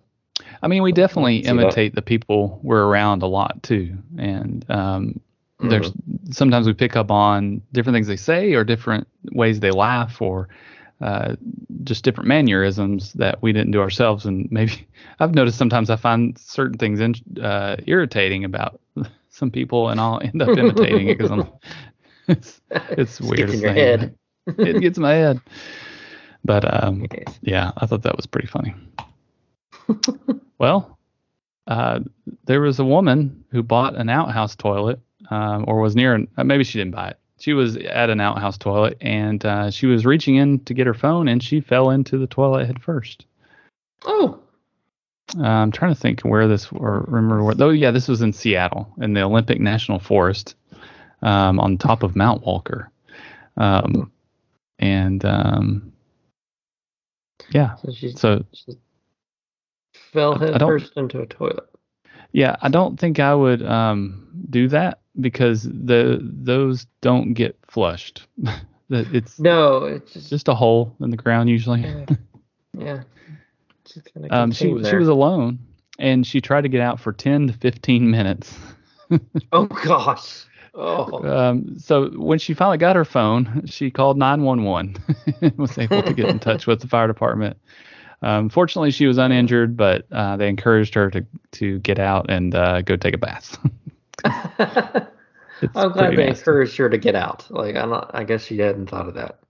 I 0.63 0.69
mean, 0.69 0.83
we 0.83 0.93
definitely 0.93 1.43
see 1.43 1.47
that. 1.47 1.51
imitate 1.53 1.95
the 1.95 2.03
people 2.03 2.61
we're 2.63 2.85
around 2.85 3.23
a 3.23 3.27
lot 3.27 3.63
too, 3.63 3.97
and 4.19 4.65
um, 4.69 5.21
there's 5.61 5.93
sometimes 6.31 6.67
we 6.67 6.73
pick 6.73 6.97
up 6.97 7.11
on 7.11 7.63
different 7.73 7.95
things 7.95 8.07
they 8.09 8.17
say 8.17 8.55
or 8.55 8.65
different 8.65 9.07
ways 9.33 9.61
they 9.61 9.71
laugh 9.71 10.21
or 10.21 10.49
uh, 11.01 11.37
just 11.85 12.05
different 12.05 12.29
mannerisms 12.29 13.13
that 13.15 13.41
we 13.43 13.53
didn't 13.53 13.71
do 13.73 13.81
ourselves. 13.81 14.27
And 14.27 14.51
maybe 14.51 14.87
I've 15.21 15.35
noticed 15.35 15.59
sometimes 15.59 15.91
I 15.91 15.97
find 15.97 16.37
certain 16.39 16.79
things 16.79 17.01
in, 17.01 17.15
uh, 17.43 17.77
irritating 17.87 18.45
about 18.45 18.81
some 19.31 19.51
people, 19.51 19.89
and 19.89 20.01
I'll 20.01 20.21
end 20.23 20.43
up 20.43 20.57
imitating 20.57 21.09
it 21.09 21.19
because 21.19 21.31
I'm 21.31 21.49
it's 22.29 22.61
it's 22.71 23.19
Just 23.19 23.31
weird. 23.31 23.51
gets 23.51 23.53
to 23.53 23.57
in 23.57 23.61
your 23.63 23.73
head. 23.73 24.15
It 24.47 24.81
gets 24.81 24.99
in 24.99 25.03
my 25.03 25.15
head. 25.15 25.41
But 26.45 26.83
um, 26.83 27.07
yeah, 27.43 27.73
I 27.77 27.87
thought 27.87 28.03
that 28.03 28.17
was 28.17 28.27
pretty 28.27 28.49
funny. 28.49 28.75
well, 30.59 30.99
uh, 31.67 32.01
there 32.45 32.61
was 32.61 32.79
a 32.79 32.85
woman 32.85 33.45
who 33.51 33.63
bought 33.63 33.95
an 33.95 34.09
outhouse 34.09 34.57
toilet, 34.57 35.01
um, 35.31 35.65
or 35.69 35.81
was 35.81 35.95
near. 35.95 36.15
An, 36.15 36.29
uh, 36.37 36.45
maybe 36.45 36.65
she 36.65 36.79
didn't 36.79 36.95
buy 36.95 37.11
it. 37.11 37.20
She 37.41 37.55
was 37.55 37.77
at 37.77 38.11
an 38.11 38.21
outhouse 38.21 38.59
toilet, 38.59 38.99
and 39.01 39.45
uh, 39.45 39.71
she 39.71 39.87
was 39.87 40.05
reaching 40.05 40.37
in 40.37 40.61
to 40.67 40.75
get 40.75 40.87
her 40.87 40.95
phone, 40.95 41.27
and 41.27 41.43
she 41.43 41.61
fell 41.61 41.91
into 41.91 42.19
the 42.19 42.27
toilet 42.27 42.67
head 42.67 42.83
first. 42.83 43.25
Oh, 44.05 44.39
Uh, 45.39 45.43
I'm 45.47 45.73
trying 45.73 45.95
to 45.95 46.01
think 46.01 46.21
where 46.21 46.47
this, 46.49 46.71
or 46.73 47.05
remember 47.09 47.43
what. 47.43 47.61
Oh, 47.61 47.71
yeah, 47.71 47.91
this 47.93 48.09
was 48.09 48.21
in 48.21 48.33
Seattle, 48.33 48.93
in 49.01 49.15
the 49.15 49.23
Olympic 49.23 49.59
National 49.61 49.99
Forest, 49.99 50.55
um, 51.23 51.59
on 51.61 51.79
top 51.79 52.03
of 52.03 52.15
Mount 52.17 52.45
Walker, 52.45 52.91
um, 53.57 54.11
and 54.79 55.25
um, 55.25 55.93
Yeah. 57.51 57.77
So 57.77 57.93
she, 57.93 58.13
So 58.13 58.45
she 58.53 58.73
fell 60.13 60.39
head 60.39 60.59
first 60.61 60.93
into 60.97 61.21
a 61.21 61.27
toilet. 61.27 61.69
yeah, 62.33 62.57
I 62.61 62.69
don't 62.69 62.99
think 62.99 63.19
I 63.19 63.35
would 63.35 63.63
um 63.63 64.29
do 64.51 64.69
that 64.69 65.00
because 65.19 65.63
the 65.63 66.19
those 66.23 66.87
don't 67.01 67.35
get 67.35 67.57
flushed. 67.67 68.27
It's 68.93 69.39
No, 69.39 69.85
it's 69.85 70.15
just, 70.15 70.31
just 70.31 70.49
a 70.49 70.55
hole 70.55 70.97
in 71.01 71.11
the 71.11 71.17
ground 71.17 71.49
usually. 71.49 71.81
yeah. 71.83 72.05
yeah. 72.77 73.03
Um, 74.31 74.51
she 74.51 74.65
she 74.83 74.97
was 74.97 75.07
alone, 75.07 75.61
and 76.01 76.27
she 76.27 76.41
tried 76.41 76.63
to 76.63 76.69
get 76.69 76.81
out 76.81 76.99
for 76.99 77.13
ten 77.13 77.47
to 77.47 77.53
fifteen 77.53 78.11
minutes. 78.11 78.53
Oh 79.53 79.67
gosh. 79.67 80.45
Oh. 80.73 81.25
Um, 81.29 81.79
so 81.79 82.11
when 82.11 82.39
she 82.39 82.55
finally 82.55 82.79
got 82.79 82.95
her 82.95 83.05
phone, 83.05 83.63
she 83.67 83.91
called 83.91 84.17
911 84.17 84.97
and 85.41 85.59
was 85.59 85.77
able 85.77 86.01
to 86.03 86.15
get 86.15 86.29
in 86.29 86.39
touch 86.39 86.69
with 86.69 86.81
the 86.81 86.87
fire 86.87 87.09
department. 87.09 87.57
Um, 88.23 88.49
fortunately, 88.49 88.93
she 88.93 89.07
was 89.07 89.19
uninjured, 89.19 89.77
but 89.77 90.07
uh, 90.13 90.37
they 90.37 90.49
encouraged 90.49 90.95
her 90.95 91.11
to 91.11 91.27
to 91.53 91.81
get 91.81 91.99
out 91.99 92.27
and 92.31 92.55
uh, 92.55 92.83
go 92.83 92.95
take 92.95 93.15
a 93.15 93.19
bath. 93.19 93.59
I'm 95.75 95.93
glad 95.93 96.13
they 96.13 96.27
nasty. 96.27 96.41
encouraged 96.41 96.77
her 96.79 96.89
to 96.89 96.99
get 96.99 97.15
out. 97.15 97.51
Like 97.51 97.77
I'm 97.77 97.91
not. 97.91 98.11
I 98.15 98.25
guess 98.25 98.45
she 98.45 98.59
hadn't 98.59 98.89
thought 98.89 99.09
of 99.09 99.15
that. 99.15 99.41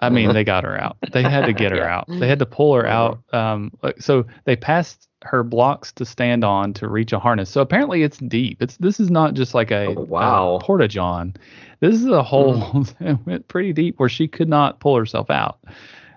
I 0.00 0.10
mean, 0.10 0.32
they 0.34 0.44
got 0.44 0.64
her 0.64 0.78
out. 0.78 0.96
They 1.12 1.22
had 1.22 1.46
to 1.46 1.52
get 1.52 1.72
her 1.72 1.78
Yeah. 1.84 1.98
out. 1.98 2.06
They 2.08 2.28
had 2.28 2.38
to 2.40 2.46
pull 2.46 2.74
her 2.74 2.86
out. 2.86 3.20
Um, 3.32 3.72
so 3.98 4.26
they 4.44 4.56
passed 4.56 5.08
her 5.22 5.42
blocks 5.42 5.92
to 5.92 6.04
stand 6.04 6.44
on 6.44 6.74
to 6.74 6.88
reach 6.88 7.12
a 7.12 7.18
harness. 7.18 7.48
So 7.48 7.60
apparently 7.62 8.02
it's 8.02 8.18
deep. 8.18 8.60
It's 8.60 8.76
this 8.78 9.00
is 9.00 9.10
not 9.10 9.34
just 9.34 9.54
like 9.54 9.70
a 9.70 9.86
Oh, 9.86 9.92
wow. 10.02 10.58
porta 10.60 10.88
john. 10.88 11.34
This 11.80 11.94
is 11.94 12.06
a 12.06 12.22
hole 12.22 12.56
that 13.00 13.18
went 13.26 13.48
pretty 13.48 13.72
deep 13.72 13.98
where 13.98 14.08
she 14.08 14.28
could 14.28 14.48
not 14.48 14.80
pull 14.80 14.96
herself 14.96 15.30
out. 15.30 15.58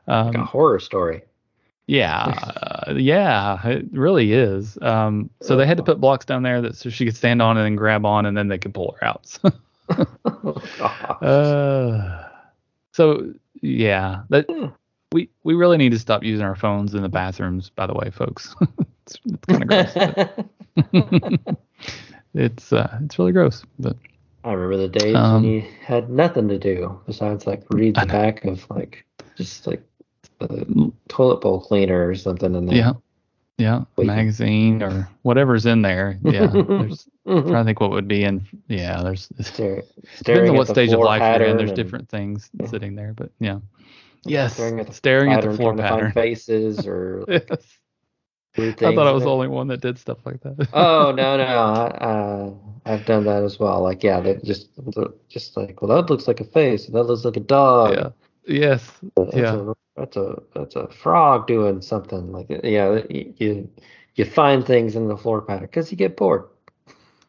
Um, 0.08 0.28
Like 0.28 0.38
a 0.38 0.46
horror 0.46 0.80
story. 0.80 1.22
Yeah, 1.88 2.26
uh, 2.88 2.94
yeah, 2.96 3.66
it 3.68 3.86
really 3.92 4.34
is. 4.34 4.78
Um, 4.82 5.30
so 5.42 5.56
they 5.56 5.66
had 5.66 5.78
to 5.78 5.84
put 5.84 6.00
blocks 6.00 6.26
down 6.26 6.44
there 6.44 6.62
that 6.62 6.76
so 6.76 6.90
she 6.90 7.06
could 7.06 7.16
stand 7.16 7.42
on 7.42 7.58
and 7.58 7.66
then 7.66 7.76
grab 7.76 8.06
on, 8.06 8.26
and 8.26 8.38
then 8.38 8.48
they 8.50 8.58
could 8.58 8.74
pull 8.74 8.96
her 9.00 9.08
out. 9.08 9.38
Oh. 9.44 10.62
Uh, 11.26 12.28
so 12.92 13.34
yeah, 13.62 14.24
that 14.30 14.46
Hmm. 14.50 14.68
we 15.14 15.30
we 15.44 15.56
really 15.56 15.78
need 15.78 15.92
to 15.94 16.00
stop 16.00 16.24
using 16.24 16.46
our 16.46 16.56
phones 16.56 16.94
in 16.94 17.02
the 17.02 17.10
bathrooms. 17.10 17.70
By 17.70 17.88
the 17.88 17.94
way, 17.94 18.10
folks, 18.12 18.54
it's, 19.06 19.18
it's 19.26 19.46
kind 19.46 19.64
of 19.64 19.70
gross. 19.70 21.28
it's 22.34 22.74
uh, 22.74 22.98
it's 23.04 23.18
really 23.18 23.32
gross. 23.32 23.64
But 23.80 23.96
I 24.44 24.52
remember 24.54 24.78
the 24.78 24.88
days 25.00 25.16
Um, 25.16 25.44
when 25.44 25.52
you 25.52 25.64
had 25.86 26.10
nothing 26.10 26.48
to 26.50 26.60
do 26.60 27.00
besides 27.06 27.48
like 27.48 27.64
read 27.70 27.96
the 27.96 28.06
back 28.06 28.46
of 28.46 28.70
like 28.70 29.06
just 29.38 29.68
like 29.68 29.84
a 30.42 30.66
toilet 31.08 31.42
bowl 31.42 31.62
cleaner 31.62 32.08
or 32.10 32.16
something 32.16 32.54
in 32.56 32.66
there. 32.66 32.76
yeah, 32.78 32.94
yeah, 33.58 33.84
Wait. 33.96 34.08
magazine 34.08 34.82
or 34.84 35.10
whatever's 35.24 35.66
in 35.66 35.82
there. 35.82 36.20
Yeah, 36.24 36.48
there's. 36.48 37.08
I'm 37.28 37.42
trying 37.44 37.64
to 37.64 37.64
think 37.66 37.82
what 37.82 37.90
would 37.92 38.08
be 38.08 38.24
in. 38.24 38.46
Yeah, 38.68 39.02
there's. 39.04 39.30
Stare, 39.42 39.82
Depends 39.82 40.20
staring 40.20 40.50
on 40.50 40.56
at 40.56 40.58
what 40.60 40.68
the 40.68 40.74
stage 40.74 40.90
of 40.90 40.96
floor 41.00 41.06
life 41.06 41.20
you're 41.22 41.28
in. 41.28 41.34
pattern 41.34 41.58
There's 41.58 41.70
and 41.72 41.76
different 41.76 42.10
things 42.10 42.50
Yeah. 42.60 42.68
sitting 42.68 42.96
there, 42.96 43.14
but 43.14 43.32
yeah. 43.40 43.60
Yes, 44.24 44.54
staring 44.54 44.80
at 44.80 44.88
the 44.88 44.94
staring 44.94 45.32
at 45.34 45.44
the 45.44 45.54
floor 45.54 45.74
trying 45.76 45.88
pattern. 45.90 46.12
faces 46.12 46.86
or 46.88 47.24
Yes. 47.30 47.74
I 48.58 48.72
thought 48.96 49.06
I 49.06 49.12
was 49.12 49.24
the 49.24 49.30
only 49.30 49.48
one 49.48 49.68
that 49.68 49.82
did 49.82 50.00
stuff 50.00 50.18
like 50.26 50.42
that. 50.42 50.68
Oh 50.74 51.12
no 51.16 51.38
no, 51.38 51.44
I, 51.44 51.88
uh, 51.88 52.54
I've 52.86 53.06
done 53.06 53.24
that 53.26 53.44
as 53.44 53.60
well. 53.60 53.84
Like 53.84 54.04
yeah, 54.04 54.20
they 54.20 54.36
just 54.44 54.70
just 55.30 55.56
like 55.56 55.80
well 55.82 55.96
that 55.96 56.10
looks 56.10 56.28
like 56.28 56.40
a 56.40 56.44
face, 56.44 56.88
that 56.88 57.04
looks 57.04 57.24
like 57.24 57.38
a 57.38 57.42
dog. 57.42 57.94
yeah. 57.94 58.10
Yes. 58.48 58.92
That's 59.16 59.36
Yeah. 59.36 59.56
a, 59.56 59.74
that's 59.96 60.16
a 60.18 60.42
that's 60.56 60.76
a 60.76 60.88
frog 60.90 61.48
doing 61.48 61.82
something 61.82 62.32
like 62.32 62.48
yeah. 62.64 63.02
You 63.10 63.70
you, 64.16 64.26
find 64.26 64.66
things 64.66 64.96
in 64.96 65.08
the 65.08 65.18
floor 65.18 65.42
pattern 65.42 65.66
because 65.68 65.92
you 65.92 65.98
get 65.98 66.18
bored. 66.18 66.46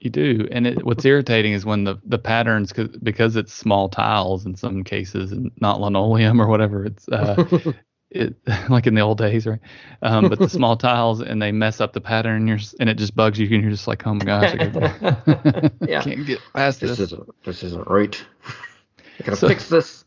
You 0.01 0.11
do, 0.11 0.47
and 0.53 0.67
it, 0.67 0.85
what's 0.85 1.05
irritating 1.05 1.53
is 1.55 1.67
when 1.67 1.85
the 1.85 1.99
the 2.05 2.19
patterns, 2.19 2.73
cause, 2.73 2.89
because 3.03 3.35
it's 3.37 3.53
small 3.53 3.89
tiles 3.89 4.47
in 4.47 4.55
some 4.55 4.85
cases 4.85 5.33
and 5.33 5.51
not 5.61 5.81
linoleum 5.81 6.41
or 6.41 6.47
whatever. 6.47 6.85
It's 6.85 7.09
uh, 7.09 7.45
it 8.11 8.37
like 8.71 8.87
in 8.87 8.95
the 8.95 9.01
old 9.01 9.19
days, 9.19 9.45
right? 9.47 9.59
Um, 10.03 10.29
but 10.29 10.39
the 10.39 10.49
small 10.49 10.77
tiles 10.77 11.21
and 11.21 11.43
they 11.43 11.51
mess 11.51 11.81
up 11.81 11.95
the 11.95 12.01
pattern, 12.01 12.37
and 12.37 12.49
you're 12.49 12.59
and 12.79 12.89
it 12.89 12.95
just 12.97 13.17
bugs 13.17 13.39
you, 13.41 13.47
and 13.53 13.61
you're 13.63 13.73
just 13.73 13.89
like, 13.89 14.07
oh 14.07 14.15
my 14.15 14.25
gosh, 14.25 14.55
I 14.57 15.71
Yeah. 15.89 16.03
can't 16.03 16.25
get 16.27 16.39
past 16.55 16.81
this 16.81 16.91
this. 16.91 17.01
isn't 17.13 17.45
this 17.45 17.63
isn't 17.65 17.89
right. 17.89 18.23
I 19.19 19.25
gotta 19.25 19.37
So- 19.37 19.49
fix 19.49 19.69
this. 19.69 20.05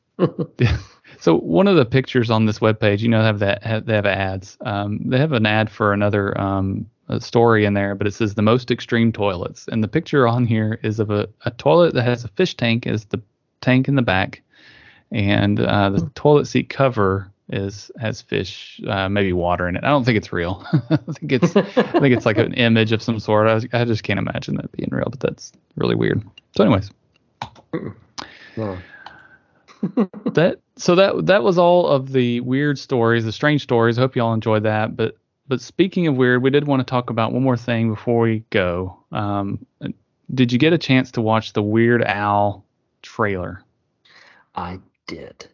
So 1.21 1.37
one 1.37 1.67
of 1.67 1.75
the 1.75 1.85
pictures 1.85 2.31
on 2.31 2.47
this 2.47 2.59
webpage, 2.59 3.01
you 3.01 3.07
know, 3.07 3.21
have 3.21 3.37
that 3.39 3.61
have, 3.61 3.85
they 3.85 3.93
have 3.93 4.07
ads. 4.07 4.57
Um, 4.61 4.99
they 5.05 5.19
have 5.19 5.33
an 5.33 5.45
ad 5.45 5.69
for 5.69 5.93
another 5.93 6.39
um, 6.41 6.89
a 7.09 7.21
story 7.21 7.63
in 7.63 7.75
there, 7.75 7.93
but 7.93 8.07
it 8.07 8.13
says 8.15 8.33
the 8.33 8.41
most 8.41 8.71
extreme 8.71 9.11
toilets, 9.11 9.67
and 9.67 9.83
the 9.83 9.87
picture 9.87 10.27
on 10.27 10.47
here 10.47 10.79
is 10.81 10.99
of 10.99 11.11
a, 11.11 11.29
a 11.45 11.51
toilet 11.51 11.93
that 11.93 12.05
has 12.05 12.23
a 12.23 12.27
fish 12.29 12.55
tank 12.57 12.87
as 12.87 13.05
the 13.05 13.21
tank 13.61 13.87
in 13.87 13.95
the 13.95 14.01
back, 14.01 14.41
and 15.11 15.59
uh, 15.59 15.91
the 15.91 16.09
toilet 16.15 16.45
seat 16.45 16.69
cover 16.69 17.31
is 17.49 17.91
has 17.99 18.19
fish, 18.23 18.81
uh, 18.87 19.07
maybe 19.07 19.31
water 19.31 19.69
in 19.69 19.75
it. 19.75 19.83
I 19.83 19.89
don't 19.89 20.03
think 20.03 20.17
it's 20.17 20.33
real. 20.33 20.65
I 20.89 20.97
think 20.97 21.31
it's 21.33 21.55
I 21.55 21.99
think 21.99 22.15
it's 22.15 22.25
like 22.25 22.37
an 22.37 22.53
image 22.55 22.93
of 22.93 23.03
some 23.03 23.19
sort. 23.19 23.47
I, 23.47 23.79
I 23.79 23.85
just 23.85 24.01
can't 24.01 24.19
imagine 24.19 24.55
that 24.55 24.71
being 24.71 24.89
real, 24.91 25.09
but 25.11 25.19
that's 25.19 25.51
really 25.75 25.95
weird. 25.95 26.23
So, 26.57 26.63
anyways, 26.63 26.89
No. 28.57 28.77
that 30.33 30.59
so 30.81 30.95
that 30.95 31.27
that 31.27 31.43
was 31.43 31.59
all 31.59 31.87
of 31.87 32.11
the 32.11 32.39
weird 32.39 32.79
stories, 32.79 33.23
the 33.23 33.31
strange 33.31 33.61
stories. 33.61 33.99
I 33.99 34.01
hope 34.01 34.15
you 34.15 34.23
all 34.23 34.33
enjoyed 34.33 34.63
that. 34.63 34.95
But 34.95 35.15
but 35.47 35.61
speaking 35.61 36.07
of 36.07 36.15
weird, 36.15 36.41
we 36.41 36.49
did 36.49 36.65
want 36.65 36.79
to 36.79 36.89
talk 36.89 37.11
about 37.11 37.33
one 37.33 37.43
more 37.43 37.55
thing 37.55 37.91
before 37.91 38.21
we 38.21 38.43
go. 38.49 38.97
Um, 39.11 39.63
did 40.33 40.51
you 40.51 40.57
get 40.57 40.73
a 40.73 40.79
chance 40.79 41.11
to 41.11 41.21
watch 41.21 41.53
the 41.53 41.61
Weird 41.61 42.03
Al 42.03 42.65
trailer? 43.03 43.63
I 44.55 44.79
did. 45.05 45.47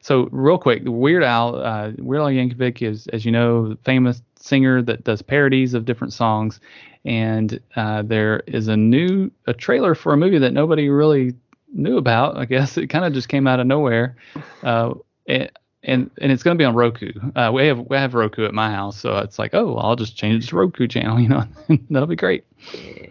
So 0.00 0.28
real 0.30 0.58
quick, 0.58 0.82
Weird 0.84 1.24
Al, 1.24 1.56
uh, 1.56 1.92
Weird 1.98 2.22
Al 2.22 2.28
Yankovic 2.28 2.80
is, 2.80 3.08
as 3.08 3.24
you 3.24 3.32
know, 3.32 3.70
the 3.70 3.76
famous 3.76 4.22
singer 4.36 4.82
that 4.82 5.02
does 5.02 5.20
parodies 5.20 5.74
of 5.74 5.84
different 5.84 6.12
songs, 6.12 6.60
and 7.04 7.58
uh, 7.74 8.02
there 8.02 8.44
is 8.46 8.68
a 8.68 8.76
new 8.76 9.32
a 9.46 9.54
trailer 9.54 9.96
for 9.96 10.12
a 10.12 10.16
movie 10.16 10.38
that 10.38 10.52
nobody 10.52 10.90
really 10.90 11.34
knew 11.74 11.96
about. 11.98 12.36
I 12.36 12.44
guess 12.44 12.76
it 12.78 12.86
kind 12.88 13.04
of 13.04 13.12
just 13.12 13.28
came 13.28 13.46
out 13.46 13.60
of 13.60 13.66
nowhere, 13.66 14.16
uh, 14.62 14.94
and 15.26 15.50
and 15.82 16.10
and 16.20 16.32
it's 16.32 16.42
going 16.42 16.56
to 16.56 16.62
be 16.62 16.64
on 16.64 16.74
Roku. 16.74 17.12
Uh, 17.36 17.50
we 17.52 17.66
have 17.66 17.78
we 17.78 17.96
have 17.96 18.14
Roku 18.14 18.44
at 18.46 18.54
my 18.54 18.70
house, 18.70 18.98
so 18.98 19.18
it's 19.18 19.38
like, 19.38 19.54
oh, 19.54 19.76
I'll 19.76 19.96
just 19.96 20.16
change 20.16 20.44
it 20.44 20.48
to 20.48 20.56
Roku 20.56 20.86
channel. 20.86 21.20
You 21.24 21.28
know, 21.28 21.44
that'll 21.90 22.06
be 22.08 22.16
great. 22.16 22.44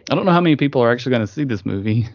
I 0.09 0.15
don't 0.15 0.25
know 0.25 0.31
how 0.31 0.41
many 0.41 0.55
people 0.55 0.81
are 0.81 0.91
actually 0.91 1.11
going 1.11 1.25
to 1.27 1.31
see 1.31 1.43
this 1.43 1.65
movie. 1.65 2.07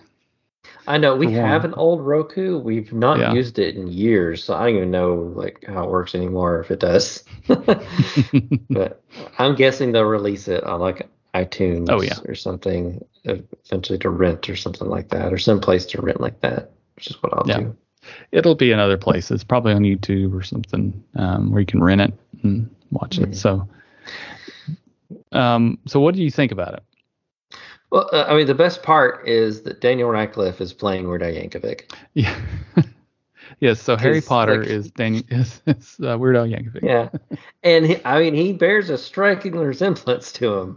I 0.86 0.96
know 0.99 1.14
we 1.14 1.30
have 1.32 1.64
an 1.66 1.74
old 1.74 2.01
Roku. 2.01 2.59
We've 2.59 2.92
not 2.94 3.18
Yeah. 3.18 3.32
used 3.34 3.59
it 3.59 3.76
in 3.76 3.88
years, 3.88 4.42
so 4.42 4.55
I 4.55 4.66
don't 4.66 4.76
even 4.76 4.90
know 4.90 5.14
like 5.36 5.64
how 5.66 5.84
it 5.84 5.90
works 5.90 6.14
anymore 6.14 6.61
if 6.61 6.70
it 6.70 6.80
does. 6.80 7.24
but 8.70 9.03
I'm 9.38 9.55
guessing 9.55 9.92
they'll 9.92 10.05
release 10.05 10.49
it 10.49 10.64
on 10.64 10.80
like 10.80 11.09
iTunes 11.45 11.86
Oh, 11.91 12.01
yeah. 12.03 12.18
or 12.26 12.34
something 12.34 13.05
eventually 13.24 13.99
to 14.01 14.11
rent 14.11 14.49
or 14.49 14.57
something 14.57 14.89
like 14.89 15.09
that, 15.11 15.32
or 15.32 15.39
some 15.39 15.61
place 15.61 15.84
to 15.86 16.01
rent 16.03 16.20
like 16.20 16.41
that, 16.41 16.70
which 16.97 17.09
is 17.09 17.22
what 17.22 17.32
I'll 17.34 17.45
Yeah. 17.47 17.61
do. 17.61 17.76
It'll 18.32 18.55
be 18.55 18.72
in 18.72 18.78
other 18.78 18.97
places, 18.97 19.45
probably 19.45 19.72
on 19.74 19.82
YouTube 19.82 20.32
or 20.34 20.43
something, 20.43 21.03
um, 21.16 21.51
where 21.51 21.61
you 21.61 21.66
can 21.66 21.82
rent 21.82 22.01
it 22.01 22.14
and 22.43 22.68
watch 22.91 23.18
it. 23.18 23.30
Mhm. 23.30 23.34
So, 23.36 23.68
um, 25.32 25.78
so 25.86 26.01
what 26.01 26.14
do 26.14 26.22
you 26.22 26.30
think 26.30 26.53
about 26.53 26.74
it? 26.74 26.82
Well, 27.91 28.09
uh, 28.12 28.24
I 28.28 28.36
mean, 28.36 28.47
the 28.47 28.55
best 28.55 28.82
part 28.82 29.26
is 29.26 29.62
that 29.62 29.80
Daniel 29.80 30.11
Radcliffe 30.11 30.61
is 30.61 30.72
playing 30.72 31.09
Weird 31.09 31.22
Al 31.22 31.30
Yankovic. 31.32 31.91
Yeah. 32.14 32.34
yes. 33.61 33.80
So 33.82 33.97
Harry 33.97 34.20
Potter 34.20 34.59
like- 34.61 34.68
is 34.68 34.91
Daniel 34.91 35.22
is, 35.30 35.61
is 35.66 35.97
uh, 36.03 36.16
Weird 36.18 36.36
Al 36.36 36.47
Yankovic. 36.47 36.82
Yeah, 36.82 37.09
and 37.62 37.86
he, 37.86 37.97
I 38.05 38.20
mean, 38.20 38.34
he 38.34 38.53
bears 38.53 38.91
a 38.91 38.99
striking 38.99 39.57
resemblance 39.57 40.32
to 40.32 40.55
him. 40.55 40.76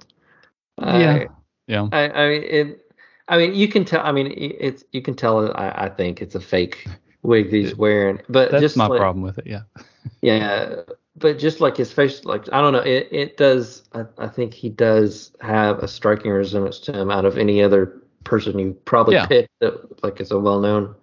Yeah. 0.81 1.25
Yeah. 1.67 1.87
I, 1.91 2.09
I 2.09 2.29
mean, 2.29 2.43
it, 2.43 2.91
I 3.27 3.37
mean, 3.37 3.53
you 3.55 3.67
can 3.67 3.85
tell. 3.85 4.05
I 4.05 4.11
mean, 4.11 4.33
it's 4.35 4.83
you 4.91 5.01
can 5.01 5.15
tell. 5.15 5.55
I, 5.55 5.85
I 5.85 5.89
think 5.89 6.21
it's 6.21 6.35
a 6.35 6.41
fake 6.41 6.85
wig 7.21 7.51
that 7.51 7.57
he's 7.57 7.75
wearing, 7.75 8.19
but 8.27 8.51
That's 8.51 8.61
just 8.61 8.77
my 8.77 8.87
like, 8.87 8.99
problem 8.99 9.23
with 9.23 9.37
it. 9.37 9.47
Yeah. 9.47 9.61
Yeah, 10.23 10.81
but 11.15 11.37
just 11.37 11.61
like 11.61 11.77
his 11.77 11.93
face, 11.93 12.25
like 12.25 12.51
I 12.51 12.59
don't 12.59 12.73
know, 12.73 12.79
it 12.79 13.07
it 13.11 13.37
does. 13.37 13.83
I, 13.93 14.05
I 14.17 14.27
think 14.27 14.53
he 14.53 14.67
does 14.69 15.31
have 15.41 15.77
a 15.79 15.87
striking 15.87 16.31
resemblance 16.31 16.79
to 16.79 16.91
him 16.91 17.11
out 17.11 17.23
of 17.23 17.37
any 17.37 17.61
other 17.61 18.01
person 18.23 18.57
you 18.57 18.73
probably 18.85 19.15
Yeah. 19.15 19.27
picked, 19.27 19.49
that, 19.59 20.03
like 20.03 20.19
as 20.19 20.31
a 20.31 20.39
well-known 20.39 20.95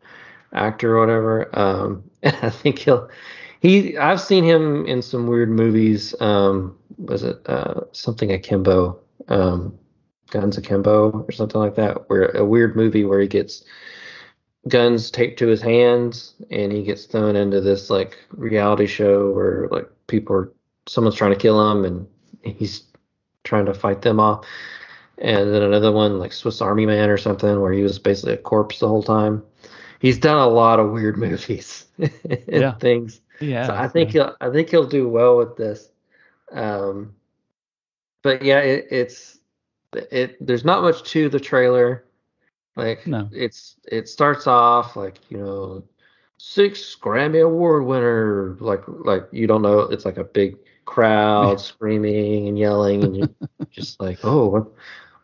actor 0.53 0.97
or 0.97 1.01
whatever. 1.01 1.59
Um, 1.59 2.03
and 2.22 2.37
I 2.43 2.51
think 2.51 2.81
he'll. 2.81 3.09
He, 3.61 3.97
I've 3.97 4.20
seen 4.20 4.45
him 4.45 4.87
in 4.87 5.03
some 5.03 5.26
weird 5.26 5.51
movies. 5.51 6.14
Um, 6.20 6.76
was 6.97 7.22
it 7.22 7.41
uh, 7.47 7.83
something 7.93 8.33
akimbo? 8.33 8.99
Um, 9.29 9.79
Guns 10.31 10.59
Akimbo 10.59 11.25
or 11.27 11.33
something 11.33 11.61
like 11.61 11.75
that, 11.77 12.09
where 12.11 12.27
a 12.37 12.45
weird 12.45 12.77
movie 12.77 13.05
where 13.05 13.21
he 13.21 13.27
gets 13.27 13.64
guns 14.69 15.11
taped 15.11 15.39
to 15.39 15.47
his 15.47 15.62
hands 15.62 16.35
and 16.51 16.71
he 16.71 16.83
gets 16.83 17.07
thrown 17.07 17.37
into 17.37 17.61
this 17.61 17.89
like 17.89 18.19
reality 18.33 18.87
show 18.87 19.31
where 19.31 19.69
like 19.71 19.89
people 20.07 20.37
are 20.37 20.53
someone's 20.87 21.14
trying 21.16 21.33
to 21.33 21.39
kill 21.39 21.71
him 21.71 21.85
and 21.85 22.07
he's 22.43 22.83
trying 23.45 23.64
to 23.66 23.73
fight 23.75 24.03
them 24.03 24.21
off. 24.21 24.45
And 25.19 25.53
then 25.53 25.62
another 25.62 25.91
one 25.93 26.19
like 26.19 26.33
Swiss 26.33 26.61
Army 26.61 26.87
Man 26.87 27.09
or 27.09 27.16
something 27.16 27.61
where 27.61 27.73
he 27.73 27.83
was 27.83 27.99
basically 27.99 28.35
a 28.35 28.39
corpse 28.39 28.79
the 28.81 28.89
whole 28.89 29.03
time. 29.03 29.43
He's 30.01 30.19
done 30.19 30.37
a 30.39 30.49
lot 30.49 30.79
of 30.79 30.91
weird 30.91 31.16
movies 31.27 31.87
and 31.99 32.11
Yeah. 32.49 32.75
things. 32.75 33.21
Yeah. 33.41 33.66
so 33.66 33.75
I 33.75 33.89
think 33.89 34.11
he'll 34.11 34.37
I 34.41 34.51
think 34.51 34.69
he'll 34.69 34.87
do 34.87 35.09
well 35.09 35.39
with 35.39 35.57
this. 35.57 35.89
Um, 36.53 37.14
but 38.29 38.43
yeah, 38.43 38.59
it, 38.59 38.87
it's 38.91 39.39
it. 39.95 40.37
There's 40.47 40.62
not 40.64 40.83
much 40.83 41.03
to 41.12 41.31
the 41.31 41.41
trailer. 41.41 42.05
Like 42.76 43.07
No. 43.07 43.26
it's 43.33 43.76
it 43.91 44.07
starts 44.07 44.47
off 44.47 44.97
like 44.97 45.16
you 45.31 45.39
know 45.39 45.83
six 46.37 46.95
Grammy 46.95 47.43
Award 47.43 47.87
winner 47.87 48.55
like 48.61 48.83
like 48.87 49.26
you 49.33 49.47
don't 49.47 49.62
know 49.62 49.81
it's 49.81 50.05
like 50.05 50.18
a 50.18 50.24
big 50.24 50.57
crowd 50.85 51.59
screaming 51.70 52.49
and 52.49 52.59
yelling 52.59 53.03
and 53.03 53.16
you're 53.16 53.29
just 53.70 53.99
like 53.99 54.18
oh 54.24 54.47
what 54.49 54.66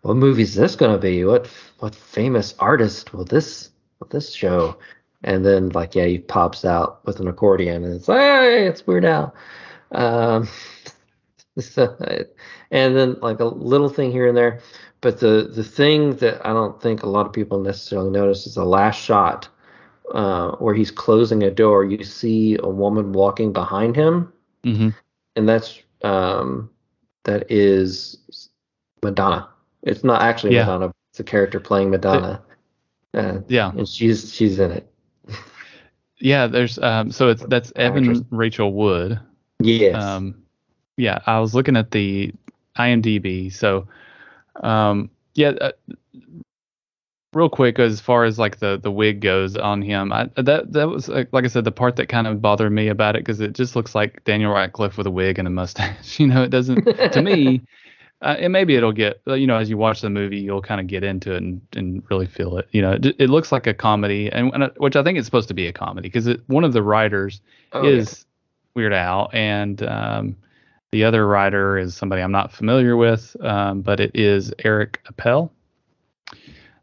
what 0.00 0.16
movie 0.16 0.42
is 0.42 0.54
this 0.54 0.74
gonna 0.74 0.98
be 0.98 1.24
what 1.26 1.46
what 1.80 1.94
famous 1.94 2.54
artist 2.58 3.12
will 3.12 3.24
this 3.26 3.70
will 4.00 4.08
this 4.08 4.32
show 4.32 4.76
and 5.24 5.44
then 5.44 5.68
like 5.68 5.94
yeah 5.94 6.06
he 6.06 6.18
pops 6.18 6.64
out 6.64 7.04
with 7.06 7.20
an 7.20 7.28
accordion 7.28 7.84
and 7.84 7.94
it's 7.94 8.08
like 8.08 8.18
hey 8.20 8.66
it's 8.66 8.86
Weird 8.86 9.04
Al 9.04 9.34
um 9.92 10.48
so, 11.60 11.96
and 12.74 12.96
then 12.96 13.16
like 13.22 13.40
a 13.40 13.46
little 13.46 13.88
thing 13.88 14.12
here 14.12 14.28
and 14.28 14.36
there 14.36 14.60
but 15.00 15.20
the 15.20 15.50
the 15.54 15.64
thing 15.64 16.16
that 16.16 16.44
I 16.46 16.52
don't 16.52 16.80
think 16.82 17.02
a 17.02 17.08
lot 17.08 17.26
of 17.26 17.32
people 17.32 17.60
necessarily 17.60 18.10
notice 18.10 18.46
is 18.46 18.56
the 18.56 18.64
last 18.66 19.00
shot 19.00 19.48
uh, 20.14 20.52
where 20.56 20.74
he's 20.74 20.90
closing 20.90 21.42
a 21.44 21.50
door 21.50 21.84
you 21.84 22.04
see 22.04 22.58
a 22.62 22.68
woman 22.68 23.12
walking 23.12 23.52
behind 23.52 23.96
him 23.96 24.32
hmm 24.64 24.90
and 25.36 25.48
that's 25.48 25.80
um 26.02 26.70
that 27.24 27.50
is 27.50 28.50
Madonna 29.02 29.48
it's 29.82 30.04
not 30.04 30.22
actually 30.22 30.52
Yeah. 30.54 30.66
Madonna 30.66 30.92
it's 31.10 31.20
a 31.20 31.24
character 31.24 31.60
playing 31.60 31.90
Madonna 31.90 32.42
uh, 33.14 33.38
Yeah. 33.48 33.70
and 33.72 33.88
she's 33.88 34.32
she's 34.34 34.58
in 34.60 34.72
it 34.72 34.92
Yeah. 36.20 36.46
There's 36.46 36.78
um. 36.78 37.10
So 37.10 37.28
it's 37.28 37.44
that's 37.44 37.72
Evan 37.76 38.26
Rachel 38.30 38.72
Wood. 38.72 39.20
yes 39.60 39.94
Um, 39.96 40.44
yeah, 40.96 41.18
I 41.26 41.40
was 41.40 41.54
looking 41.54 41.76
at 41.76 41.90
the 41.90 42.32
IMDb. 42.78 43.52
So, 43.52 43.86
um, 44.62 45.10
yeah, 45.34 45.50
uh, 45.60 45.72
real 47.32 47.48
quick, 47.48 47.78
as 47.78 48.00
far 48.00 48.24
as 48.24 48.38
like 48.38 48.58
the 48.58 48.78
the 48.78 48.90
wig 48.90 49.20
goes 49.20 49.56
on 49.56 49.82
him, 49.82 50.12
I, 50.12 50.30
that 50.36 50.72
that 50.72 50.88
was 50.88 51.08
like, 51.08 51.28
like 51.32 51.44
I 51.44 51.48
said, 51.48 51.64
the 51.64 51.72
part 51.72 51.96
that 51.96 52.08
kind 52.08 52.26
of 52.26 52.40
bothered 52.40 52.72
me 52.72 52.88
about 52.88 53.16
it 53.16 53.20
because 53.24 53.40
it 53.40 53.52
just 53.54 53.74
looks 53.76 53.94
like 53.94 54.22
Daniel 54.24 54.52
Radcliffe 54.52 54.96
with 54.96 55.06
a 55.06 55.10
wig 55.10 55.38
and 55.38 55.48
a 55.48 55.50
mustache. 55.50 56.18
you 56.20 56.26
know, 56.26 56.42
it 56.42 56.50
doesn't 56.50 56.84
to 57.12 57.22
me. 57.22 57.60
Uh, 58.22 58.36
and 58.38 58.54
maybe 58.54 58.74
it'll 58.74 58.92
get 58.92 59.20
uh, 59.26 59.34
you 59.34 59.46
know 59.46 59.56
as 59.56 59.68
you 59.68 59.76
watch 59.76 60.00
the 60.00 60.08
movie 60.08 60.38
you'll 60.38 60.62
kind 60.62 60.80
of 60.80 60.86
get 60.86 61.04
into 61.04 61.34
it 61.34 61.42
and, 61.42 61.60
and 61.76 62.02
really 62.08 62.26
feel 62.26 62.56
it 62.56 62.66
you 62.70 62.80
know 62.80 62.92
it, 62.92 63.04
it 63.18 63.28
looks 63.28 63.52
like 63.52 63.66
a 63.66 63.74
comedy 63.74 64.30
and, 64.32 64.50
and 64.54 64.62
uh, 64.62 64.70
which 64.78 64.96
i 64.96 65.02
think 65.02 65.18
it's 65.18 65.26
supposed 65.26 65.48
to 65.48 65.52
be 65.52 65.66
a 65.66 65.72
comedy 65.74 66.08
because 66.08 66.26
one 66.46 66.64
of 66.64 66.72
the 66.72 66.82
writers 66.82 67.42
Oh, 67.72 67.82
yeah. 67.82 67.98
is 67.98 68.24
Weird 68.74 68.94
Al, 68.94 69.28
and 69.34 69.82
um, 69.82 70.36
the 70.94 71.02
other 71.02 71.26
writer 71.26 71.76
is 71.76 71.96
somebody 71.96 72.22
I'm 72.22 72.30
not 72.30 72.52
familiar 72.52 72.96
with, 72.96 73.36
um, 73.40 73.80
but 73.80 73.98
it 73.98 74.12
is 74.14 74.54
Eric 74.64 75.00
Appel. 75.08 75.52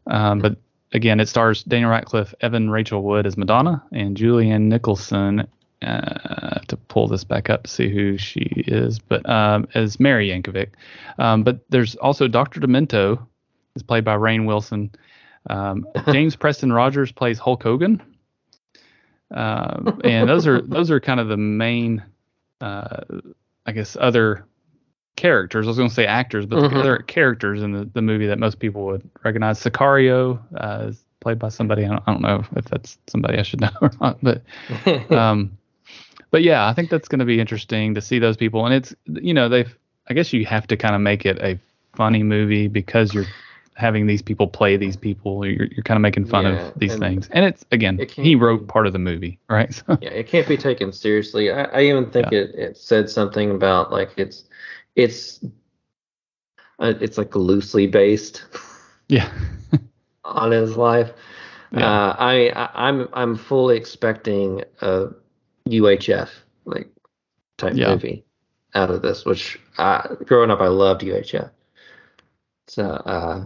Um, 0.06 0.38
but 0.38 0.58
again, 0.92 1.18
it 1.18 1.30
stars 1.30 1.62
Daniel 1.62 1.90
Radcliffe, 1.90 2.34
Evan 2.42 2.68
Rachel 2.68 3.02
Wood 3.02 3.26
as 3.26 3.38
Madonna, 3.38 3.82
and 3.90 4.14
Julianne 4.14 4.68
Nicholson. 4.68 5.48
Uh, 5.80 6.60
to 6.68 6.76
pull 6.76 7.08
this 7.08 7.24
back 7.24 7.50
up 7.50 7.64
to 7.64 7.70
see 7.70 7.88
who 7.88 8.16
she 8.16 8.62
is, 8.68 9.00
but 9.00 9.28
um, 9.28 9.66
as 9.74 9.98
Mary 9.98 10.28
Yankovic. 10.28 10.68
Um, 11.18 11.42
but 11.42 11.58
there's 11.70 11.96
also 11.96 12.28
Dr. 12.28 12.60
Demento, 12.60 13.26
is 13.74 13.82
played 13.82 14.04
by 14.04 14.14
Rainn 14.14 14.46
Wilson. 14.46 14.92
Um, 15.50 15.84
James 16.12 16.36
Preston 16.36 16.72
Rogers 16.72 17.10
plays 17.10 17.40
Hulk 17.40 17.64
Hogan. 17.64 18.00
Um, 19.34 20.00
and 20.04 20.28
those 20.28 20.46
are 20.46 20.62
those 20.62 20.92
are 20.92 21.00
kind 21.00 21.18
of 21.18 21.26
the 21.26 21.36
main, 21.36 22.04
uh, 22.60 23.00
I 23.66 23.72
guess, 23.72 23.96
other 24.00 24.44
characters. 25.16 25.66
I 25.66 25.68
was 25.68 25.76
going 25.76 25.88
to 25.88 25.94
say 25.94 26.06
actors, 26.06 26.46
but 26.46 26.58
Mhm. 26.58 26.70
the 26.70 26.80
other 26.80 26.98
characters 26.98 27.62
in 27.62 27.72
the, 27.72 27.84
the 27.92 28.02
movie 28.02 28.26
that 28.26 28.38
most 28.38 28.58
people 28.58 28.86
would 28.86 29.08
recognize. 29.24 29.62
Sicario 29.62 30.40
uh, 30.56 30.88
is 30.88 31.04
played 31.20 31.38
by 31.38 31.48
somebody. 31.48 31.84
I 31.84 31.88
don't, 31.88 32.02
I 32.06 32.12
don't 32.12 32.22
know 32.22 32.44
if 32.56 32.64
that's 32.66 32.98
somebody 33.06 33.38
I 33.38 33.42
should 33.42 33.60
know 33.66 33.70
or 33.80 33.90
not, 34.00 34.18
but 34.22 34.42
um, 35.10 35.56
but 36.30 36.42
yeah, 36.42 36.66
I 36.66 36.72
think 36.72 36.90
that's 36.90 37.08
going 37.08 37.18
to 37.20 37.24
be 37.24 37.38
interesting 37.40 37.94
to 37.94 38.00
see 38.00 38.18
those 38.18 38.36
people. 38.36 38.64
And 38.66 38.74
it's 38.74 38.94
you 39.06 39.34
know 39.34 39.48
they've 39.48 39.76
I 40.08 40.14
guess 40.14 40.32
you 40.32 40.44
have 40.46 40.66
to 40.68 40.76
kind 40.76 40.94
of 40.94 41.00
make 41.00 41.24
it 41.26 41.38
a 41.40 41.58
funny 41.94 42.22
movie 42.22 42.68
because 42.68 43.14
you're 43.14 43.26
having 43.74 44.06
these 44.06 44.22
people 44.22 44.46
play 44.46 44.76
these 44.76 44.96
people. 44.96 45.46
You're 45.46 45.66
you're 45.66 45.82
kind 45.84 45.96
of 45.96 46.02
making 46.02 46.26
fun 46.26 46.44
Yeah, 46.44 46.68
of 46.68 46.74
these 46.78 46.92
and 46.92 47.00
things. 47.00 47.28
And 47.32 47.44
it's 47.44 47.64
again 47.72 47.98
it 48.00 48.10
he 48.10 48.34
wrote 48.34 48.66
part 48.68 48.86
of 48.86 48.92
the 48.92 48.98
movie, 48.98 49.38
right? 49.48 49.72
So, 49.86 49.98
yeah, 50.00 50.10
it 50.10 50.26
can't 50.26 50.46
be 50.48 50.56
taken 50.56 50.92
seriously. 50.92 51.50
I, 51.50 51.64
I 51.64 51.82
even 51.82 52.10
think 52.10 52.32
it, 52.32 52.54
it 52.54 52.76
said 52.76 53.08
something 53.10 53.50
about 53.50 53.90
like 53.92 54.10
it's 54.16 54.44
it's 54.96 55.40
uh, 56.78 56.94
it's 57.00 57.18
like 57.18 57.34
loosely 57.34 57.86
based 57.86 58.44
yeah. 59.08 59.30
on 60.24 60.50
his 60.50 60.76
life. 60.76 61.12
Yeah. 61.72 61.86
Uh, 61.88 62.16
I, 62.18 62.48
I 62.50 62.88
I'm 62.88 63.08
I'm 63.12 63.36
fully 63.36 63.76
expecting 63.76 64.62
a 64.80 65.08
UHF 65.68 66.28
like 66.64 66.90
type 67.58 67.74
Yeah. 67.74 67.90
movie 67.90 68.24
out 68.74 68.90
of 68.90 69.02
this, 69.02 69.24
which 69.24 69.58
uh, 69.78 70.14
growing 70.26 70.50
up 70.50 70.60
I 70.60 70.68
loved 70.68 71.02
UHF. 71.02 71.50
So 72.68 72.84
uh, 72.84 73.44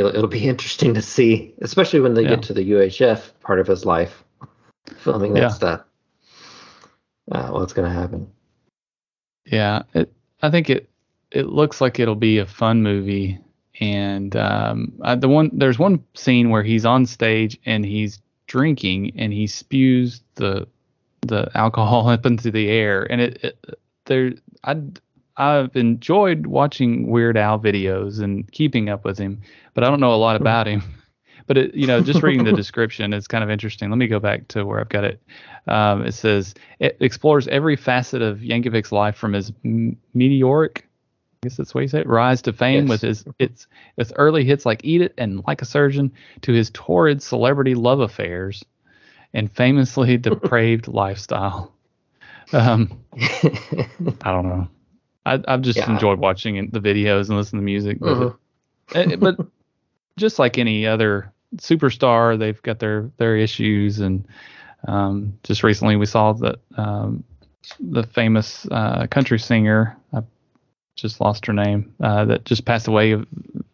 it'll 0.00 0.14
it'll 0.14 0.28
be 0.28 0.48
interesting 0.54 0.94
to 0.94 1.02
see, 1.02 1.54
especially 1.60 2.00
when 2.00 2.14
they 2.14 2.22
Yeah. 2.24 2.30
get 2.30 2.42
to 2.44 2.54
the 2.54 2.70
UHF 2.72 3.32
part 3.40 3.60
of 3.60 3.66
his 3.66 3.84
life, 3.84 4.24
filming 4.98 5.34
that 5.34 5.40
Yeah. 5.40 5.48
stuff. 5.48 5.80
Uh, 7.30 7.50
what's 7.50 7.72
gonna 7.72 7.90
happen? 7.90 8.26
Yeah, 9.46 9.82
it. 9.94 10.12
I 10.42 10.50
think 10.50 10.70
it. 10.70 10.88
It 11.30 11.46
looks 11.46 11.80
like 11.80 12.00
it'll 12.00 12.16
be 12.16 12.38
a 12.38 12.46
fun 12.46 12.82
movie, 12.82 13.38
and 13.78 14.34
um, 14.34 14.92
I, 15.02 15.14
the 15.14 15.28
one 15.28 15.50
there's 15.52 15.78
one 15.78 16.02
scene 16.14 16.50
where 16.50 16.64
he's 16.64 16.84
on 16.84 17.06
stage 17.06 17.56
and 17.66 17.84
he's 17.84 18.20
drinking 18.48 19.12
and 19.16 19.32
he 19.32 19.46
spews 19.46 20.22
the 20.34 20.66
the 21.22 21.48
alcohol 21.54 22.08
up 22.14 22.26
into 22.26 22.50
the 22.50 22.68
air, 22.68 23.06
and 23.12 23.20
it, 23.20 23.44
it 23.44 23.78
there 24.06 24.32
I 24.64 24.82
I've 25.40 25.74
enjoyed 25.74 26.46
watching 26.46 27.08
Weird 27.08 27.36
Al 27.36 27.58
videos 27.58 28.20
and 28.20 28.50
keeping 28.52 28.88
up 28.88 29.04
with 29.04 29.18
him, 29.18 29.40
but 29.74 29.82
I 29.84 29.88
don't 29.88 30.00
know 30.00 30.14
a 30.14 30.16
lot 30.16 30.36
about 30.36 30.66
him. 30.66 30.82
But 31.46 31.58
it, 31.58 31.74
you 31.74 31.88
know, 31.88 32.00
just 32.00 32.22
reading 32.22 32.44
the 32.44 32.52
description 32.62 33.12
is 33.12 33.26
kind 33.26 33.42
of 33.42 33.50
interesting. 33.50 33.90
Let 33.90 33.96
me 33.96 34.06
go 34.06 34.20
back 34.20 34.46
to 34.48 34.64
where 34.64 34.78
I've 34.78 34.88
got 34.88 35.02
it. 35.02 35.20
Um, 35.66 36.06
it 36.06 36.12
says 36.12 36.54
it 36.78 36.96
explores 37.00 37.48
every 37.48 37.74
facet 37.74 38.22
of 38.22 38.38
Yankovic's 38.38 38.92
life 38.92 39.16
from 39.16 39.32
his 39.32 39.50
m- 39.64 39.96
meteoric, 40.14 40.86
I 41.42 41.48
guess 41.48 41.56
that's 41.56 41.74
what 41.74 41.80
you 41.80 41.88
say, 41.88 42.02
rise 42.04 42.40
to 42.42 42.52
fame 42.52 42.82
Yes. 42.86 42.88
with 42.88 43.00
his 43.00 43.24
its 43.40 43.66
with 43.96 44.12
early 44.14 44.44
hits 44.44 44.64
like 44.64 44.84
"Eat 44.84 45.00
It" 45.02 45.14
and 45.18 45.42
"Like 45.44 45.60
a 45.60 45.64
Surgeon" 45.64 46.12
to 46.42 46.52
his 46.52 46.70
torrid 46.72 47.20
celebrity 47.20 47.74
love 47.74 47.98
affairs 47.98 48.64
and 49.34 49.50
famously 49.50 50.16
depraved 50.28 50.86
lifestyle. 50.86 51.72
Um, 52.52 52.92
I 53.20 54.30
don't 54.30 54.48
know. 54.48 54.68
I, 55.30 55.40
I've 55.48 55.62
just 55.62 55.78
Yeah. 55.78 55.90
enjoyed 55.92 56.18
watching 56.18 56.68
the 56.70 56.80
videos 56.80 57.28
and 57.28 57.36
listening 57.38 57.60
to 57.62 57.64
music, 57.64 57.98
but, 58.00 58.16
Mhm. 58.16 58.36
eh, 58.94 59.16
but 59.16 59.36
just 60.18 60.38
like 60.38 60.58
any 60.58 60.86
other 60.86 61.32
superstar, 61.56 62.38
they've 62.38 62.60
got 62.62 62.78
their 62.78 63.10
their 63.16 63.36
issues, 63.36 64.00
and 64.00 64.26
um, 64.88 65.38
just 65.44 65.62
recently 65.62 65.96
we 65.96 66.06
saw 66.06 66.32
that 66.34 66.56
um, 66.76 67.22
the 67.78 68.02
famous 68.02 68.66
uh, 68.70 69.06
country 69.06 69.38
singer, 69.38 69.96
I 70.12 70.22
just 70.96 71.20
lost 71.20 71.46
her 71.46 71.52
name, 71.52 71.94
uh, 72.02 72.24
that 72.26 72.44
just 72.44 72.64
passed 72.64 72.88
away, 72.88 73.14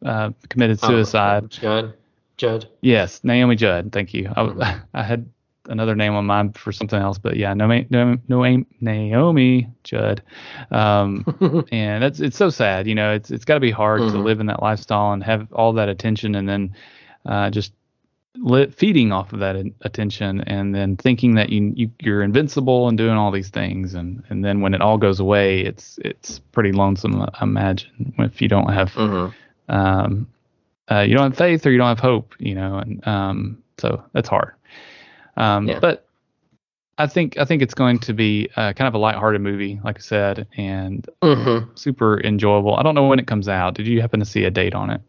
uh, 0.04 0.30
committed 0.48 0.78
Oh, 0.82 0.88
suicide. 0.88 1.50
Judd. 1.50 1.94
Judd. 2.36 2.68
Yes, 2.82 3.24
Naomi 3.24 3.56
Judd. 3.56 3.92
Thank 3.92 4.12
you. 4.14 4.30
I, 4.36 4.42
Mhm. 4.42 4.82
I 4.94 5.02
had 5.02 5.26
another 5.68 5.94
name 5.94 6.14
on 6.14 6.26
mine 6.26 6.52
for 6.52 6.72
something 6.72 7.00
else, 7.00 7.18
but 7.18 7.36
yeah, 7.36 7.54
no, 7.54 7.66
no, 7.90 8.16
Naomi, 8.28 8.66
Naomi 8.80 9.68
Judd. 9.84 10.22
Um, 10.70 11.24
and 11.72 12.02
that's 12.02 12.20
it's 12.20 12.36
so 12.36 12.50
sad. 12.50 12.86
You 12.86 12.94
know, 12.94 13.12
it's 13.12 13.30
it's 13.30 13.44
got 13.44 13.54
to 13.54 13.60
be 13.60 13.70
hard 13.70 14.00
to 14.00 14.06
Mhm. 14.16 14.24
live 14.24 14.40
in 14.40 14.46
that 14.46 14.62
lifestyle 14.62 15.12
and 15.12 15.22
have 15.24 15.52
all 15.52 15.72
that 15.74 15.88
attention, 15.88 16.34
and 16.34 16.48
then 16.48 16.74
uh, 17.24 17.50
just 17.50 17.72
li- 18.36 18.70
feeding 18.70 19.12
off 19.12 19.32
of 19.32 19.40
that 19.40 19.56
in- 19.56 19.74
attention, 19.82 20.40
and 20.42 20.74
then 20.74 20.96
thinking 20.96 21.34
that 21.36 21.50
you, 21.50 21.72
you 21.74 21.90
you're 22.00 22.22
invincible 22.22 22.88
and 22.88 22.96
doing 22.98 23.16
all 23.16 23.30
these 23.30 23.48
things, 23.50 23.94
and 23.94 24.22
and 24.28 24.44
then 24.44 24.60
when 24.60 24.74
it 24.74 24.80
all 24.80 24.98
goes 24.98 25.20
away, 25.20 25.60
it's 25.60 25.98
it's 26.04 26.38
pretty 26.52 26.72
lonesome. 26.72 27.22
I 27.22 27.42
imagine 27.42 28.14
if 28.18 28.40
you 28.42 28.48
don't 28.48 28.72
have 28.72 28.92
Mhm. 28.92 29.32
um, 29.68 30.26
uh, 30.90 31.00
you 31.00 31.14
don't 31.16 31.30
have 31.32 31.36
faith 31.38 31.66
or 31.66 31.70
you 31.72 31.78
don't 31.78 31.88
have 31.88 31.98
hope, 31.98 32.34
you 32.38 32.54
know, 32.54 32.76
and 32.78 33.06
um, 33.08 33.58
so 33.78 34.02
that's 34.12 34.28
hard. 34.28 34.52
Um, 35.36 35.68
Yeah. 35.68 35.78
But 35.80 36.06
I 36.98 37.06
think 37.06 37.36
I 37.38 37.44
think 37.44 37.60
it's 37.62 37.74
going 37.74 37.98
to 38.00 38.14
be 38.14 38.48
uh, 38.56 38.72
kind 38.72 38.88
of 38.88 38.94
a 38.94 38.98
lighthearted 38.98 39.40
movie, 39.42 39.78
like 39.84 39.96
I 39.98 40.00
said, 40.00 40.46
and 40.56 41.06
Mm-hmm. 41.22 41.72
super 41.74 42.20
enjoyable. 42.22 42.74
I 42.76 42.82
don't 42.82 42.94
know 42.94 43.06
when 43.06 43.18
it 43.18 43.26
comes 43.26 43.48
out. 43.48 43.74
Did 43.74 43.86
you 43.86 44.00
happen 44.00 44.18
to 44.20 44.26
see 44.26 44.44
a 44.44 44.50
date 44.50 44.74
on 44.74 44.90
it? 44.90 45.00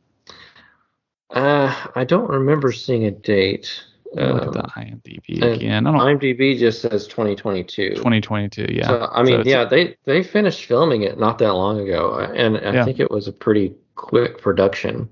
Uh, 1.29 1.73
I 1.95 2.03
don't 2.03 2.29
remember 2.29 2.71
seeing 2.71 3.05
a 3.05 3.11
date. 3.11 3.83
Look 4.13 4.41
at 4.47 4.53
the 4.53 4.63
Um, 4.63 4.71
IMDb 4.77 5.41
again. 5.43 5.85
I 5.85 5.91
don't. 5.91 6.19
IMDb 6.19 6.57
just 6.57 6.81
says 6.81 7.07
2022. 7.07 7.95
2022. 7.95 8.67
Yeah. 8.69 8.87
So, 8.87 9.09
I 9.11 9.21
mean, 9.23 9.41
it's- 9.41 9.45
yeah, 9.45 9.65
they 9.65 9.95
they 10.05 10.23
finished 10.23 10.65
filming 10.65 11.03
it 11.03 11.19
not 11.19 11.37
that 11.39 11.53
long 11.53 11.79
ago, 11.81 12.15
and 12.33 12.57
I 12.57 12.73
Yeah. 12.73 12.85
think 12.85 12.99
it 13.01 13.11
was 13.11 13.27
a 13.27 13.33
pretty 13.33 13.73
quick 13.95 14.37
production 14.39 15.09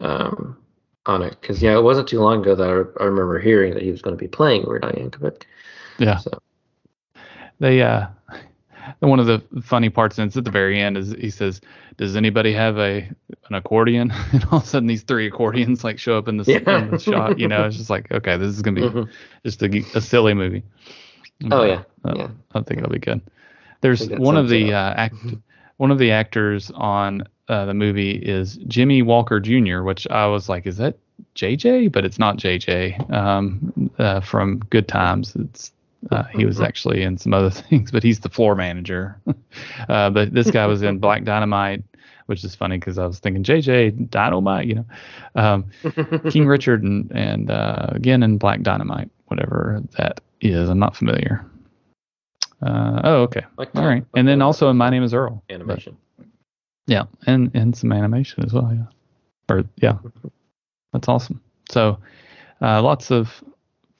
um, 0.00 0.56
on 1.06 1.22
it. 1.22 1.36
Because 1.40 1.62
yeah, 1.62 1.76
it 1.76 1.82
wasn't 1.82 2.08
too 2.08 2.20
long 2.20 2.40
ago 2.42 2.54
that 2.54 2.68
I, 2.68 3.02
I 3.02 3.06
remember 3.06 3.38
hearing 3.38 3.74
that 3.74 3.82
he 3.82 3.90
was 3.90 4.02
going 4.02 4.16
to 4.16 4.20
be 4.20 4.28
playing 4.28 4.64
Weird 4.66 4.84
Al 4.84 4.92
Yankovic. 4.92 5.42
Yeah. 5.98 6.16
So 6.18 6.38
They 7.60 7.82
uh, 7.82 8.06
one 9.00 9.20
of 9.20 9.26
the 9.26 9.42
funny 9.62 9.90
parts, 9.90 10.18
and 10.18 10.26
it's 10.28 10.36
at 10.36 10.44
the 10.44 10.50
very 10.50 10.80
end, 10.80 10.96
is 10.96 11.12
he 11.12 11.30
says, 11.30 11.60
"Does 11.96 12.16
anybody 12.16 12.52
have 12.52 12.78
a 12.78 13.08
an 13.48 13.54
accordion?" 13.54 14.12
And 14.32 14.44
all 14.50 14.58
of 14.58 14.64
a 14.64 14.66
sudden, 14.66 14.86
these 14.88 15.02
three 15.02 15.26
accordions 15.26 15.84
like 15.84 15.98
show 15.98 16.18
up 16.18 16.28
in 16.28 16.38
the, 16.38 16.44
Yeah. 16.50 16.78
in 16.84 16.90
the 16.90 16.98
shot. 16.98 17.38
You 17.38 17.48
know, 17.48 17.64
it's 17.64 17.76
just 17.76 17.90
like, 17.90 18.10
okay, 18.10 18.36
this 18.36 18.48
is 18.48 18.62
gonna 18.62 18.80
be 18.80 18.88
mhm. 18.88 19.08
just 19.44 19.62
a, 19.62 19.84
a 19.94 20.00
silly 20.00 20.34
movie. 20.34 20.62
oh 21.50 21.64
yeah, 21.64 21.82
Uh, 22.04 22.14
yeah. 22.16 22.28
I 22.54 22.60
think 22.62 22.78
it'll 22.80 22.92
be 22.92 22.98
good. 22.98 23.20
There's 23.80 24.08
one 24.08 24.36
of 24.36 24.48
the 24.48 24.72
uh, 24.72 24.94
act, 24.94 25.16
one 25.76 25.90
of 25.90 25.98
the 25.98 26.10
actors 26.10 26.70
on 26.74 27.24
uh, 27.48 27.64
the 27.66 27.74
movie 27.74 28.12
is 28.12 28.56
Jimmy 28.68 29.02
Walker 29.02 29.40
Jr., 29.40 29.82
which 29.82 30.06
I 30.10 30.26
was 30.26 30.48
like, 30.48 30.66
is 30.66 30.76
that 30.78 30.96
JJ? 31.34 31.92
But 31.92 32.04
it's 32.04 32.18
not 32.18 32.36
JJ 32.36 33.10
um, 33.12 33.90
uh, 33.98 34.20
from 34.20 34.58
Good 34.70 34.88
Times. 34.88 35.36
It's 35.36 35.72
uh, 36.10 36.24
he 36.24 36.44
was 36.44 36.60
actually 36.60 37.02
in 37.02 37.16
some 37.18 37.34
other 37.34 37.50
things, 37.68 37.90
but 37.90 38.02
he's 38.02 38.20
the 38.20 38.28
floor 38.28 38.54
manager. 38.54 39.20
uh, 39.88 40.10
but 40.10 40.32
this 40.32 40.50
guy 40.50 40.66
was 40.66 40.82
in 40.82 40.98
Black 40.98 41.24
Dynamite, 41.24 41.82
which 42.26 42.44
is 42.44 42.54
funny 42.54 42.78
because 42.78 42.98
I 42.98 43.06
was 43.06 43.18
thinking 43.18 43.44
JJ 43.44 44.10
Dynamite, 44.10 44.66
you 44.66 44.74
know, 44.76 44.86
um, 45.34 45.66
King 46.30 46.46
Richard 46.46 46.82
and 46.82 47.10
and 47.12 47.50
uh, 47.50 47.88
again 47.90 48.22
in 48.22 48.38
Black 48.38 48.62
Dynamite, 48.62 49.10
whatever 49.26 49.82
that 49.98 50.20
is. 50.40 50.68
I'm 50.68 50.78
not 50.78 50.96
familiar. 50.96 51.44
Uh, 52.62 53.00
oh, 53.04 53.22
okay. 53.22 53.42
Like 53.58 53.70
All 53.74 53.84
right. 53.84 53.96
like 53.96 54.04
And 54.14 54.26
then 54.26 54.40
also 54.40 54.70
in 54.70 54.76
My 54.76 54.88
Name 54.88 55.02
is 55.02 55.12
Earl. 55.12 55.42
But- 55.48 55.54
animation. 55.54 55.96
Yeah, 56.86 57.04
and 57.26 57.50
and 57.54 57.76
some 57.76 57.92
animation 57.92 58.44
as 58.44 58.52
well. 58.52 58.70
Yeah, 58.72 59.54
or 59.54 59.64
yeah, 59.76 59.98
that's 60.92 61.08
awesome. 61.08 61.40
So, 61.70 61.98
uh, 62.60 62.82
lots 62.82 63.10
of 63.10 63.42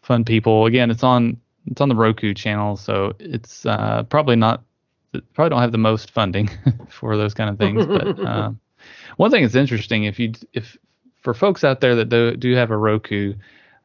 fun 0.03 0.25
people. 0.25 0.67
Again, 0.67 0.91
it's 0.91 1.03
on 1.03 1.41
it's 1.67 1.81
on 1.81 1.89
the 1.89 1.95
Roku 1.95 2.35
channel, 2.35 2.77
so 2.77 3.13
it's 3.19 3.65
uh, 3.67 4.03
probably 4.05 4.37
not 4.37 4.63
probably 5.33 5.51
don't 5.51 5.63
have 5.63 5.73
the 5.73 5.79
most 5.79 6.11
funding 6.11 6.51
for 6.89 7.17
those 7.17 7.35
kind 7.35 7.51
of 7.51 7.59
things. 7.59 7.87
But 7.87 8.19
um, 8.25 8.61
one 9.17 9.31
thing 9.31 9.43
that's 9.43 9.55
interesting, 9.55 10.05
if 10.05 10.19
you 10.19 10.33
if 10.53 10.77
for 11.23 11.35
folks 11.35 11.65
out 11.65 11.81
there 11.81 11.95
that 11.97 12.09
do 12.09 12.37
do 12.37 12.55
have 12.55 12.71
a 12.71 12.77
Roku, 12.77 13.35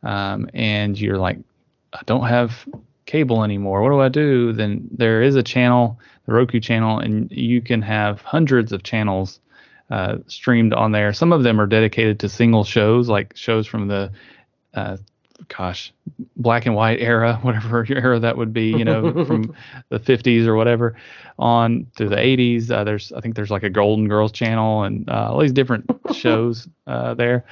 um, 0.03 0.49
and 0.53 0.99
you're 0.99 1.17
like, 1.17 1.39
I 1.93 2.01
don't 2.05 2.27
have 2.27 2.67
cable 3.09 3.43
anymore. 3.43 3.81
What 3.81 3.89
do 3.89 3.99
I 3.99 4.09
do? 4.09 4.53
Then 4.53 4.87
there 4.91 5.23
is 5.23 5.35
a 5.35 5.41
channel, 5.41 5.99
the 6.27 6.33
Roku 6.33 6.59
channel, 6.59 6.99
and 6.99 7.29
you 7.31 7.59
can 7.59 7.81
have 7.81 8.21
hundreds 8.21 8.71
of 8.71 8.83
channels 8.83 9.39
uh, 9.89 10.17
streamed 10.27 10.73
on 10.73 10.91
there. 10.91 11.11
Some 11.11 11.33
of 11.33 11.41
them 11.41 11.59
are 11.59 11.65
dedicated 11.65 12.19
to 12.19 12.29
single 12.29 12.63
shows, 12.63 13.09
like 13.09 13.35
shows 13.35 13.65
from 13.65 13.87
the, 13.87 14.11
uh, 14.75 14.97
gosh, 15.47 15.91
black 16.35 16.67
and 16.67 16.75
white 16.75 16.99
era, 17.01 17.39
whatever 17.41 17.83
era 17.89 18.19
that 18.19 18.37
would 18.37 18.53
be, 18.53 18.67
you 18.69 18.85
know, 18.85 19.25
from 19.25 19.55
the 19.89 19.99
50s 19.99 20.45
or 20.45 20.55
whatever, 20.55 20.95
on 21.39 21.87
through 21.97 22.09
the 22.09 22.15
80s. 22.15 22.69
Uh, 22.69 22.83
there's, 22.83 23.11
I 23.11 23.21
think 23.21 23.35
there's 23.35 23.49
like 23.49 23.63
a 23.63 23.71
Golden 23.71 24.07
Girls 24.07 24.31
channel 24.31 24.83
and 24.83 25.09
uh, 25.09 25.31
all 25.31 25.39
these 25.39 25.51
different 25.51 25.89
shows 26.13 26.67
uh, 26.85 27.15
there. 27.15 27.43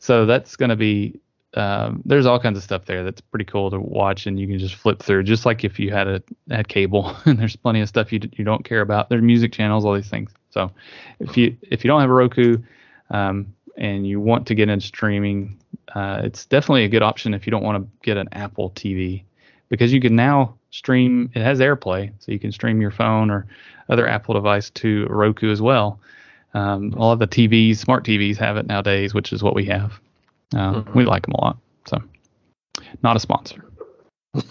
So 0.00 0.26
that's 0.26 0.56
going 0.56 0.70
to 0.70 0.76
be 0.76 1.20
um, 1.54 2.02
there's 2.04 2.26
all 2.26 2.40
kinds 2.40 2.56
of 2.56 2.64
stuff 2.64 2.84
there 2.84 3.04
that's 3.04 3.20
pretty 3.20 3.44
cool 3.44 3.70
to 3.70 3.78
watch, 3.78 4.26
and 4.26 4.38
you 4.38 4.46
can 4.46 4.58
just 4.58 4.74
flip 4.74 5.00
through, 5.00 5.22
just 5.22 5.46
like 5.46 5.64
if 5.64 5.78
you 5.78 5.90
had 5.90 6.08
a 6.08 6.22
had 6.50 6.68
cable. 6.68 7.16
and 7.24 7.38
there's 7.38 7.56
plenty 7.56 7.80
of 7.80 7.88
stuff 7.88 8.12
you 8.12 8.20
you 8.32 8.44
don't 8.44 8.64
care 8.64 8.80
about. 8.80 9.08
There's 9.08 9.22
music 9.22 9.52
channels, 9.52 9.84
all 9.84 9.94
these 9.94 10.08
things. 10.08 10.32
So 10.50 10.70
if 11.20 11.36
you 11.36 11.56
if 11.62 11.84
you 11.84 11.88
don't 11.88 12.00
have 12.00 12.10
a 12.10 12.12
Roku, 12.12 12.58
um, 13.10 13.54
and 13.76 14.06
you 14.06 14.20
want 14.20 14.46
to 14.48 14.54
get 14.54 14.68
into 14.68 14.86
streaming, 14.86 15.58
uh, 15.94 16.22
it's 16.24 16.44
definitely 16.46 16.84
a 16.84 16.88
good 16.88 17.02
option 17.02 17.34
if 17.34 17.46
you 17.46 17.50
don't 17.50 17.62
want 17.62 17.82
to 17.82 17.90
get 18.02 18.16
an 18.16 18.28
Apple 18.32 18.70
TV, 18.70 19.22
because 19.68 19.92
you 19.92 20.00
can 20.00 20.16
now 20.16 20.56
stream. 20.70 21.30
It 21.34 21.42
has 21.42 21.60
AirPlay, 21.60 22.12
so 22.18 22.32
you 22.32 22.40
can 22.40 22.50
stream 22.50 22.80
your 22.80 22.90
phone 22.90 23.30
or 23.30 23.46
other 23.88 24.08
Apple 24.08 24.34
device 24.34 24.70
to 24.70 25.06
Roku 25.06 25.52
as 25.52 25.62
well. 25.62 26.00
Um, 26.54 26.94
all 26.96 27.12
of 27.12 27.18
the 27.18 27.26
TVs, 27.26 27.76
smart 27.76 28.04
TVs, 28.04 28.36
have 28.36 28.56
it 28.56 28.66
nowadays, 28.66 29.12
which 29.12 29.32
is 29.32 29.42
what 29.42 29.54
we 29.54 29.64
have. 29.66 30.00
Uh, 30.54 30.82
Mhm. 30.82 30.94
We 30.94 31.04
like 31.04 31.22
them 31.26 31.34
a 31.34 31.40
lot. 31.44 31.58
So, 31.86 31.98
not 33.02 33.16
a 33.16 33.20
sponsor. 33.20 33.64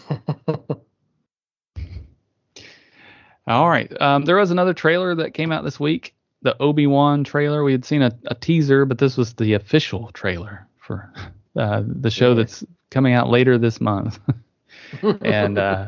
All 3.48 3.68
right. 3.70 3.92
Um, 4.02 4.24
there 4.26 4.38
was 4.38 4.52
another 4.52 4.74
trailer 4.74 5.16
that 5.16 5.34
came 5.34 5.52
out 5.52 5.64
this 5.64 5.80
week. 5.80 6.14
The 6.44 6.56
Obi 6.62 6.88
Wan 6.88 7.24
trailer. 7.24 7.64
We 7.64 7.72
had 7.72 7.86
seen 7.86 8.02
a, 8.02 8.12
a 8.26 8.36
teaser, 8.36 8.86
but 8.86 8.98
this 8.98 9.18
was 9.18 9.34
the 9.34 9.54
official 9.54 10.12
trailer 10.14 10.68
for 10.80 11.12
uh, 11.58 11.84
the 11.86 12.10
show 12.12 12.36
that's 12.36 12.64
coming 12.90 13.14
out 13.14 13.30
later 13.30 13.58
this 13.58 13.82
month. 13.82 14.20
and 15.22 15.58
uh, 15.58 15.88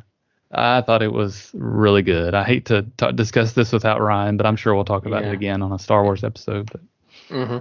I 0.51 0.81
thought 0.81 1.01
it 1.01 1.11
was 1.13 1.51
really 1.53 2.01
good. 2.01 2.33
I 2.33 2.43
hate 2.43 2.65
to 2.65 2.85
ta 2.97 3.11
discuss 3.11 3.53
this 3.53 3.71
without 3.71 4.01
Ryan, 4.01 4.37
but 4.37 4.45
I'm 4.45 4.55
sure 4.55 4.73
we'll 4.75 4.85
talk 4.85 5.05
about 5.05 5.23
Yeah. 5.23 5.29
it 5.29 5.33
again 5.33 5.61
on 5.61 5.71
a 5.71 5.79
Star 5.79 6.03
Wars 6.03 6.23
episode. 6.23 6.69
But 6.71 6.81
hmm 7.29 7.57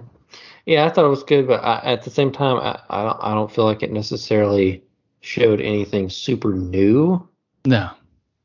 Yeah, 0.66 0.86
I 0.86 0.90
thought 0.90 1.04
it 1.04 1.08
was 1.08 1.22
good, 1.24 1.46
but 1.46 1.62
I, 1.62 1.80
at 1.84 2.02
the 2.04 2.10
same 2.10 2.32
time, 2.32 2.56
I, 2.56 2.80
I 2.88 3.04
don't 3.04 3.18
I 3.22 3.34
don't 3.34 3.52
feel 3.52 3.64
like 3.64 3.82
it 3.82 3.92
necessarily 3.92 4.82
showed 5.20 5.60
anything 5.60 6.08
super 6.10 6.52
new 6.52 7.26
no, 7.66 7.90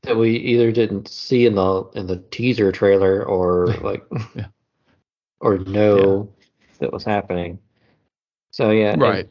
that 0.04 0.16
we 0.18 0.32
either 0.38 0.72
didn't 0.72 1.08
see 1.10 1.46
in 1.46 1.56
the 1.56 1.84
in 1.96 2.08
the 2.08 2.18
teaser 2.32 2.72
trailer 2.72 3.24
or 3.24 3.68
like 3.82 4.06
Yeah. 4.36 4.48
or 5.42 5.58
know 5.60 6.30
that 6.80 6.92
was 6.94 7.04
happening. 7.04 7.60
So 8.52 8.72
yeah, 8.72 8.94
it- 8.94 9.00
right. 9.00 9.30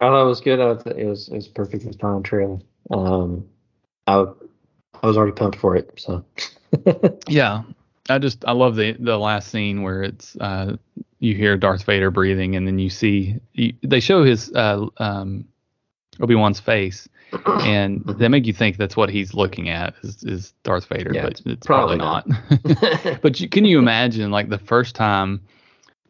I 0.00 0.06
thought 0.06 0.22
it 0.22 0.26
was 0.26 0.40
good. 0.40 0.58
I 0.60 0.74
thought 0.74 0.98
it 0.98 1.06
was 1.06 1.28
it 1.28 1.34
was 1.36 1.46
perfectly 1.48 1.92
fine 2.00 2.22
trailer. 2.24 2.58
Um, 2.90 3.46
I 4.08 4.24
I 5.02 5.06
was 5.06 5.16
already 5.16 5.32
pumped 5.32 5.58
for 5.58 5.76
it. 5.76 5.90
So 5.96 6.24
Yeah, 7.28 7.62
I 8.08 8.18
just 8.18 8.44
I 8.46 8.52
love 8.52 8.76
the 8.76 8.96
the 8.98 9.18
last 9.18 9.48
scene 9.48 9.82
where 9.82 10.02
it's 10.02 10.36
uh 10.36 10.76
you 11.20 11.34
hear 11.34 11.56
Darth 11.56 11.84
Vader 11.84 12.10
breathing 12.10 12.56
and 12.56 12.66
then 12.66 12.78
you 12.78 12.90
see 12.90 13.36
you, 13.52 13.72
they 13.82 14.00
show 14.00 14.24
his 14.24 14.52
uh 14.52 14.86
um 14.98 15.44
Obi 16.20 16.34
Wan's 16.34 16.60
face 16.60 17.08
and 17.46 18.04
they 18.04 18.28
make 18.28 18.46
you 18.46 18.52
think 18.52 18.76
that's 18.76 18.96
what 18.96 19.08
he's 19.08 19.34
looking 19.34 19.68
at 19.70 19.94
is, 20.02 20.22
is 20.24 20.54
Darth 20.64 20.86
Vader, 20.86 21.12
Yeah, 21.14 21.22
but 21.22 21.30
it's 21.32 21.42
it's, 21.46 21.66
probably, 21.66 21.98
probably 21.98 22.28
not. 22.68 23.20
but 23.22 23.40
you, 23.40 23.48
can 23.48 23.64
you 23.64 23.78
imagine 23.78 24.30
like 24.30 24.48
the 24.50 24.58
first 24.58 24.94
time? 24.94 25.40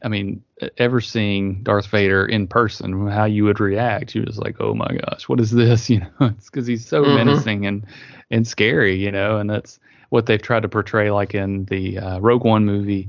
I 0.05 0.09
mean, 0.09 0.43
ever 0.79 1.01
seeing 1.01 1.63
Darth 1.63 1.87
Vader 1.87 2.27
in 2.27 2.49
person, 2.49 3.07
how 3.07 3.25
you 3.25 3.45
would 3.45 3.61
react? 3.61 4.17
You're 4.17 4.25
just 4.25 4.41
like, 4.41 4.57
oh 4.59 4.75
my 4.75 4.99
gosh, 5.05 5.29
what 5.29 5.39
is 5.39 5.53
this? 5.53 5.89
You 5.91 6.01
know, 6.01 6.11
it's 6.37 6.51
because 6.51 6.67
he's 6.67 6.85
so 6.85 7.05
Mhm. 7.05 7.15
menacing 7.15 7.67
and 7.67 7.87
and 8.33 8.45
scary, 8.45 8.97
you 8.97 9.13
know, 9.13 9.39
and 9.39 9.49
that's 9.49 9.79
what 10.13 10.27
they've 10.27 10.43
tried 10.43 10.61
to 10.61 10.69
portray, 10.69 11.11
like 11.11 11.35
in 11.35 11.65
the 11.65 11.99
uh, 11.99 12.19
Rogue 12.19 12.45
One 12.45 12.67
movie 12.67 13.09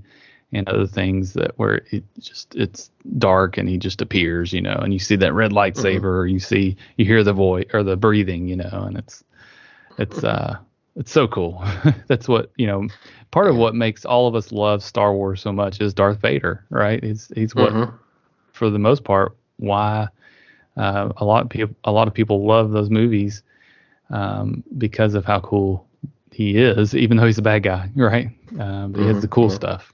and 0.54 0.70
other 0.70 0.88
things 0.88 1.34
that 1.34 1.52
where 1.58 1.82
it 1.92 2.02
just 2.22 2.56
it's 2.56 2.92
dark 3.18 3.58
and 3.58 3.68
he 3.68 3.78
just 3.78 4.02
appears, 4.02 4.54
you 4.54 4.62
know, 4.62 4.76
and 4.82 4.94
you 4.94 5.00
see 5.00 5.18
that 5.18 5.34
red 5.34 5.52
lightsaber, 5.52 6.06
or 6.06 6.28
you 6.28 6.40
see 6.40 6.78
you 6.96 7.04
hear 7.04 7.22
the 7.22 7.34
voice 7.34 7.66
or 7.74 7.84
the 7.84 7.98
breathing, 7.98 8.48
you 8.48 8.56
know, 8.56 8.70
and 8.88 8.98
it's 8.98 9.22
it's 9.98 10.24
uh 10.24 10.56
it's 10.96 11.12
so 11.12 11.28
cool. 11.28 11.62
That's 12.08 12.30
what 12.30 12.52
you 12.56 12.68
know. 12.68 12.88
Part 13.32 13.48
of 13.50 13.58
what 13.58 13.76
makes 13.76 14.06
all 14.06 14.28
of 14.28 14.36
us 14.36 14.54
love 14.54 14.82
Star 14.82 15.14
Wars 15.14 15.42
so 15.42 15.52
much 15.52 15.82
is 15.82 15.94
Darth 15.94 16.22
Vader, 16.22 16.64
right? 16.70 17.04
He's 17.04 17.30
he's 17.36 17.54
what, 17.54 17.74
Mhm. 17.74 17.94
for 18.54 18.70
the 18.70 18.80
most 18.80 19.04
part, 19.04 19.36
why 19.58 20.08
uh, 20.78 21.12
a 21.18 21.26
lot 21.26 21.44
of 21.44 21.50
people 21.50 21.76
a 21.84 21.92
lot 21.92 22.08
of 22.08 22.14
people 22.14 22.46
love 22.46 22.72
those 22.72 22.90
movies 22.90 23.44
um, 24.10 24.64
because 24.78 25.16
of 25.16 25.26
how 25.26 25.42
cool 25.42 25.86
he 26.34 26.58
is, 26.58 26.96
even 26.96 27.18
though 27.18 27.26
he's 27.26 27.38
a 27.38 27.42
bad 27.44 27.64
guy, 27.64 27.90
right? 27.96 28.30
Um, 28.60 28.92
but 28.92 29.02
he 29.02 29.08
has 29.08 29.20
the 29.22 29.28
cool 29.28 29.50
yeah. 29.50 29.56
stuff. 29.56 29.92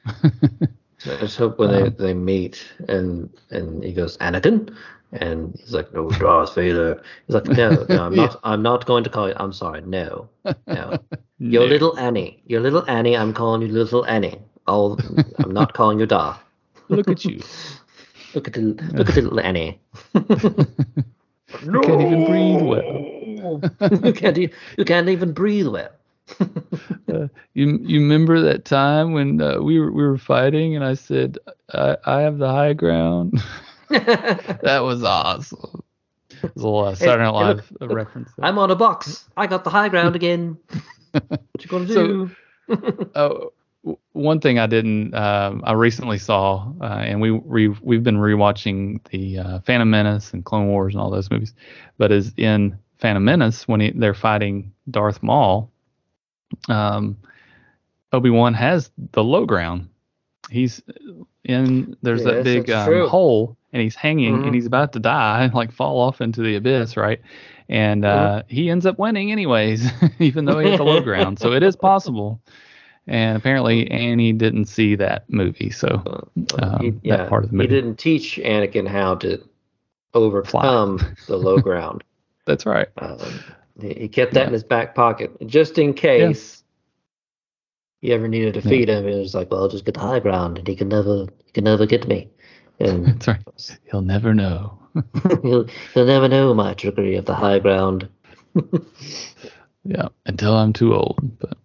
So 0.97 1.13
I 1.13 1.17
just 1.17 1.37
hope 1.37 1.59
when 1.59 1.69
Um, 1.69 1.73
they, 1.73 1.89
they 1.89 2.13
meet 2.13 2.65
and 2.87 3.29
and 3.51 3.83
he 3.83 3.93
goes 3.93 4.17
Anakin 4.17 4.75
and 5.13 5.55
he's 5.59 5.73
like 5.73 5.93
no 5.93 6.09
Darth 6.11 6.55
Vader 6.55 7.01
he's 7.27 7.35
like 7.35 7.47
no 7.49 7.85
no 7.89 8.03
I'm 8.03 8.15
not 8.15 8.39
I'm 8.43 8.61
not 8.61 8.85
going 8.85 9.03
to 9.05 9.09
call 9.09 9.27
you 9.29 9.35
I'm 9.37 9.53
sorry 9.53 9.81
no 9.81 10.29
no 10.67 10.99
your 11.49 11.63
No. 11.63 11.67
little 11.67 11.97
Annie 11.97 12.41
your 12.47 12.61
little 12.61 12.83
Annie 12.89 13.15
I'm 13.17 13.33
calling 13.33 13.61
you 13.61 13.69
little 13.69 14.05
Annie 14.05 14.39
oh 14.67 14.97
I'm 15.43 15.51
not 15.51 15.73
calling 15.73 15.99
you 15.99 16.05
Darth 16.05 16.39
Look 16.89 17.09
at 17.09 17.23
you. 17.25 17.47
look 18.33 18.47
at 18.47 18.53
the 18.53 18.61
look 18.97 19.09
at 19.09 19.15
the 19.15 19.21
little 19.21 19.39
Annie 19.39 19.79
You 21.71 21.79
can't 21.81 22.01
even 22.01 22.23
breathe 22.25 22.61
well. 22.61 23.05
you 24.03 24.13
can't. 24.13 24.37
You 24.37 24.85
can't 24.85 25.09
even 25.09 25.33
breathe 25.33 25.67
well. 25.67 25.89
Uh, 27.11 27.27
you 27.55 27.79
you 27.81 27.99
remember 28.01 28.39
that 28.39 28.65
time 28.65 29.13
when 29.13 29.41
uh, 29.41 29.59
we 29.59 29.79
were 29.79 29.91
we 29.91 30.03
were 30.03 30.17
fighting 30.19 30.75
and 30.75 30.85
I 30.85 30.93
said 30.93 31.39
I, 31.73 31.97
I 32.05 32.21
have 32.21 32.37
the 32.37 32.47
high 32.47 32.73
ground. 32.73 33.41
that 33.89 34.81
was 34.83 35.03
awesome. 35.03 35.81
It 36.29 36.53
was 36.53 36.63
a 36.63 36.67
little 36.67 36.79
uh, 36.85 36.95
Saturday 36.95 37.23
Night 37.31 37.57
hey, 37.57 37.75
look, 37.81 37.91
reference. 37.91 38.29
there. 38.37 38.45
I'm 38.45 38.59
on 38.59 38.69
a 38.69 38.75
box. 38.75 39.27
I 39.35 39.47
got 39.47 39.63
the 39.63 39.71
high 39.71 39.89
ground 39.89 40.15
again. 40.15 40.57
what 41.11 41.41
you 41.59 41.67
gonna 41.67 41.87
So- 41.87 42.07
do? 42.07 42.31
Oh, 43.15 43.53
w- 43.83 43.97
one 44.13 44.39
thing 44.39 44.59
I 44.59 44.67
didn't, 44.67 45.15
um, 45.15 45.63
I 45.65 45.73
recently 45.73 46.19
saw, 46.19 46.71
uh, 46.79 46.83
and 46.83 47.19
we 47.21 47.31
we 47.31 47.69
we've 47.69 48.03
been 48.03 48.17
rewatching 48.17 48.99
the 49.09 49.39
uh, 49.39 49.59
Phantom 49.61 49.89
Menace 49.89 50.31
and 50.31 50.45
Clone 50.45 50.67
Wars 50.67 50.93
and 50.93 51.01
all 51.01 51.09
those 51.09 51.31
movies, 51.31 51.55
but 51.97 52.11
is 52.11 52.31
in 52.37 52.77
Phantom 52.99 53.25
Menace 53.25 53.67
when 53.67 53.79
he, 53.79 53.91
they're 53.95 54.13
fighting 54.13 54.71
Darth 54.91 55.23
Maul, 55.23 55.71
um, 56.67 57.17
Obi 58.11 58.29
Wan 58.29 58.53
has 58.53 58.91
the 59.11 59.23
low 59.23 59.45
ground. 59.45 59.89
He's 60.49 60.81
in 61.43 61.95
there's 62.01 62.23
that 62.23 62.43
big 62.43 62.69
um, 62.71 63.07
hole, 63.07 63.55
and 63.71 63.81
he's 63.81 63.95
hanging, 63.95 64.41
Mhm. 64.41 64.45
and 64.47 64.55
he's 64.55 64.65
about 64.65 64.93
to 64.93 64.99
die, 64.99 65.47
like 65.53 65.71
fall 65.71 65.99
off 65.99 66.21
into 66.21 66.41
the 66.41 66.55
abyss, 66.55 66.97
right? 66.97 67.21
And 67.69 68.03
uh, 68.03 68.43
he 68.47 68.69
ends 68.71 68.85
up 68.87 68.97
winning 68.97 69.31
anyways, 69.31 69.87
even 70.19 70.45
though 70.45 70.57
he 70.59 70.69
has 70.69 70.77
the 70.79 70.83
low 70.85 71.01
ground. 71.01 71.37
So 71.39 71.53
it 71.53 71.61
is 71.61 71.75
possible. 71.89 72.41
And 73.07 73.37
apparently 73.37 73.89
Annie 73.91 74.33
didn't 74.33 74.65
see 74.65 74.95
that 74.95 75.29
movie, 75.29 75.69
so 75.69 76.01
um, 76.59 76.99
He- 77.03 77.09
that 77.09 77.29
part 77.29 77.43
of 77.43 77.51
the 77.51 77.53
he 77.55 77.57
movie. 77.57 77.67
didn't 77.69 77.97
teach 77.97 78.37
Anakin 78.43 78.87
how 78.87 79.15
to 79.15 79.39
overcome 80.13 80.99
the 81.27 81.37
low 81.37 81.59
ground. 81.59 82.03
That's 82.45 82.65
right. 82.65 82.87
Um, 82.97 83.19
he, 83.81 84.07
kept 84.07 84.33
that 84.33 84.47
in 84.47 84.53
his 84.53 84.63
back 84.63 84.95
pocket 84.95 85.31
just 85.47 85.77
in 85.77 85.93
case 85.93 86.63
he 88.01 88.13
ever 88.13 88.27
needed 88.27 88.53
to 88.53 88.61
defeat 88.61 88.89
him. 88.89 89.07
He 89.07 89.19
was 89.19 89.35
like, 89.35 89.51
"Well, 89.51 89.61
I'll 89.61 89.69
just 89.69 89.85
get 89.85 89.93
the 89.95 89.99
high 89.99 90.19
ground, 90.19 90.57
and 90.57 90.67
he 90.67 90.75
can 90.75 90.89
never, 90.89 91.27
he 91.45 91.51
can 91.51 91.63
never 91.63 91.85
get 91.85 92.07
me." 92.07 92.29
And 92.79 93.05
That's 93.19 93.27
right. 93.27 93.77
He'll 93.91 94.01
never 94.01 94.33
know. 94.33 94.79
he'll, 95.43 95.67
he'll 95.93 96.05
never 96.05 96.27
know 96.27 96.53
my 96.53 96.73
trickery 96.73 97.15
of 97.15 97.25
the 97.25 97.35
high 97.35 97.59
ground. 97.59 98.07
Yeah, 99.85 100.09
until 100.25 100.55
I'm 100.55 100.73
too 100.73 100.93
old. 100.93 101.19
But 101.39 101.57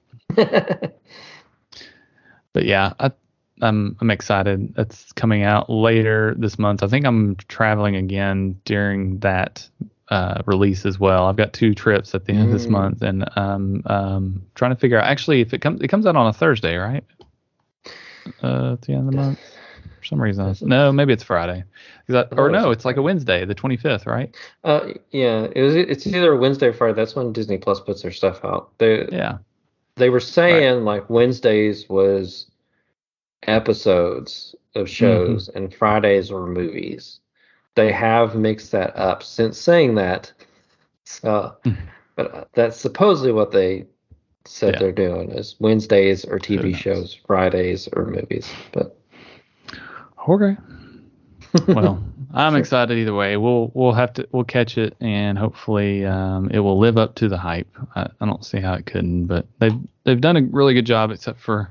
but 2.52 2.64
yeah, 2.64 2.92
I, 2.98 3.12
I'm 3.60 3.96
I'm 4.00 4.10
excited. 4.10 4.74
That's 4.74 5.12
coming 5.12 5.42
out 5.42 5.68
later 5.68 6.34
this 6.38 6.58
month. 6.58 6.82
I 6.82 6.86
think 6.86 7.06
I'm 7.06 7.36
traveling 7.48 7.96
again 7.96 8.60
during 8.64 9.18
that 9.18 9.68
uh, 10.10 10.42
release 10.46 10.84
as 10.86 10.98
well. 11.00 11.26
I've 11.26 11.36
got 11.36 11.52
two 11.52 11.74
trips 11.74 12.14
at 12.14 12.24
the 12.26 12.32
end 12.32 12.46
of 12.46 12.52
this 12.52 12.66
Mm. 12.66 12.70
month, 12.70 13.02
and 13.02 13.24
um 13.36 13.82
um 13.86 14.42
trying 14.54 14.70
to 14.72 14.76
figure 14.76 14.98
out. 14.98 15.06
Actually, 15.06 15.40
if 15.40 15.54
it 15.54 15.60
comes 15.60 15.80
it 15.80 15.88
comes 15.88 16.06
out 16.06 16.16
on 16.16 16.26
a 16.26 16.32
Thursday, 16.32 16.76
right? 16.76 17.04
Uh, 18.42 18.72
at 18.72 18.82
the 18.82 18.92
end 18.92 19.06
of 19.08 19.14
the 19.14 19.20
month. 19.20 19.38
For 20.00 20.04
some 20.08 20.20
reason, 20.20 20.54
no, 20.62 20.92
maybe 20.92 21.14
it's 21.14 21.22
Friday. 21.22 21.64
I- 22.10 22.12
or 22.32 22.48
Oh, 22.48 22.52
no, 22.52 22.70
it's 22.70 22.84
like 22.84 22.98
a 22.98 23.02
Wednesday, 23.02 23.46
the 23.46 23.54
25th, 23.54 24.06
right? 24.06 24.34
uh, 24.62 24.92
yeah, 25.10 25.46
it 25.54 25.62
was. 25.62 25.74
It's 25.74 26.06
either 26.06 26.36
Wednesday 26.36 26.66
or 26.66 26.72
Friday. 26.74 26.94
That's 26.94 27.16
when 27.16 27.32
Disney 27.32 27.56
Plus 27.56 27.80
puts 27.80 28.02
their 28.02 28.10
stuff 28.12 28.44
out. 28.44 28.76
They 28.78 29.08
Yeah. 29.10 29.38
they 29.96 30.10
were 30.10 30.20
saying 30.20 30.84
like 30.84 31.08
Wednesdays 31.08 31.88
was 31.88 32.50
episodes 33.46 34.54
of 34.74 34.88
shows 34.88 35.48
and 35.48 35.72
Fridays 35.72 36.30
were 36.30 36.46
movies. 36.46 37.20
They 37.76 37.90
have 37.92 38.36
mixed 38.36 38.72
that 38.72 38.96
up 38.96 39.22
since 39.22 39.58
saying 39.58 39.96
that. 39.96 40.32
So, 41.04 41.56
Mhm. 41.64 41.76
but 42.16 42.34
uh, 42.34 42.44
that's 42.54 42.76
supposedly 42.76 43.32
what 43.32 43.50
they 43.50 43.86
said 44.44 44.74
Yeah. 44.74 44.78
they're 44.80 44.92
doing 44.92 45.30
is 45.32 45.56
Wednesdays 45.58 46.24
or 46.24 46.38
TV 46.38 46.74
shows, 46.74 47.14
Fridays 47.26 47.88
or 47.92 48.06
movies. 48.06 48.50
But 48.72 48.96
Okay. 50.28 50.56
well, 51.68 52.02
I'm 52.32 52.56
excited 52.56 52.96
either 52.98 53.14
way. 53.14 53.36
We'll 53.36 53.70
we'll 53.74 53.92
have 53.92 54.12
to 54.14 54.28
we'll 54.32 54.44
catch 54.44 54.76
it 54.78 54.96
and 55.00 55.38
hopefully 55.38 56.04
um, 56.04 56.50
it 56.50 56.58
will 56.60 56.78
live 56.78 56.96
up 56.98 57.14
to 57.16 57.28
the 57.28 57.36
hype. 57.36 57.68
I, 57.94 58.08
I 58.20 58.26
don't 58.26 58.44
see 58.44 58.60
how 58.60 58.74
it 58.74 58.86
couldn't, 58.86 59.26
but 59.26 59.46
they've 59.58 59.78
they've 60.04 60.20
done 60.20 60.36
a 60.36 60.42
really 60.42 60.74
good 60.74 60.86
job 60.86 61.10
except 61.10 61.40
for 61.40 61.70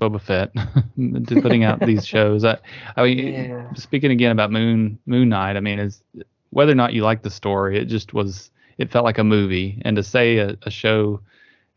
Boba 0.00 0.20
Fett 0.20 0.52
to 1.28 1.38
putting 1.38 1.64
out 1.64 1.84
these 1.84 2.06
shows. 2.14 2.44
I 2.44 2.58
I 2.96 3.04
mean, 3.04 3.50
Yeah. 3.50 3.68
speaking 3.74 4.10
again 4.12 4.32
about 4.32 4.52
Moon 4.52 4.98
Moon 5.06 5.28
Knight, 5.30 5.56
I 5.56 5.60
mean, 5.60 5.78
is 5.80 6.02
whether 6.50 6.72
or 6.72 6.76
not 6.76 6.94
you 6.94 7.02
like 7.04 7.22
the 7.22 7.30
story, 7.30 7.78
it 7.78 7.86
just 7.86 8.14
was 8.14 8.50
it 8.78 8.90
felt 8.90 9.04
like 9.04 9.18
a 9.18 9.24
movie, 9.24 9.80
and 9.84 9.96
to 9.96 10.02
say 10.02 10.38
a, 10.38 10.56
a 10.64 10.70
show 10.70 11.20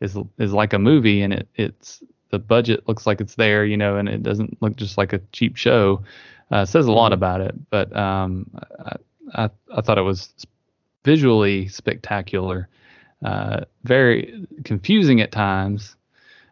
is 0.02 0.18
is 0.40 0.54
like 0.54 0.74
a 0.74 0.80
movie 0.80 1.22
and 1.22 1.34
it 1.34 1.48
it's 1.56 2.04
the 2.32 2.40
budget 2.40 2.88
looks 2.88 3.06
like 3.08 3.22
it's 3.22 3.36
there, 3.36 3.66
you 3.66 3.78
know, 3.78 3.98
and 3.98 4.10
it 4.10 4.24
doesn't 4.24 4.62
look 4.62 4.76
just 4.76 4.98
like 4.98 5.14
a 5.14 5.20
cheap 5.32 5.56
show. 5.56 6.04
Uh, 6.52 6.66
says 6.66 6.86
a 6.88 6.92
lot 6.92 7.12
Mhm. 7.12 7.14
about 7.14 7.42
it, 7.42 7.56
but 7.72 7.96
um, 7.96 8.50
I, 8.86 8.96
I 9.46 9.50
I 9.76 9.82
thought 9.82 9.98
it 9.98 10.02
was 10.04 10.34
visually 11.04 11.68
spectacular, 11.68 12.68
uh, 13.24 13.62
very 13.84 14.46
confusing 14.64 15.22
at 15.22 15.32
times 15.32 15.96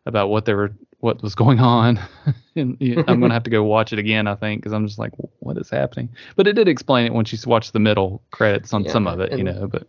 about 0.05 0.30
what 0.30 0.45
they 0.45 0.53
were 0.53 0.74
what 1.01 1.21
was 1.21 1.35
going 1.35 1.59
on. 1.59 1.99
and 2.55 2.77
I'm 2.79 3.19
gonna 3.19 3.33
have 3.33 3.43
to 3.43 3.49
go 3.49 3.63
watch 3.63 3.91
it 3.91 3.99
again, 3.99 4.27
I 4.27 4.35
think, 4.35 4.61
because 4.61 4.71
I'm 4.71 4.87
just 4.87 4.99
like, 4.99 5.11
what 5.39 5.57
is 5.57 5.69
happening? 5.69 6.09
But 6.35 6.47
it 6.47 6.53
did 6.53 6.67
explain 6.67 7.05
it 7.05 7.13
when 7.13 7.25
she 7.25 7.37
watched 7.45 7.73
the 7.73 7.79
middle 7.79 8.21
credits 8.31 8.73
on 8.73 8.83
Yeah, 8.83 8.91
some 8.93 9.07
of 9.07 9.19
it, 9.19 9.37
you 9.37 9.43
know. 9.43 9.67
But 9.67 9.87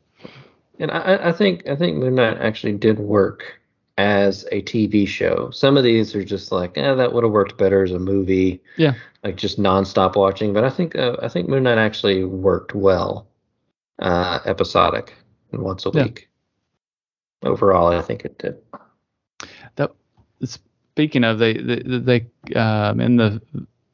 And 0.78 0.90
I, 0.90 1.28
I 1.28 1.32
think 1.32 1.68
I 1.68 1.76
think 1.76 1.96
Moon 1.98 2.14
Knight 2.16 2.38
actually 2.38 2.72
did 2.72 2.98
work 2.98 3.60
as 3.98 4.46
a 4.50 4.62
TV 4.62 5.06
show. 5.06 5.50
Some 5.50 5.76
of 5.76 5.84
these 5.84 6.14
are 6.16 6.24
just 6.24 6.50
like, 6.50 6.76
eh, 6.78 6.94
that 6.94 7.12
would 7.12 7.24
have 7.24 7.32
worked 7.32 7.58
better 7.58 7.84
as 7.84 7.92
a 7.92 7.98
movie. 7.98 8.60
Yeah. 8.76 8.94
Like 9.22 9.36
just 9.36 9.60
nonstop 9.60 10.16
watching. 10.16 10.52
But 10.52 10.64
I 10.64 10.70
think 10.70 10.96
uh, 10.96 11.16
I 11.22 11.28
think 11.28 11.48
Moon 11.48 11.62
Knight 11.62 11.78
actually 11.78 12.24
worked 12.24 12.74
well, 12.74 13.28
uh, 13.98 14.40
episodic 14.46 15.14
and 15.52 15.62
once 15.62 15.84
a 15.86 15.90
Yeah. 15.92 16.04
week. 16.04 16.28
Overall, 17.42 17.88
I 17.88 18.00
think 18.02 18.24
it 18.24 18.38
did. 18.38 18.56
Speaking 20.92 21.24
of 21.24 21.38
they 21.38 21.54
they, 21.54 21.82
they 21.84 22.54
um 22.56 23.00
in 23.00 23.16
the 23.16 23.40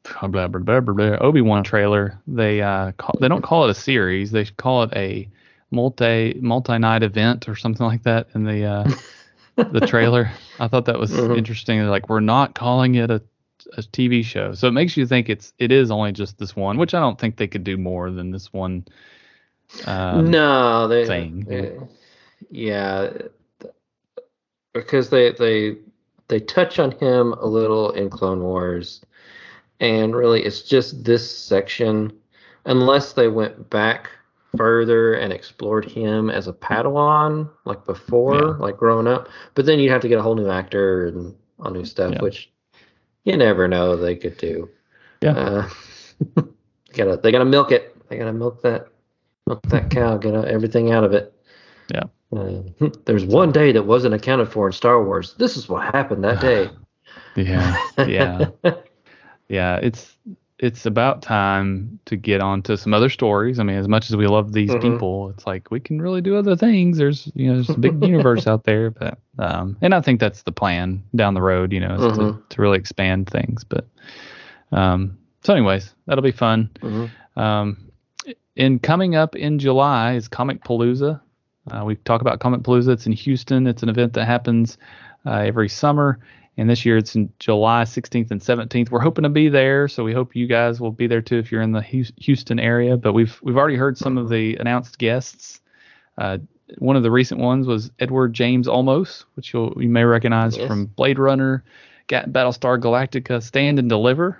blah, 0.03 0.27
blah, 0.27 0.47
blah, 0.47 0.79
blah, 0.79 0.93
blah, 0.93 1.17
Obi-Wan 1.21 1.63
trailer 1.63 2.19
they 2.27 2.61
uh 2.61 2.91
call, 2.93 3.15
they 3.19 3.27
don't 3.27 3.41
call 3.43 3.65
it 3.65 3.71
a 3.71 3.75
series. 3.75 4.31
They 4.31 4.45
call 4.45 4.83
it 4.83 4.91
a 4.95 5.27
multi 5.71 6.37
multi-night 6.41 7.03
event 7.03 7.47
or 7.47 7.55
something 7.55 7.85
like 7.85 8.03
that 8.03 8.27
in 8.35 8.43
the 8.43 8.65
uh 8.65 8.91
the 9.71 9.81
trailer. 9.81 10.29
I 10.59 10.67
thought 10.67 10.85
that 10.85 10.99
was 10.99 11.11
Mhm. 11.11 11.37
interesting. 11.37 11.79
They're 11.79 11.89
like 11.89 12.09
we're 12.09 12.19
not 12.21 12.55
calling 12.55 12.95
it 12.95 13.09
a 13.11 13.21
a 13.77 13.81
TV 13.81 14.23
show. 14.23 14.53
So 14.53 14.67
it 14.67 14.71
makes 14.71 14.97
you 14.97 15.05
think 15.05 15.29
it's 15.29 15.53
it 15.59 15.71
is 15.71 15.91
only 15.91 16.11
just 16.11 16.37
this 16.37 16.55
one 16.55 16.77
which 16.77 16.93
I 16.93 16.99
don't 16.99 17.19
think 17.19 17.35
they 17.37 17.47
could 17.47 17.63
do 17.63 17.77
more 17.77 18.09
than 18.09 18.31
this 18.31 18.51
one 18.53 18.85
um, 19.85 20.31
no, 20.31 20.87
they, 20.87 21.05
thing, 21.05 21.45
they- 21.47 21.77
yeah, 22.49 23.11
because 24.73 25.09
they 25.09 25.31
they 25.33 25.77
they 26.29 26.39
touch 26.39 26.79
on 26.79 26.91
him 26.91 27.33
a 27.33 27.45
little 27.45 27.91
in 27.91 28.09
Clone 28.09 28.41
Wars, 28.41 29.01
and 29.79 30.15
really 30.15 30.43
it's 30.43 30.61
just 30.61 31.03
this 31.03 31.29
section, 31.29 32.11
unless 32.65 33.13
they 33.13 33.27
went 33.27 33.69
back 33.69 34.09
further 34.57 35.13
and 35.13 35.31
explored 35.31 35.85
him 35.85 36.29
as 36.29 36.47
a 36.47 36.53
Padawan 36.53 37.49
like 37.65 37.85
before, 37.85 38.35
Yeah. 38.35 38.41
like 38.59 38.77
growing 38.77 39.05
up. 39.07 39.27
But 39.53 39.65
then 39.65 39.79
you'd 39.79 39.91
have 39.91 40.01
to 40.01 40.07
get 40.07 40.17
a 40.17 40.21
whole 40.23 40.35
new 40.35 40.49
actor 40.49 41.05
and 41.07 41.35
all 41.59 41.71
new 41.71 41.85
stuff, 41.85 42.13
Yeah. 42.13 42.21
which 42.21 42.49
you 43.25 43.37
never 43.37 43.67
know 43.67 43.95
they 43.95 44.15
could 44.15 44.37
do. 44.37 44.69
Yeah. 45.21 45.31
Uh, 45.33 45.69
they 46.35 46.43
gotta 46.93 47.17
they 47.17 47.31
gotta 47.31 47.45
milk 47.45 47.71
it. 47.71 47.95
They 48.09 48.17
gotta 48.17 48.33
milk 48.33 48.61
that 48.63 48.87
milk 49.45 49.61
that 49.67 49.89
cow, 49.91 50.17
get 50.17 50.33
everything 50.33 50.91
out 50.91 51.03
of 51.03 51.13
it. 51.13 51.31
Yeah. 51.93 52.03
Uh, 52.35 52.61
there's 53.05 53.25
one 53.25 53.51
day 53.51 53.71
that 53.71 53.83
wasn't 53.83 54.13
accounted 54.13 54.49
for 54.51 54.67
in 54.67 54.73
Star 54.73 55.03
Wars. 55.03 55.33
This 55.37 55.57
is 55.57 55.67
what 55.67 55.93
happened 55.95 56.23
that 56.23 56.39
day. 56.39 56.69
yeah 57.35 57.77
yeah 58.07 58.49
yeah, 59.49 59.77
it's 59.77 60.15
it's 60.59 60.85
about 60.85 61.21
time 61.21 61.99
to 62.05 62.17
get 62.17 62.41
on 62.41 62.61
to 62.63 62.77
some 62.77 62.93
other 62.93 63.09
stories. 63.09 63.59
I 63.59 63.63
mean, 63.63 63.77
as 63.77 63.87
much 63.87 64.09
as 64.09 64.17
we 64.17 64.27
love 64.27 64.51
these 64.51 64.71
Mhm. 64.71 64.81
people, 64.81 65.29
it's 65.29 65.47
like 65.47 65.71
we 65.71 65.79
can 65.79 66.01
really 66.01 66.19
do 66.21 66.35
other 66.35 66.55
things. 66.55 66.97
There's 66.97 67.31
you 67.33 67.47
know, 67.47 67.53
there's 67.55 67.69
a 67.69 67.79
big 67.79 68.03
universe 68.05 68.45
out 68.45 68.65
there, 68.65 68.91
but 68.91 69.17
um, 69.39 69.77
and 69.81 69.95
I 69.95 70.01
think 70.01 70.19
that's 70.19 70.43
the 70.43 70.51
plan 70.51 71.01
down 71.15 71.33
the 71.33 71.41
road. 71.41 71.71
You 71.71 71.79
know, 71.79 71.95
is 71.95 72.17
to, 72.17 72.43
to 72.49 72.61
really 72.61 72.77
expand 72.77 73.29
things. 73.29 73.63
But 73.63 73.87
um, 74.71 75.17
so, 75.43 75.53
anyways, 75.53 75.95
that'll 76.05 76.21
be 76.23 76.31
fun. 76.31 76.69
Mhm. 76.81 77.09
Um, 77.37 77.77
in 78.55 78.79
coming 78.79 79.15
up 79.15 79.35
in 79.35 79.57
July 79.59 80.13
is 80.13 80.27
Comicpalooza. 80.27 81.21
Uh, 81.71 81.83
we 81.85 81.95
talk 81.97 82.21
about 82.21 82.39
Comicpalooza. 82.39 82.89
It's 82.89 83.05
in 83.05 83.11
Houston. 83.11 83.67
It's 83.67 83.83
an 83.83 83.89
event 83.89 84.13
that 84.13 84.25
happens 84.25 84.77
uh, 85.25 85.31
every 85.39 85.69
summer, 85.69 86.19
And 86.57 86.69
this 86.69 86.85
year 86.85 86.97
it's 86.97 87.15
in 87.15 87.31
July 87.39 87.83
16th 87.83 88.31
and 88.31 88.41
17th. 88.41 88.89
We're 88.89 88.99
hoping 88.99 89.23
to 89.23 89.29
be 89.29 89.49
there, 89.49 89.87
so 89.87 90.03
we 90.03 90.13
hope 90.13 90.35
you 90.35 90.47
guys 90.47 90.79
will 90.79 90.91
be 90.91 91.07
there 91.07 91.21
too 91.21 91.37
if 91.37 91.51
you're 91.51 91.61
in 91.61 91.71
the 91.71 91.81
Houston 91.81 92.59
area. 92.59 92.97
But 92.97 93.13
we've 93.13 93.37
we've 93.43 93.57
already 93.57 93.75
heard 93.77 93.97
some 93.97 94.17
of 94.17 94.29
the 94.29 94.55
announced 94.55 94.97
guests. 94.97 95.61
Uh, 96.17 96.39
one 96.77 96.95
of 96.95 97.03
the 97.03 97.11
recent 97.11 97.39
ones 97.39 97.65
was 97.65 97.91
Edward 97.99 98.33
James 98.33 98.67
Olmos, 98.67 99.25
which 99.35 99.53
you'll, 99.53 99.73
you 99.81 99.89
may 99.89 100.03
recognize 100.03 100.55
Yes. 100.57 100.67
from 100.67 100.85
Blade 100.85 101.17
Runner, 101.17 101.63
Battlestar 102.09 102.79
Galactica, 102.79 103.41
Stand 103.41 103.79
and 103.79 103.89
Deliver. 103.89 104.37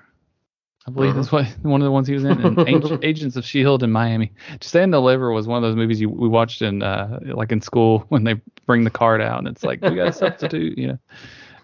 I 0.90 0.92
believe 0.92 1.12
Uh-huh. 1.12 1.22
that's 1.22 1.32
what 1.32 1.46
one 1.62 1.82
of 1.82 1.86
the 1.86 1.92
ones 1.92 2.08
he 2.08 2.14
was 2.16 2.24
in, 2.24 2.32
and 2.46 2.60
Ag- 2.68 3.00
Agents 3.04 3.36
of 3.36 3.46
Shield 3.46 3.84
in 3.84 3.92
Miami. 3.92 4.32
Stand 4.62 4.86
and 4.86 4.94
Deliver 4.94 5.32
was 5.32 5.48
one 5.48 5.58
of 5.58 5.62
those 5.64 5.76
movies 5.76 6.02
you, 6.02 6.10
we 6.10 6.28
watched 6.28 6.62
in 6.62 6.82
uh, 6.82 7.20
like 7.26 7.52
in 7.52 7.62
school 7.62 8.00
when 8.10 8.24
they 8.24 8.36
bring 8.66 8.84
the 8.84 8.90
card 8.90 9.22
out 9.22 9.40
and 9.40 9.48
it's 9.48 9.64
like 9.64 9.82
we 9.82 9.96
got 9.96 10.08
a 10.08 10.14
substitute, 10.14 10.78
you 10.78 10.88
know. 10.88 11.00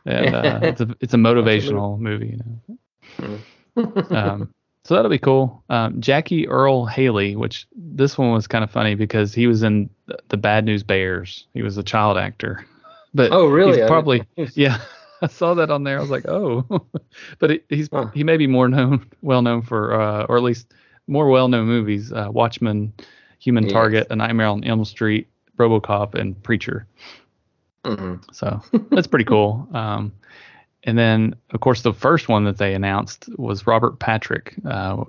And 0.05 0.35
uh, 0.35 0.59
it's 0.61 0.81
a 0.81 0.95
it's 1.01 1.13
a 1.15 1.17
motivational 1.17 1.97
movie, 1.99 2.37
you 2.37 2.39
know. 3.17 3.39
Um, 4.11 4.53
so 4.83 4.93
that'll 4.93 5.09
be 5.09 5.17
cool. 5.17 5.63
Um, 5.69 5.99
Jackie 5.99 6.47
Earle 6.47 6.85
Haley, 6.85 7.35
which 7.35 7.65
this 7.75 8.17
one 8.17 8.31
was 8.31 8.45
kind 8.47 8.63
of 8.63 8.69
funny 8.69 8.93
because 8.93 9.33
he 9.33 9.47
was 9.47 9.63
in 9.63 9.89
the- 10.05 10.19
the 10.29 10.37
Bad 10.37 10.63
News 10.65 10.83
Bears. 10.83 11.47
He 11.55 11.63
was 11.63 11.77
a 11.79 11.83
child 11.83 12.17
actor, 12.19 12.65
but 13.15 13.31
oh, 13.31 13.47
really? 13.47 13.79
he's 13.79 13.87
probably 13.87 14.23
yeah. 14.53 14.77
I 15.21 15.27
saw 15.27 15.53
that 15.55 15.69
on 15.71 15.83
there. 15.83 15.97
I 15.97 16.01
was 16.01 16.09
like, 16.09 16.27
oh, 16.27 16.65
but 17.39 17.49
he, 17.49 17.59
he's 17.69 17.89
Huh. 17.91 18.07
he 18.13 18.23
may 18.23 18.37
be 18.37 18.47
more 18.47 18.67
known, 18.67 19.05
well 19.21 19.41
known 19.41 19.61
for, 19.61 19.93
uh, 19.99 20.25
or 20.27 20.37
at 20.37 20.43
least 20.43 20.73
more 21.07 21.29
well 21.29 21.47
known 21.47 21.67
movies: 21.67 22.11
uh, 22.11 22.29
Watchmen, 22.31 22.93
Human 23.39 23.63
Yes. 23.65 23.73
Target, 23.73 24.07
A 24.09 24.15
Nightmare 24.15 24.47
on 24.47 24.63
Elm 24.63 24.83
Street, 24.85 25.27
RoboCop, 25.57 26.15
and 26.15 26.41
Preacher. 26.43 26.87
Mhm. 27.83 28.23
So 28.33 28.61
that's 28.91 29.07
pretty 29.07 29.25
cool. 29.25 29.67
Um, 29.73 30.11
and 30.83 30.97
then, 30.97 31.35
of 31.51 31.59
course, 31.61 31.81
the 31.81 31.93
first 31.93 32.27
one 32.29 32.43
that 32.45 32.57
they 32.57 32.73
announced 32.73 33.29
was 33.37 33.65
Robert 33.67 33.99
Patrick 33.99 34.55
uh, 34.65 35.03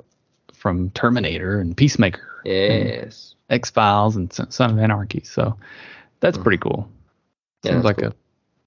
from 0.53 0.91
Terminator 0.91 1.61
and 1.61 1.77
Peacemaker, 1.77 2.43
Yes. 2.45 3.35
X 3.51 3.71
Files, 3.71 4.17
and 4.17 4.33
Son 4.33 4.71
of 4.71 4.79
Anarchy. 4.79 5.23
So 5.25 5.57
that's 6.21 6.39
pretty 6.39 6.59
cool. 6.59 6.89
Yeah, 7.63 7.73
seems 7.73 7.85
like 7.85 8.01
a 8.03 8.15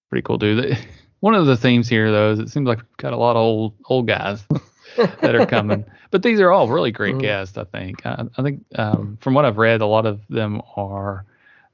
pretty 0.10 0.22
cool 0.24 0.38
dude. 0.38 0.78
One 1.22 1.36
of 1.36 1.46
the 1.46 1.58
themes 1.58 1.90
here, 1.90 2.12
though, 2.12 2.32
is 2.32 2.40
it 2.40 2.50
seems 2.50 2.68
like 2.68 2.78
we've 2.80 2.98
got 2.98 3.14
a 3.14 3.18
lot 3.18 3.32
of 3.36 3.42
old 3.42 3.74
old 3.86 4.08
guys 4.08 4.46
that 4.98 5.36
are 5.36 5.46
coming. 5.46 5.86
but 6.12 6.24
these 6.24 6.40
are 6.40 6.52
all 6.52 6.70
really 6.70 6.92
great 6.92 7.16
Mhm. 7.16 7.22
guests. 7.22 7.58
I 7.58 7.66
think. 7.66 8.06
I, 8.06 8.24
I 8.38 8.42
think 8.42 8.64
um, 8.78 9.18
from 9.22 9.34
what 9.34 9.46
I've 9.46 9.58
read, 9.58 9.82
a 9.82 9.86
lot 9.86 10.06
of 10.06 10.22
them 10.30 10.62
are 10.76 11.26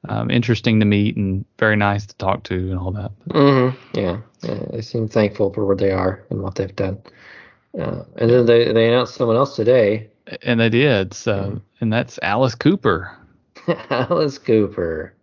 um, 0.09 0.29
interesting 0.29 0.79
to 0.79 0.85
meet 0.85 1.15
and 1.17 1.45
very 1.57 1.75
nice 1.75 2.05
to 2.05 2.15
talk 2.17 2.43
to 2.43 2.55
and 2.55 2.77
all 2.79 2.91
that. 2.91 3.11
hmm 3.31 3.69
Yeah. 3.97 4.17
yeah, 4.43 4.59
they 4.71 4.81
seem 4.81 5.07
thankful 5.07 5.51
for 5.53 5.65
where 5.65 5.75
they 5.75 5.91
are 5.91 6.23
and 6.29 6.41
what 6.41 6.55
they've 6.55 6.75
done. 6.75 6.99
Uh, 7.79 8.03
and 8.17 8.29
then 8.29 8.45
they, 8.45 8.71
they 8.71 8.87
announced 8.87 9.15
someone 9.15 9.35
else 9.35 9.55
today, 9.55 10.07
And 10.43 10.59
they 10.59 10.69
did. 10.69 11.13
So, 11.13 11.59
and 11.81 11.91
that's 11.91 12.19
Alice 12.21 12.53
Cooper, 12.55 13.11
Alice 13.89 14.37
Cooper. 14.37 15.13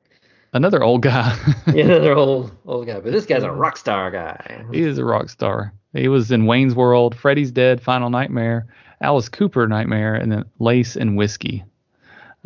Another 0.53 0.83
old 0.83 1.03
guy. 1.03 1.37
Yeah, 1.75 1.85
another 1.85 2.15
old 2.15 2.51
old 2.67 2.87
guy, 2.87 3.01
but 3.01 3.13
this 3.13 3.25
guy's 3.27 3.43
a 3.45 3.51
rock 3.51 3.77
star 3.77 4.11
guy. 4.11 4.65
he 4.73 4.83
is 4.83 4.99
a 4.99 5.05
rock 5.05 5.31
star. 5.31 5.73
He 5.95 6.09
was 6.09 6.31
in 6.31 6.45
Wayne's 6.47 6.75
World, 6.75 7.15
Freddy's 7.15 7.51
Dead, 7.51 7.81
Final 7.81 8.11
Nightmare, 8.11 8.67
Alice 9.01 9.29
Cooper 9.29 9.67
Nightmare, 9.69 10.15
and 10.15 10.31
then 10.33 10.45
Lace 10.59 10.97
and 10.97 11.17
Whiskey. 11.17 11.65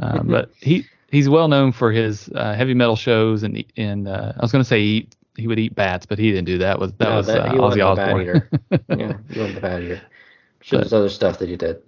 Uh, 0.00 0.22
but 0.24 0.50
he 0.60 0.84
he's 1.10 1.28
well 1.28 1.48
known 1.48 1.72
for 1.72 1.90
his 1.92 2.28
uh, 2.34 2.54
heavy 2.54 2.74
metal 2.74 2.96
shows 2.96 3.42
and 3.42 3.64
and 3.76 4.06
uh, 4.08 4.32
I 4.36 4.40
was 4.42 4.52
going 4.52 4.62
to 4.62 4.68
say 4.68 4.80
he 4.80 5.08
he 5.36 5.46
would 5.48 5.58
eat 5.58 5.74
bats, 5.74 6.06
but 6.06 6.18
he 6.18 6.30
didn't 6.30 6.46
do 6.46 6.58
that. 6.58 6.78
Was 6.78 6.92
that 6.94 7.08
No, 7.08 7.16
was 7.16 7.26
that- 7.26 7.40
uh, 7.40 7.50
he 7.52 7.56
Ozzy 7.58 7.60
wasn't 7.60 7.82
a 7.82 7.94
bat 7.96 8.08
Osbourne? 8.08 8.20
eater. 8.22 8.50
yeah, 8.88 9.12
he 9.32 9.38
wasn't 9.40 9.54
the 9.56 9.60
bat 9.60 9.82
eater. 9.82 10.00
Sure, 10.60 10.80
there's 10.80 10.92
other 10.92 11.08
stuff 11.08 11.38
that 11.40 11.48
he 11.48 11.56
did, 11.56 11.82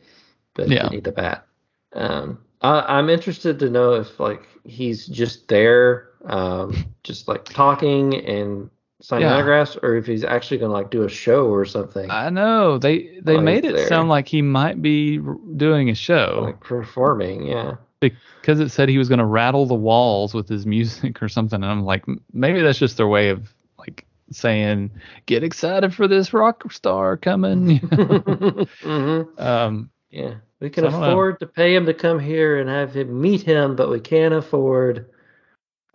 but 0.55 0.69
Yeah. 0.69 0.75
he 0.75 0.83
didn't 0.83 0.95
eat 0.95 1.05
the 1.05 1.12
bat. 1.12 1.47
Um, 1.95 2.39
I, 2.62 2.81
I'm 2.99 3.09
interested 3.09 3.59
to 3.61 3.71
know 3.71 3.95
if 3.95 4.19
like 4.21 4.43
he's 4.64 5.07
just 5.07 5.49
there, 5.49 6.07
um, 6.25 6.85
just 7.05 7.29
like 7.29 7.45
talking 7.45 8.14
and 8.27 8.71
signing 9.01 9.27
Yeah. 9.29 9.35
autographs, 9.35 9.77
or 9.83 9.97
if 9.97 10.07
he's 10.07 10.25
actually 10.25 10.59
gonna 10.59 10.73
like 10.73 10.91
do 10.91 11.05
a 11.05 11.09
show 11.09 11.47
or 11.49 11.64
something, 11.64 12.11
I 12.11 12.31
know 12.31 12.79
they 12.79 13.19
they 13.23 13.39
made 13.39 13.64
it 13.64 13.75
there. 13.77 13.87
sound 13.89 14.09
like 14.09 14.27
he 14.29 14.43
might 14.43 14.83
be 14.83 15.19
doing 15.57 15.91
a 15.91 15.95
show. 15.95 16.41
like 16.43 16.61
performing. 16.61 17.47
Yeah. 17.47 17.77
because 18.01 18.61
it 18.61 18.69
said 18.71 18.89
he 18.89 18.99
was 18.99 19.09
going 19.09 19.19
to 19.19 19.25
rattle 19.25 19.66
the 19.66 19.75
walls 19.75 20.33
with 20.33 20.49
his 20.49 20.64
music 20.75 21.21
or 21.23 21.29
something. 21.29 21.57
And 21.62 21.71
I'm 21.71 21.85
like, 21.85 22.05
maybe 22.33 22.61
that's 22.62 22.79
just 22.79 22.97
their 22.97 23.09
way 23.09 23.31
of 23.31 23.53
like 23.79 24.05
saying, 24.31 24.91
get 25.27 25.43
excited 25.43 25.93
for 25.95 26.07
this 26.07 26.33
rock 26.33 26.71
star 26.73 27.16
coming. 27.16 27.79
hmm 28.83 29.23
um, 29.39 29.91
Yeah, 30.11 30.35
we 30.61 30.71
can 30.71 30.85
I 30.85 30.89
afford 30.89 31.41
to 31.41 31.47
pay 31.47 31.75
him 31.75 31.87
to 31.87 31.95
come 31.95 32.19
here 32.21 32.59
and 32.61 32.69
have 32.71 32.95
him 32.95 33.21
meet 33.21 33.43
him, 33.43 33.75
but 33.77 33.91
we 33.91 34.01
can't 34.01 34.35
afford 34.35 35.07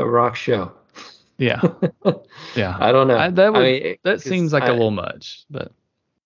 a 0.04 0.10
rock 0.10 0.36
show. 0.36 0.72
yeah, 1.38 1.62
yeah. 2.56 2.78
I 2.80 2.92
don't 2.92 3.08
know. 3.08 3.18
I- 3.18 3.30
that 3.32 3.54
would- 3.54 3.64
mean, 3.64 3.96
That 4.04 4.22
seems 4.22 4.54
like 4.54 4.64
a 4.64 4.68
I- 4.68 4.72
little 4.72 4.92
much, 4.92 5.46
but 5.50 5.72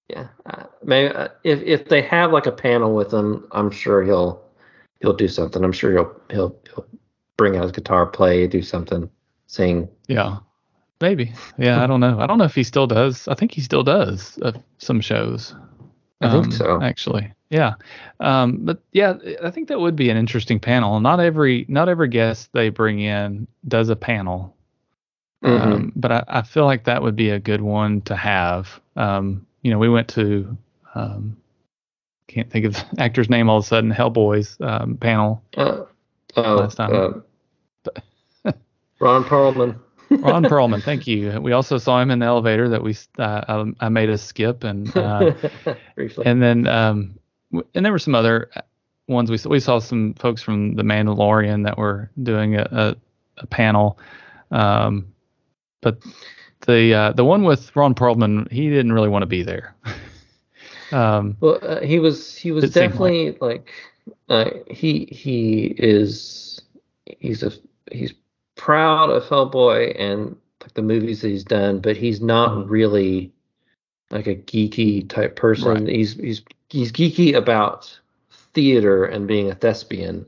Yeah, 0.10 0.28
uh, 0.46 0.64
maybe 0.84 1.14
uh, 1.14 1.28
if 1.44 1.62
if 1.64 1.90
they 1.90 2.02
have 2.04 2.32
like 2.32 2.46
a 2.46 2.52
panel 2.52 2.94
with 2.96 3.14
him, 3.14 3.46
I'm 3.52 3.72
sure 3.72 4.04
he'll 4.04 4.42
he'll 5.02 5.14
do 5.16 5.28
something. 5.28 5.64
I'm 5.64 5.72
sure 5.74 5.92
he'll 5.92 6.12
he'll 6.32 6.56
he'll 6.74 6.86
bring 7.38 7.56
out 7.58 7.64
his 7.64 7.72
guitar, 7.72 8.06
play, 8.06 8.48
do 8.48 8.62
something, 8.62 9.10
sing. 9.48 9.88
yeah, 10.08 10.38
maybe. 11.02 11.34
Yeah, 11.58 11.84
I 11.84 11.88
don't 11.88 12.00
know. 12.00 12.20
I 12.20 12.26
don't 12.28 12.38
know 12.38 12.46
if 12.46 12.56
he 12.56 12.64
still 12.64 12.88
does. 12.88 13.28
I 13.28 13.36
think 13.36 13.52
he 13.54 13.62
still 13.62 13.84
does 13.84 14.40
uh, 14.42 14.54
some 14.80 15.02
shows. 15.02 15.54
I 16.22 16.32
think 16.32 16.46
Um, 16.46 16.52
so. 16.52 16.82
Actually, 16.82 17.32
yeah. 17.50 17.76
Um, 18.20 18.60
but 18.62 18.80
yeah, 18.92 19.16
I 19.44 19.52
think 19.52 19.68
that 19.70 19.80
would 19.80 19.96
be 19.96 20.10
an 20.10 20.18
interesting 20.18 20.60
panel. 20.60 21.00
Not 21.00 21.20
every 21.20 21.66
not 21.68 21.90
every 21.90 22.08
guest 22.10 22.50
they 22.54 22.70
bring 22.70 23.00
in 23.00 23.48
does 23.68 23.90
a 23.90 23.96
panel. 23.96 24.56
Mhm. 25.44 25.62
Um, 25.62 25.92
but 25.96 26.12
I, 26.12 26.24
I 26.28 26.42
feel 26.42 26.66
like 26.66 26.86
that 26.86 27.02
would 27.04 27.16
be 27.16 27.30
a 27.30 27.40
good 27.40 27.62
one 27.62 28.02
to 28.02 28.16
have. 28.16 28.82
Um, 28.96 29.46
you 29.62 29.72
know, 29.72 29.78
we 29.78 29.90
went 29.90 30.08
to 30.10 30.58
um, 30.96 31.38
can't 32.28 32.50
think 32.50 32.66
of 32.66 32.74
the 32.74 32.86
actor's 32.98 33.30
name 33.30 33.50
all 33.50 33.58
of 33.58 33.64
a 33.64 33.68
sudden. 33.68 33.92
Hellboy's 33.92 34.58
um, 34.62 34.98
panel. 34.98 35.44
Uh, 35.56 35.84
oh, 36.36 36.56
Last 36.56 36.76
time. 36.76 37.24
uh, 38.46 38.52
Ron 39.00 39.24
Perlman. 39.24 39.80
Ron 40.10 40.44
Perlman, 40.44 40.82
thank 40.82 41.06
you. 41.06 41.40
We 41.42 41.52
also 41.52 41.78
saw 41.78 42.02
him 42.02 42.12
in 42.12 42.20
the 42.20 42.26
elevator 42.26 42.70
that 42.70 42.82
we 42.82 42.96
uh, 43.20 43.42
I, 43.48 43.86
I 43.86 43.90
made 43.90 44.10
us 44.10 44.24
skip, 44.24 44.64
and 44.64 44.96
uh, 44.96 45.34
Briefly. 45.96 46.26
and 46.26 46.42
then 46.42 46.66
um, 46.66 47.20
and 47.52 47.86
there 47.86 47.92
were 47.92 48.00
some 48.00 48.16
other 48.16 48.50
ones 49.08 49.30
we 49.32 49.38
saw. 49.38 49.50
We 49.50 49.60
saw 49.60 49.80
some 49.80 50.14
folks 50.16 50.42
from 50.42 50.76
The 50.76 50.84
Mandalorian 50.84 51.64
that 51.64 51.78
were 51.78 52.10
doing 52.24 52.56
a 52.56 52.68
a, 52.72 52.96
a 53.38 53.48
panel, 53.48 54.00
um, 54.52 55.08
but 55.82 56.02
the 56.66 56.94
uh, 56.94 57.12
the 57.14 57.26
one 57.26 57.44
with 57.44 57.76
Ron 57.76 57.94
Perlman, 57.96 58.52
he 58.52 58.70
didn't 58.70 58.94
really 58.94 59.10
want 59.10 59.24
to 59.24 59.28
be 59.28 59.44
there. 59.44 59.76
um, 60.92 61.38
Well, 61.40 61.60
uh, 61.62 61.82
he 61.82 62.00
was 62.00 62.36
he 62.36 62.52
was 62.52 62.72
definitely 62.72 63.38
like, 63.40 63.72
uh, 64.30 64.50
he 64.70 65.06
he 65.06 65.76
is 65.78 66.62
he's 67.20 67.44
a 67.44 67.52
he's 67.92 68.14
proud 68.56 69.10
of 69.10 69.24
Hellboy 69.24 69.96
and 70.00 70.36
like 70.62 70.74
the 70.74 70.82
movies 70.82 71.22
that 71.22 71.30
he's 71.30 71.44
done, 71.44 71.80
but 71.80 71.96
he's 71.96 72.20
not 72.20 72.52
Mhm. 72.52 72.70
really 72.70 73.32
like 74.10 74.28
a 74.28 74.36
geeky 74.36 75.08
type 75.08 75.36
person. 75.36 75.86
Right. 75.86 75.96
He's 75.96 76.14
he's 76.14 76.42
he's 76.70 76.92
geeky 76.92 77.36
about 77.36 78.00
theater 78.54 79.06
and 79.06 79.28
being 79.28 79.50
a 79.52 79.56
thespian. 79.56 80.26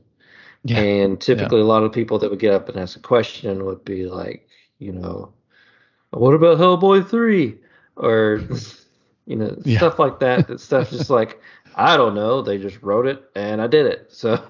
yeah, 0.64 0.80
And 0.80 1.20
typically, 1.22 1.62
a 1.62 1.66
lot 1.66 1.84
of 1.84 1.92
people 1.92 2.20
that 2.20 2.30
would 2.30 2.40
get 2.40 2.54
up 2.54 2.70
and 2.70 2.78
ask 2.80 2.98
a 2.98 3.02
question 3.02 3.66
would 3.66 3.84
be 3.86 4.06
like, 4.06 4.48
you 4.80 4.92
know, 4.92 5.34
what 6.12 6.34
about 6.34 6.58
Hellboy 6.58 7.08
3? 7.10 7.58
Or, 7.98 8.42
you 9.26 9.36
know, 9.36 9.56
Yeah. 9.64 9.78
stuff 9.78 10.00
like 10.00 10.20
that. 10.20 10.48
That 10.48 10.60
stuff 10.60 10.90
just 10.90 11.10
like, 11.20 11.42
I 11.76 11.98
don't 11.98 12.16
know. 12.16 12.42
They 12.42 12.58
just 12.58 12.82
wrote 12.82 13.08
it 13.08 13.24
and 13.36 13.62
I 13.62 13.68
did 13.68 13.86
it. 13.86 14.12
So, 14.12 14.42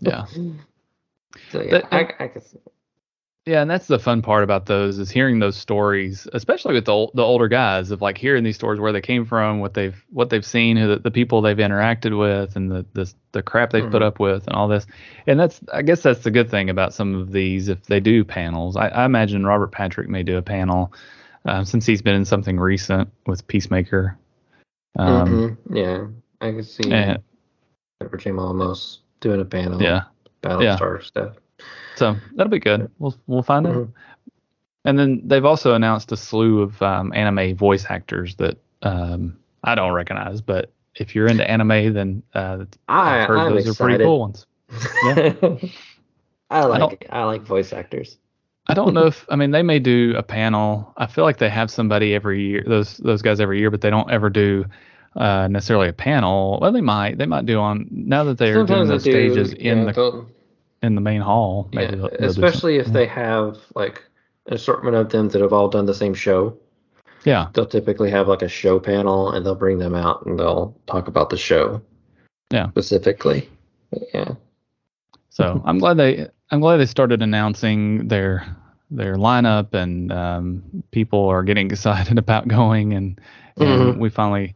yeah. 0.00 0.24
so 1.50 1.62
yeah, 1.62 1.70
That- 1.70 1.88
I, 1.92 2.12
I 2.24 2.26
guess. 2.28 2.54
Yeah, 3.44 3.60
and 3.60 3.68
that's 3.68 3.88
the 3.88 3.98
fun 3.98 4.22
part 4.22 4.44
about 4.44 4.66
those 4.66 5.00
is 5.00 5.10
hearing 5.10 5.40
those 5.40 5.56
stories, 5.56 6.28
especially 6.32 6.74
with 6.74 6.84
the 6.84 7.08
the 7.14 7.24
older 7.24 7.48
guys 7.48 7.90
of 7.90 8.00
like 8.00 8.16
hearing 8.16 8.44
these 8.44 8.54
stories 8.54 8.78
where 8.78 8.92
they 8.92 9.00
came 9.00 9.24
from, 9.24 9.58
what 9.58 9.74
they've 9.74 10.00
what 10.10 10.30
they've 10.30 10.46
seen, 10.46 10.76
who 10.76 10.86
the, 10.86 11.00
the 11.00 11.10
people 11.10 11.42
they've 11.42 11.56
interacted 11.56 12.16
with, 12.16 12.54
and 12.54 12.70
the 12.70 12.86
the, 12.92 13.12
the 13.32 13.42
crap 13.42 13.70
they've 13.70 13.90
put 13.90 14.00
Mhm. 14.00 14.06
up 14.06 14.20
with, 14.20 14.46
and 14.46 14.54
all 14.54 14.68
this. 14.68 14.86
And 15.26 15.40
that's 15.40 15.60
I 15.72 15.82
guess 15.82 16.02
that's 16.02 16.20
the 16.22 16.30
good 16.30 16.50
thing 16.52 16.70
about 16.70 16.94
some 16.94 17.16
of 17.16 17.32
these 17.32 17.66
if 17.66 17.82
they 17.86 17.98
do 17.98 18.24
panels. 18.24 18.76
I, 18.76 18.86
I 18.88 19.04
imagine 19.06 19.44
Robert 19.44 19.72
Patrick 19.72 20.08
may 20.08 20.22
do 20.22 20.36
a 20.36 20.42
panel 20.42 20.92
um, 21.44 21.64
since 21.64 21.84
he's 21.84 22.00
been 22.00 22.14
in 22.14 22.24
something 22.24 22.60
recent 22.60 23.10
with 23.26 23.44
Peacemaker. 23.48 24.16
Um, 25.00 25.58
Mhm, 25.68 25.76
yeah, 25.76 26.06
I 26.40 26.52
can 26.52 26.62
see 26.62 26.92
and- 26.92 27.20
James 28.18 28.38
Olmos 28.38 28.98
doing 29.20 29.40
a 29.40 29.44
panel. 29.44 29.82
yeah, 29.82 30.02
Battlestar 30.44 31.02
stuff. 31.02 31.34
So 32.02 32.16
that'll 32.34 32.50
be 32.50 32.58
good. 32.58 32.90
We'll 32.98 33.14
we'll 33.26 33.42
find 33.42 33.66
out. 33.66 33.74
Mhm. 33.74 33.92
And 34.84 34.98
then 34.98 35.22
they've 35.24 35.44
also 35.44 35.74
announced 35.74 36.10
a 36.10 36.16
slew 36.16 36.62
of 36.62 36.82
um, 36.82 37.12
anime 37.14 37.54
voice 37.56 37.86
actors 37.88 38.34
that 38.36 38.56
um, 38.82 39.36
I 39.62 39.76
don't 39.76 39.92
recognize, 39.92 40.40
but 40.40 40.72
if 40.96 41.14
you're 41.14 41.28
into 41.28 41.48
anime, 41.48 41.92
then 41.94 42.22
uh, 42.34 42.64
I, 42.88 43.20
I've 43.20 43.28
heard 43.28 43.38
I'm 43.38 43.54
those 43.54 43.68
excited. 43.68 43.80
are 43.80 43.84
pretty 43.86 44.04
cool 44.04 44.20
ones. 44.20 44.46
I 46.50 46.64
like 46.64 46.78
don't- 46.80 47.04
I 47.10 47.24
like 47.24 47.42
voice 47.42 47.72
actors. 47.72 48.18
I 48.66 48.74
don't 48.74 48.94
know 48.94 49.06
if 49.06 49.24
I 49.28 49.36
mean 49.36 49.50
they 49.50 49.62
may 49.62 49.78
do 49.78 50.14
a 50.16 50.22
panel. 50.22 50.92
I 50.96 51.06
feel 51.06 51.24
like 51.24 51.38
they 51.38 51.48
have 51.50 51.70
somebody 51.70 52.14
every 52.14 52.42
year, 52.42 52.64
those 52.66 52.96
those 52.98 53.20
guys 53.22 53.40
every 53.40 53.58
year, 53.58 53.70
but 53.70 53.80
they 53.80 53.90
don't 53.90 54.10
ever 54.10 54.30
do 54.30 54.64
uh, 55.16 55.48
necessarily 55.48 55.88
a 55.88 55.92
panel. 55.92 56.58
Well, 56.60 56.72
they 56.72 56.80
might. 56.80 57.18
They 57.18 57.26
might 57.26 57.44
do 57.46 57.58
on 57.58 57.88
now 57.90 58.24
that 58.24 58.38
they're 58.38 58.54
doing 58.64 58.66
Sometimes 58.66 59.04
they 59.04 59.10
do, 59.12 59.32
stages 59.34 59.52
in 59.54 59.78
yeah, 59.78 59.92
the 59.92 60.26
in 60.82 60.94
the 60.94 61.00
main 61.00 61.20
hall. 61.20 61.68
yeah, 61.72 61.80
Maybe 61.82 61.96
they'll 61.96 62.06
especially 62.28 62.76
if 62.76 62.86
they 62.88 63.06
have 63.06 63.58
like 63.74 64.02
an 64.46 64.54
assortment 64.54 64.96
of 64.96 65.10
them 65.10 65.28
that 65.30 65.40
have 65.40 65.52
all 65.52 65.68
done 65.68 65.86
the 65.86 65.94
same 65.94 66.14
show. 66.14 66.56
yeah. 67.24 67.48
They'll 67.52 67.66
typically 67.66 68.10
have 68.10 68.28
like 68.28 68.42
a 68.42 68.48
show 68.48 68.80
panel, 68.80 69.30
and 69.30 69.46
they'll 69.46 69.54
bring 69.54 69.78
them 69.78 69.94
out 69.94 70.26
and 70.26 70.38
they'll 70.38 70.76
talk 70.86 71.08
about 71.08 71.30
the 71.30 71.36
show. 71.36 71.80
Yeah. 72.50 72.68
Specifically. 72.70 73.48
Yeah. 74.12 74.34
So 75.30 75.62
I'm 75.64 75.78
glad 75.78 75.96
they 75.96 76.28
I'm 76.50 76.60
glad 76.60 76.78
they 76.78 76.86
started 76.86 77.22
announcing 77.22 78.08
their 78.08 78.44
their 78.90 79.16
lineup 79.16 79.72
and 79.72 80.12
um, 80.12 80.62
people 80.90 81.26
are 81.28 81.42
getting 81.42 81.70
excited 81.70 82.18
about 82.18 82.46
going 82.48 82.92
and, 82.92 83.18
and 83.56 83.68
Mhm. 83.96 83.98
we 83.98 84.10
finally 84.10 84.54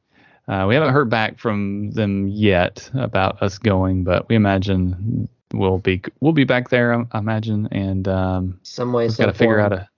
uh, 0.48 0.66
we 0.68 0.74
haven't 0.74 0.92
heard 0.92 1.08
back 1.10 1.38
from 1.38 1.90
them 1.92 2.28
yet 2.28 2.88
about 2.94 3.42
us 3.42 3.58
going, 3.58 4.04
but 4.04 4.28
we 4.28 4.36
imagine 4.36 5.28
we'll 5.52 5.78
be 5.78 6.02
we'll 6.20 6.32
be 6.32 6.44
back 6.44 6.68
there. 6.70 6.94
I, 6.94 7.04
I 7.12 7.18
imagine, 7.18 7.68
and 7.70 8.06
um, 8.08 8.60
Some 8.62 8.92
way, 8.92 9.06
we've 9.06 9.16
got 9.16 9.26
to 9.26 9.34
figure 9.34 9.60
out 9.60 9.72
a 9.72 9.88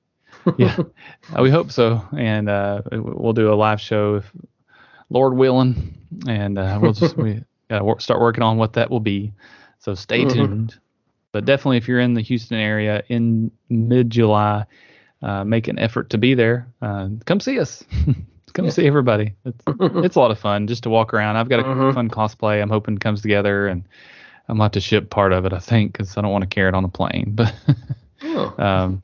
yeah. 0.56 0.76
we 1.40 1.50
hope 1.50 1.70
so, 1.70 2.02
and 2.16 2.48
uh, 2.48 2.82
we'll 2.92 3.32
do 3.32 3.52
a 3.52 3.54
live 3.56 3.80
show 3.80 4.16
if 4.16 4.32
Lord 5.10 5.34
willing, 5.36 5.94
and 6.26 6.58
uh, 6.58 6.78
we'll 6.80 6.92
just 6.92 7.16
we 7.16 7.42
gotta 7.70 8.00
start 8.00 8.20
working 8.20 8.42
on 8.42 8.56
what 8.56 8.72
that 8.74 8.90
will 8.90 9.00
be. 9.00 9.32
So 9.78 9.94
stay 9.94 10.24
Mhm. 10.24 10.32
tuned. 10.32 10.74
But 11.32 11.44
definitely, 11.44 11.76
if 11.76 11.86
you're 11.88 12.00
in 12.00 12.14
the 12.14 12.22
Houston 12.22 12.58
area 12.58 13.02
in 13.08 13.50
mid 13.68 14.10
July, 14.10 14.64
uh, 15.22 15.44
make 15.44 15.68
an 15.68 15.78
effort 15.78 16.10
to 16.10 16.18
be 16.18 16.34
there. 16.34 16.66
Uh, 16.80 17.08
come 17.26 17.38
see 17.40 17.60
us. 17.60 17.84
come 18.54 18.64
Yeah. 18.64 18.70
see 18.70 18.86
everybody. 18.86 19.34
It's 19.44 19.64
it's 19.66 20.16
a 20.16 20.20
lot 20.20 20.30
of 20.30 20.38
fun 20.38 20.66
just 20.66 20.84
to 20.84 20.90
walk 20.90 21.12
around. 21.12 21.36
I've 21.36 21.48
got 21.50 21.60
a 21.60 21.64
Mhm. 21.64 21.94
fun 21.94 22.08
cosplay. 22.08 22.62
I'm 22.62 22.70
hoping 22.70 22.96
comes 22.98 23.20
together, 23.20 23.66
and 23.68 23.84
I'm 24.48 24.56
gonna 24.56 24.64
have 24.64 24.72
to 24.72 24.80
ship 24.80 25.10
part 25.10 25.32
of 25.32 25.44
it. 25.44 25.52
I 25.52 25.58
think 25.58 25.92
because 25.92 26.16
I 26.16 26.22
don't 26.22 26.32
want 26.32 26.42
to 26.42 26.48
carry 26.48 26.68
it 26.68 26.74
on 26.74 26.82
the 26.82 26.88
plane, 26.88 27.32
but. 27.34 27.54
Oh. 28.22 28.54
Um, 28.58 29.00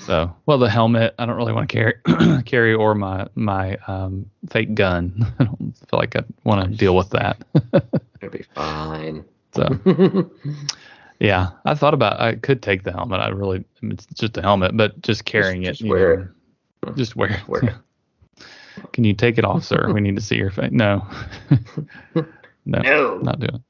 so, 0.00 0.34
well, 0.44 0.58
the 0.58 0.68
helmet 0.68 1.14
I 1.18 1.24
don't 1.24 1.36
really 1.36 1.54
want 1.54 1.70
to 1.70 1.74
carry, 1.74 2.42
carry 2.44 2.74
or 2.74 2.94
my 2.94 3.26
my 3.34 3.78
um, 3.86 4.26
fake 4.50 4.74
gun. 4.74 5.26
I 5.38 5.44
don't 5.44 5.74
feel 5.88 5.98
like 5.98 6.14
I 6.16 6.24
want 6.44 6.70
to 6.70 6.76
deal 6.76 6.94
with 6.94 7.10
that. 7.10 7.42
It'll 8.20 8.30
be 8.30 8.44
fine. 8.54 9.24
so, 9.54 10.30
yeah, 11.18 11.50
I 11.64 11.74
thought 11.74 11.94
about 11.94 12.20
I 12.20 12.34
could 12.34 12.62
take 12.62 12.82
the 12.82 12.92
helmet. 12.92 13.20
I 13.20 13.28
really 13.30 13.64
it's 13.82 14.06
just 14.06 14.36
a 14.36 14.42
helmet, 14.42 14.76
but 14.76 15.00
just 15.00 15.24
carrying 15.24 15.64
just 15.64 15.80
it, 15.80 15.84
you 15.84 15.90
wear 15.90 16.34
know, 16.84 16.92
Just 16.92 17.16
wear 17.16 17.30
it. 17.30 17.48
Wear 17.48 17.64
it. 17.64 18.44
Can 18.92 19.04
you 19.04 19.14
take 19.14 19.38
it 19.38 19.46
off, 19.46 19.64
sir? 19.64 19.90
we 19.92 20.02
need 20.02 20.16
to 20.16 20.22
see 20.22 20.36
your 20.36 20.50
face. 20.50 20.72
No, 20.72 21.06
no, 22.66 22.80
no. 22.80 23.18
not 23.18 23.40
doing. 23.40 23.54
it. 23.54 23.60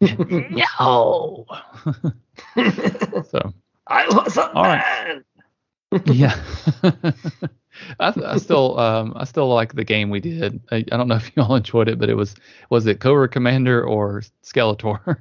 No. 0.00 1.46
so. 2.56 3.52
I 3.86 4.06
was 4.08 4.36
a 4.36 4.50
All 4.52 4.62
right. 4.62 5.22
man. 5.92 6.04
yeah 6.06 6.40
I, 7.98 8.12
I 8.24 8.36
still 8.36 8.78
um 8.78 9.12
i 9.16 9.24
still 9.24 9.48
like 9.52 9.74
the 9.74 9.82
game 9.84 10.08
we 10.08 10.20
did 10.20 10.60
I, 10.70 10.76
I 10.76 10.96
don't 10.96 11.08
know 11.08 11.16
if 11.16 11.32
you 11.34 11.42
all 11.42 11.56
enjoyed 11.62 11.88
it 11.88 11.98
but 11.98 12.08
it 12.08 12.14
was 12.14 12.36
was 12.70 12.86
it 12.86 13.00
cobra 13.00 13.28
commander 13.28 13.82
or 13.84 14.22
skeletor 14.44 15.16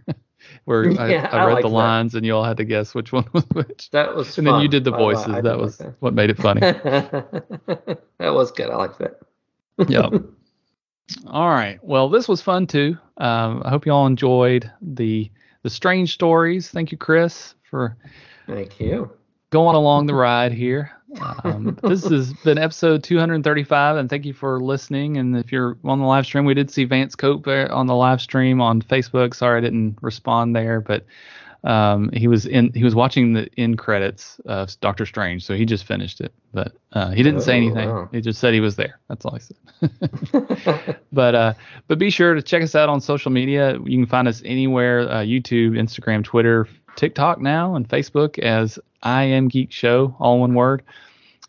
where 0.65 0.91
I, 0.99 1.09
Yeah, 1.09 1.29
I 1.31 1.37
I 1.39 1.45
read 1.47 1.53
like 1.55 1.63
the 1.63 1.69
that. 1.69 1.73
lines 1.75 2.13
and 2.15 2.23
you 2.25 2.35
all 2.35 2.43
had 2.43 2.57
to 2.57 2.65
guess 2.65 2.93
which 2.93 3.11
one 3.11 3.25
was 3.33 3.45
which 3.53 3.89
That 3.91 4.15
was 4.15 4.37
and 4.37 4.45
then 4.45 4.61
you 4.61 4.67
did 4.67 4.83
the 4.83 4.91
voices 4.91 5.25
that 5.25 5.43
like 5.43 5.57
was 5.57 5.77
that. 5.77 5.95
what 6.01 6.13
made 6.13 6.29
it 6.29 6.37
funny 6.37 6.61
that 6.61 7.93
was 8.19 8.51
good. 8.51 8.69
I 8.69 8.75
like 8.75 8.97
that. 8.99 9.19
yeah 9.87 10.09
all 11.27 11.49
right 11.49 11.79
well 11.83 12.09
this 12.09 12.27
was 12.27 12.41
fun 12.41 12.67
too 12.67 12.97
um 13.17 13.61
i 13.65 13.69
hope 13.69 13.85
you 13.85 13.91
all 13.91 14.05
enjoyed 14.07 14.71
the 14.81 15.29
the 15.63 15.69
strange 15.69 16.13
stories 16.13 16.69
thank 16.69 16.91
you 16.91 16.97
chris 16.97 17.55
for 17.69 17.97
Thank 18.47 18.79
you. 18.79 19.11
going 19.51 19.75
along 19.75 20.07
the 20.07 20.15
ride 20.15 20.51
here. 20.51 20.91
Um, 21.43 21.77
this 21.83 22.07
has 22.09 22.33
been 22.43 22.57
episode 22.57 23.03
235, 23.03 23.97
and 23.97 24.09
thank 24.09 24.25
you 24.25 24.33
for 24.33 24.59
listening. 24.59 25.17
And 25.17 25.37
if 25.37 25.51
you're 25.51 25.77
on 25.83 25.99
the 25.99 26.05
live 26.05 26.25
stream, 26.25 26.45
we 26.45 26.53
did 26.53 26.71
see 26.71 26.85
Vance 26.85 27.15
Cope 27.15 27.47
on 27.47 27.87
the 27.87 27.95
live 27.95 28.21
stream 28.21 28.61
on 28.61 28.81
Facebook. 28.81 29.35
Sorry 29.35 29.57
I 29.59 29.61
didn't 29.61 29.97
respond 30.01 30.55
there, 30.55 30.81
but 30.81 31.05
um, 31.63 32.09
he 32.13 32.27
was 32.27 32.45
in 32.45 32.71
he 32.73 32.83
was 32.83 32.95
watching 32.95 33.33
the 33.33 33.49
end 33.57 33.77
credits 33.77 34.39
of 34.45 34.79
Doctor 34.79 35.05
Strange, 35.05 35.45
so 35.45 35.55
he 35.55 35.65
just 35.65 35.83
finished 35.85 36.21
it. 36.21 36.33
But 36.53 36.73
uh, 36.93 37.11
he 37.11 37.21
didn't 37.23 37.41
say 37.41 37.53
Oh, 37.53 37.57
anything. 37.57 37.89
wow. 37.89 38.09
He 38.11 38.21
just 38.21 38.39
said 38.39 38.53
he 38.53 38.59
was 38.61 38.75
there. 38.77 38.99
That's 39.09 39.25
all 39.25 39.35
he 39.35 39.41
said. 39.41 40.95
but 41.11 41.35
uh, 41.35 41.53
but 41.87 41.99
be 41.99 42.09
sure 42.09 42.33
to 42.33 42.41
check 42.41 42.63
us 42.63 42.75
out 42.75 42.89
on 42.89 43.01
social 43.01 43.31
media. 43.31 43.73
You 43.83 43.97
can 43.97 44.05
find 44.05 44.27
us 44.27 44.41
anywhere: 44.45 45.01
uh, 45.01 45.15
YouTube, 45.21 45.71
Instagram, 45.71 46.23
Twitter, 46.23 46.67
TikTok 46.95 47.39
now, 47.41 47.75
and 47.75 47.87
Facebook 47.87 48.39
as 48.39 48.79
I 49.03 49.23
Am 49.23 49.47
Geek 49.47 49.71
Show, 49.71 50.15
all 50.19 50.39
one 50.39 50.53
word. 50.53 50.83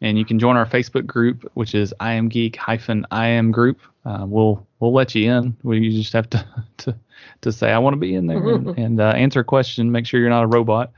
And 0.03 0.17
you 0.19 0.25
can 0.25 0.39
join 0.39 0.57
our 0.57 0.65
Facebook 0.67 1.07
group, 1.07 1.51
which 1.55 1.75
is 1.75 1.93
I 2.01 2.13
Am 2.15 2.29
Geek 2.29 2.57
hyphen 2.57 3.07
I 3.11 3.27
Am 3.29 3.51
Group. 3.53 3.79
Uh, 4.05 4.25
we'll 4.27 4.67
we'll 4.81 4.95
let 4.95 5.15
you 5.15 5.31
in. 5.31 5.57
We 5.63 5.79
you 5.81 5.93
just 6.01 6.15
have 6.15 6.29
to 6.31 6.45
to, 6.79 6.97
to 7.43 7.53
say 7.53 7.71
I 7.71 7.79
want 7.79 7.95
to 7.95 8.01
be 8.01 8.15
in 8.15 8.27
there 8.27 8.47
and, 8.49 8.69
and 8.79 9.01
uh, 9.01 9.09
answer 9.09 9.41
a 9.41 9.45
question. 9.45 9.93
Make 9.93 10.07
sure 10.07 10.21
you're 10.21 10.31
not 10.31 10.45
a 10.45 10.49
robot. 10.49 10.93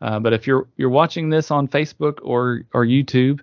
Uh, 0.00 0.20
but 0.20 0.32
if 0.32 0.46
you're 0.46 0.66
you're 0.76 0.90
watching 0.90 1.30
this 1.30 1.50
on 1.50 1.68
Facebook 1.68 2.18
or 2.22 2.62
or 2.72 2.84
YouTube, 2.84 3.40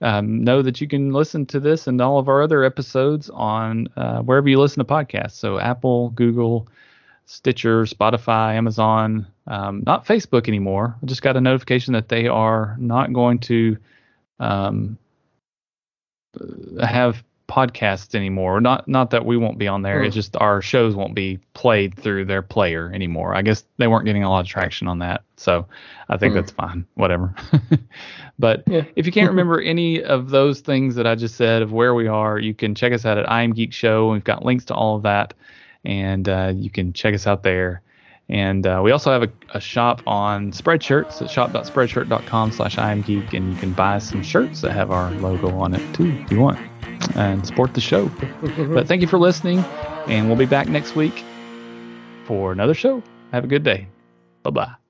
um, 0.00 0.44
know 0.44 0.62
that 0.62 0.80
you 0.80 0.88
can 0.88 1.12
listen 1.12 1.46
to 1.46 1.60
this 1.60 1.86
and 1.86 2.00
all 2.00 2.18
of 2.18 2.28
our 2.28 2.42
other 2.42 2.64
episodes 2.64 3.30
on 3.30 3.88
uh, 3.96 4.20
wherever 4.20 4.48
you 4.48 4.58
listen 4.58 4.84
to 4.84 4.92
podcasts. 4.92 5.32
So 5.32 5.58
Apple, 5.58 6.10
Google, 6.10 6.68
Stitcher, 7.26 7.84
Spotify, 7.84 8.54
Amazon. 8.54 9.26
Um, 9.48 9.82
not 9.86 10.06
Facebook 10.06 10.48
anymore. 10.48 10.96
I 11.02 11.06
just 11.06 11.22
got 11.22 11.36
a 11.36 11.40
notification 11.40 11.92
that 11.94 12.08
they 12.08 12.26
are 12.28 12.76
not 12.78 13.12
going 13.12 13.38
to 13.40 13.76
um, 14.38 14.98
uh, 16.40 16.86
have 16.86 17.22
podcasts 17.56 18.14
anymore. 18.14 18.60
Not 18.60 18.86
not 18.86 19.10
that 19.10 19.24
we 19.24 19.38
won't 19.38 19.56
be 19.56 19.66
on 19.66 19.80
there. 19.80 20.00
Hmm. 20.00 20.06
It's 20.06 20.14
just 20.14 20.36
our 20.36 20.60
shows 20.60 20.94
won't 20.94 21.14
be 21.14 21.38
played 21.54 21.94
through 21.94 22.26
their 22.26 22.42
player 22.42 22.92
anymore. 22.92 23.34
I 23.34 23.40
guess 23.40 23.64
they 23.78 23.86
weren't 23.86 24.04
getting 24.04 24.24
a 24.24 24.28
lot 24.30 24.40
of 24.40 24.46
traction 24.46 24.86
on 24.88 24.98
that, 24.98 25.22
so 25.36 25.66
I 26.10 26.18
think 26.18 26.32
Hmm. 26.32 26.36
that's 26.40 26.50
fine. 26.52 26.86
Whatever. 26.94 27.34
but 28.38 28.62
Yeah. 28.66 28.84
if 28.94 29.06
you 29.06 29.12
can't 29.12 29.30
remember 29.34 29.60
any 29.60 30.02
of 30.02 30.28
those 30.30 30.60
things 30.60 30.94
that 30.96 31.06
I 31.06 31.14
just 31.14 31.36
said 31.36 31.62
of 31.62 31.72
where 31.72 31.94
we 31.94 32.06
are, 32.06 32.38
you 32.38 32.52
can 32.52 32.74
check 32.74 32.92
us 32.92 33.06
out 33.06 33.16
at 33.16 33.30
I 33.30 33.42
Am 33.42 33.52
Geek 33.54 33.72
Show. 33.72 34.10
We've 34.12 34.22
got 34.24 34.44
links 34.44 34.66
to 34.66 34.74
all 34.74 34.96
of 34.96 35.02
that, 35.04 35.32
and 35.84 36.28
uh, 36.28 36.52
you 36.54 36.68
can 36.68 36.92
check 36.92 37.14
us 37.14 37.26
out 37.26 37.42
there. 37.42 37.80
And 38.28 38.66
uh, 38.66 38.80
we 38.82 38.90
also 38.90 39.12
have 39.12 39.22
a, 39.22 39.30
a 39.54 39.60
shop 39.60 40.02
on 40.06 40.50
Spreadshirts 40.50 41.22
at 41.22 41.30
shop.spreadshirt.com 41.30 42.52
slash 42.52 42.76
imgeek, 42.76 43.32
and 43.34 43.52
you 43.52 43.58
can 43.58 43.72
buy 43.72 43.98
some 43.98 44.22
shirts 44.22 44.62
that 44.62 44.72
have 44.72 44.90
our 44.90 45.10
logo 45.12 45.50
on 45.50 45.74
it 45.74 45.94
too 45.94 46.10
if 46.24 46.32
you 46.32 46.40
want 46.40 46.58
and 47.14 47.46
support 47.46 47.74
the 47.74 47.80
show. 47.80 48.10
But 48.56 48.88
thank 48.88 49.00
you 49.02 49.08
for 49.08 49.18
listening, 49.18 49.60
and 50.08 50.26
we'll 50.26 50.36
be 50.36 50.46
back 50.46 50.68
next 50.68 50.96
week 50.96 51.24
for 52.24 52.52
another 52.52 52.74
show. 52.74 53.02
Have 53.32 53.44
a 53.44 53.48
good 53.48 53.62
day. 53.62 53.86
Bye 54.42 54.50
bye. 54.50 54.85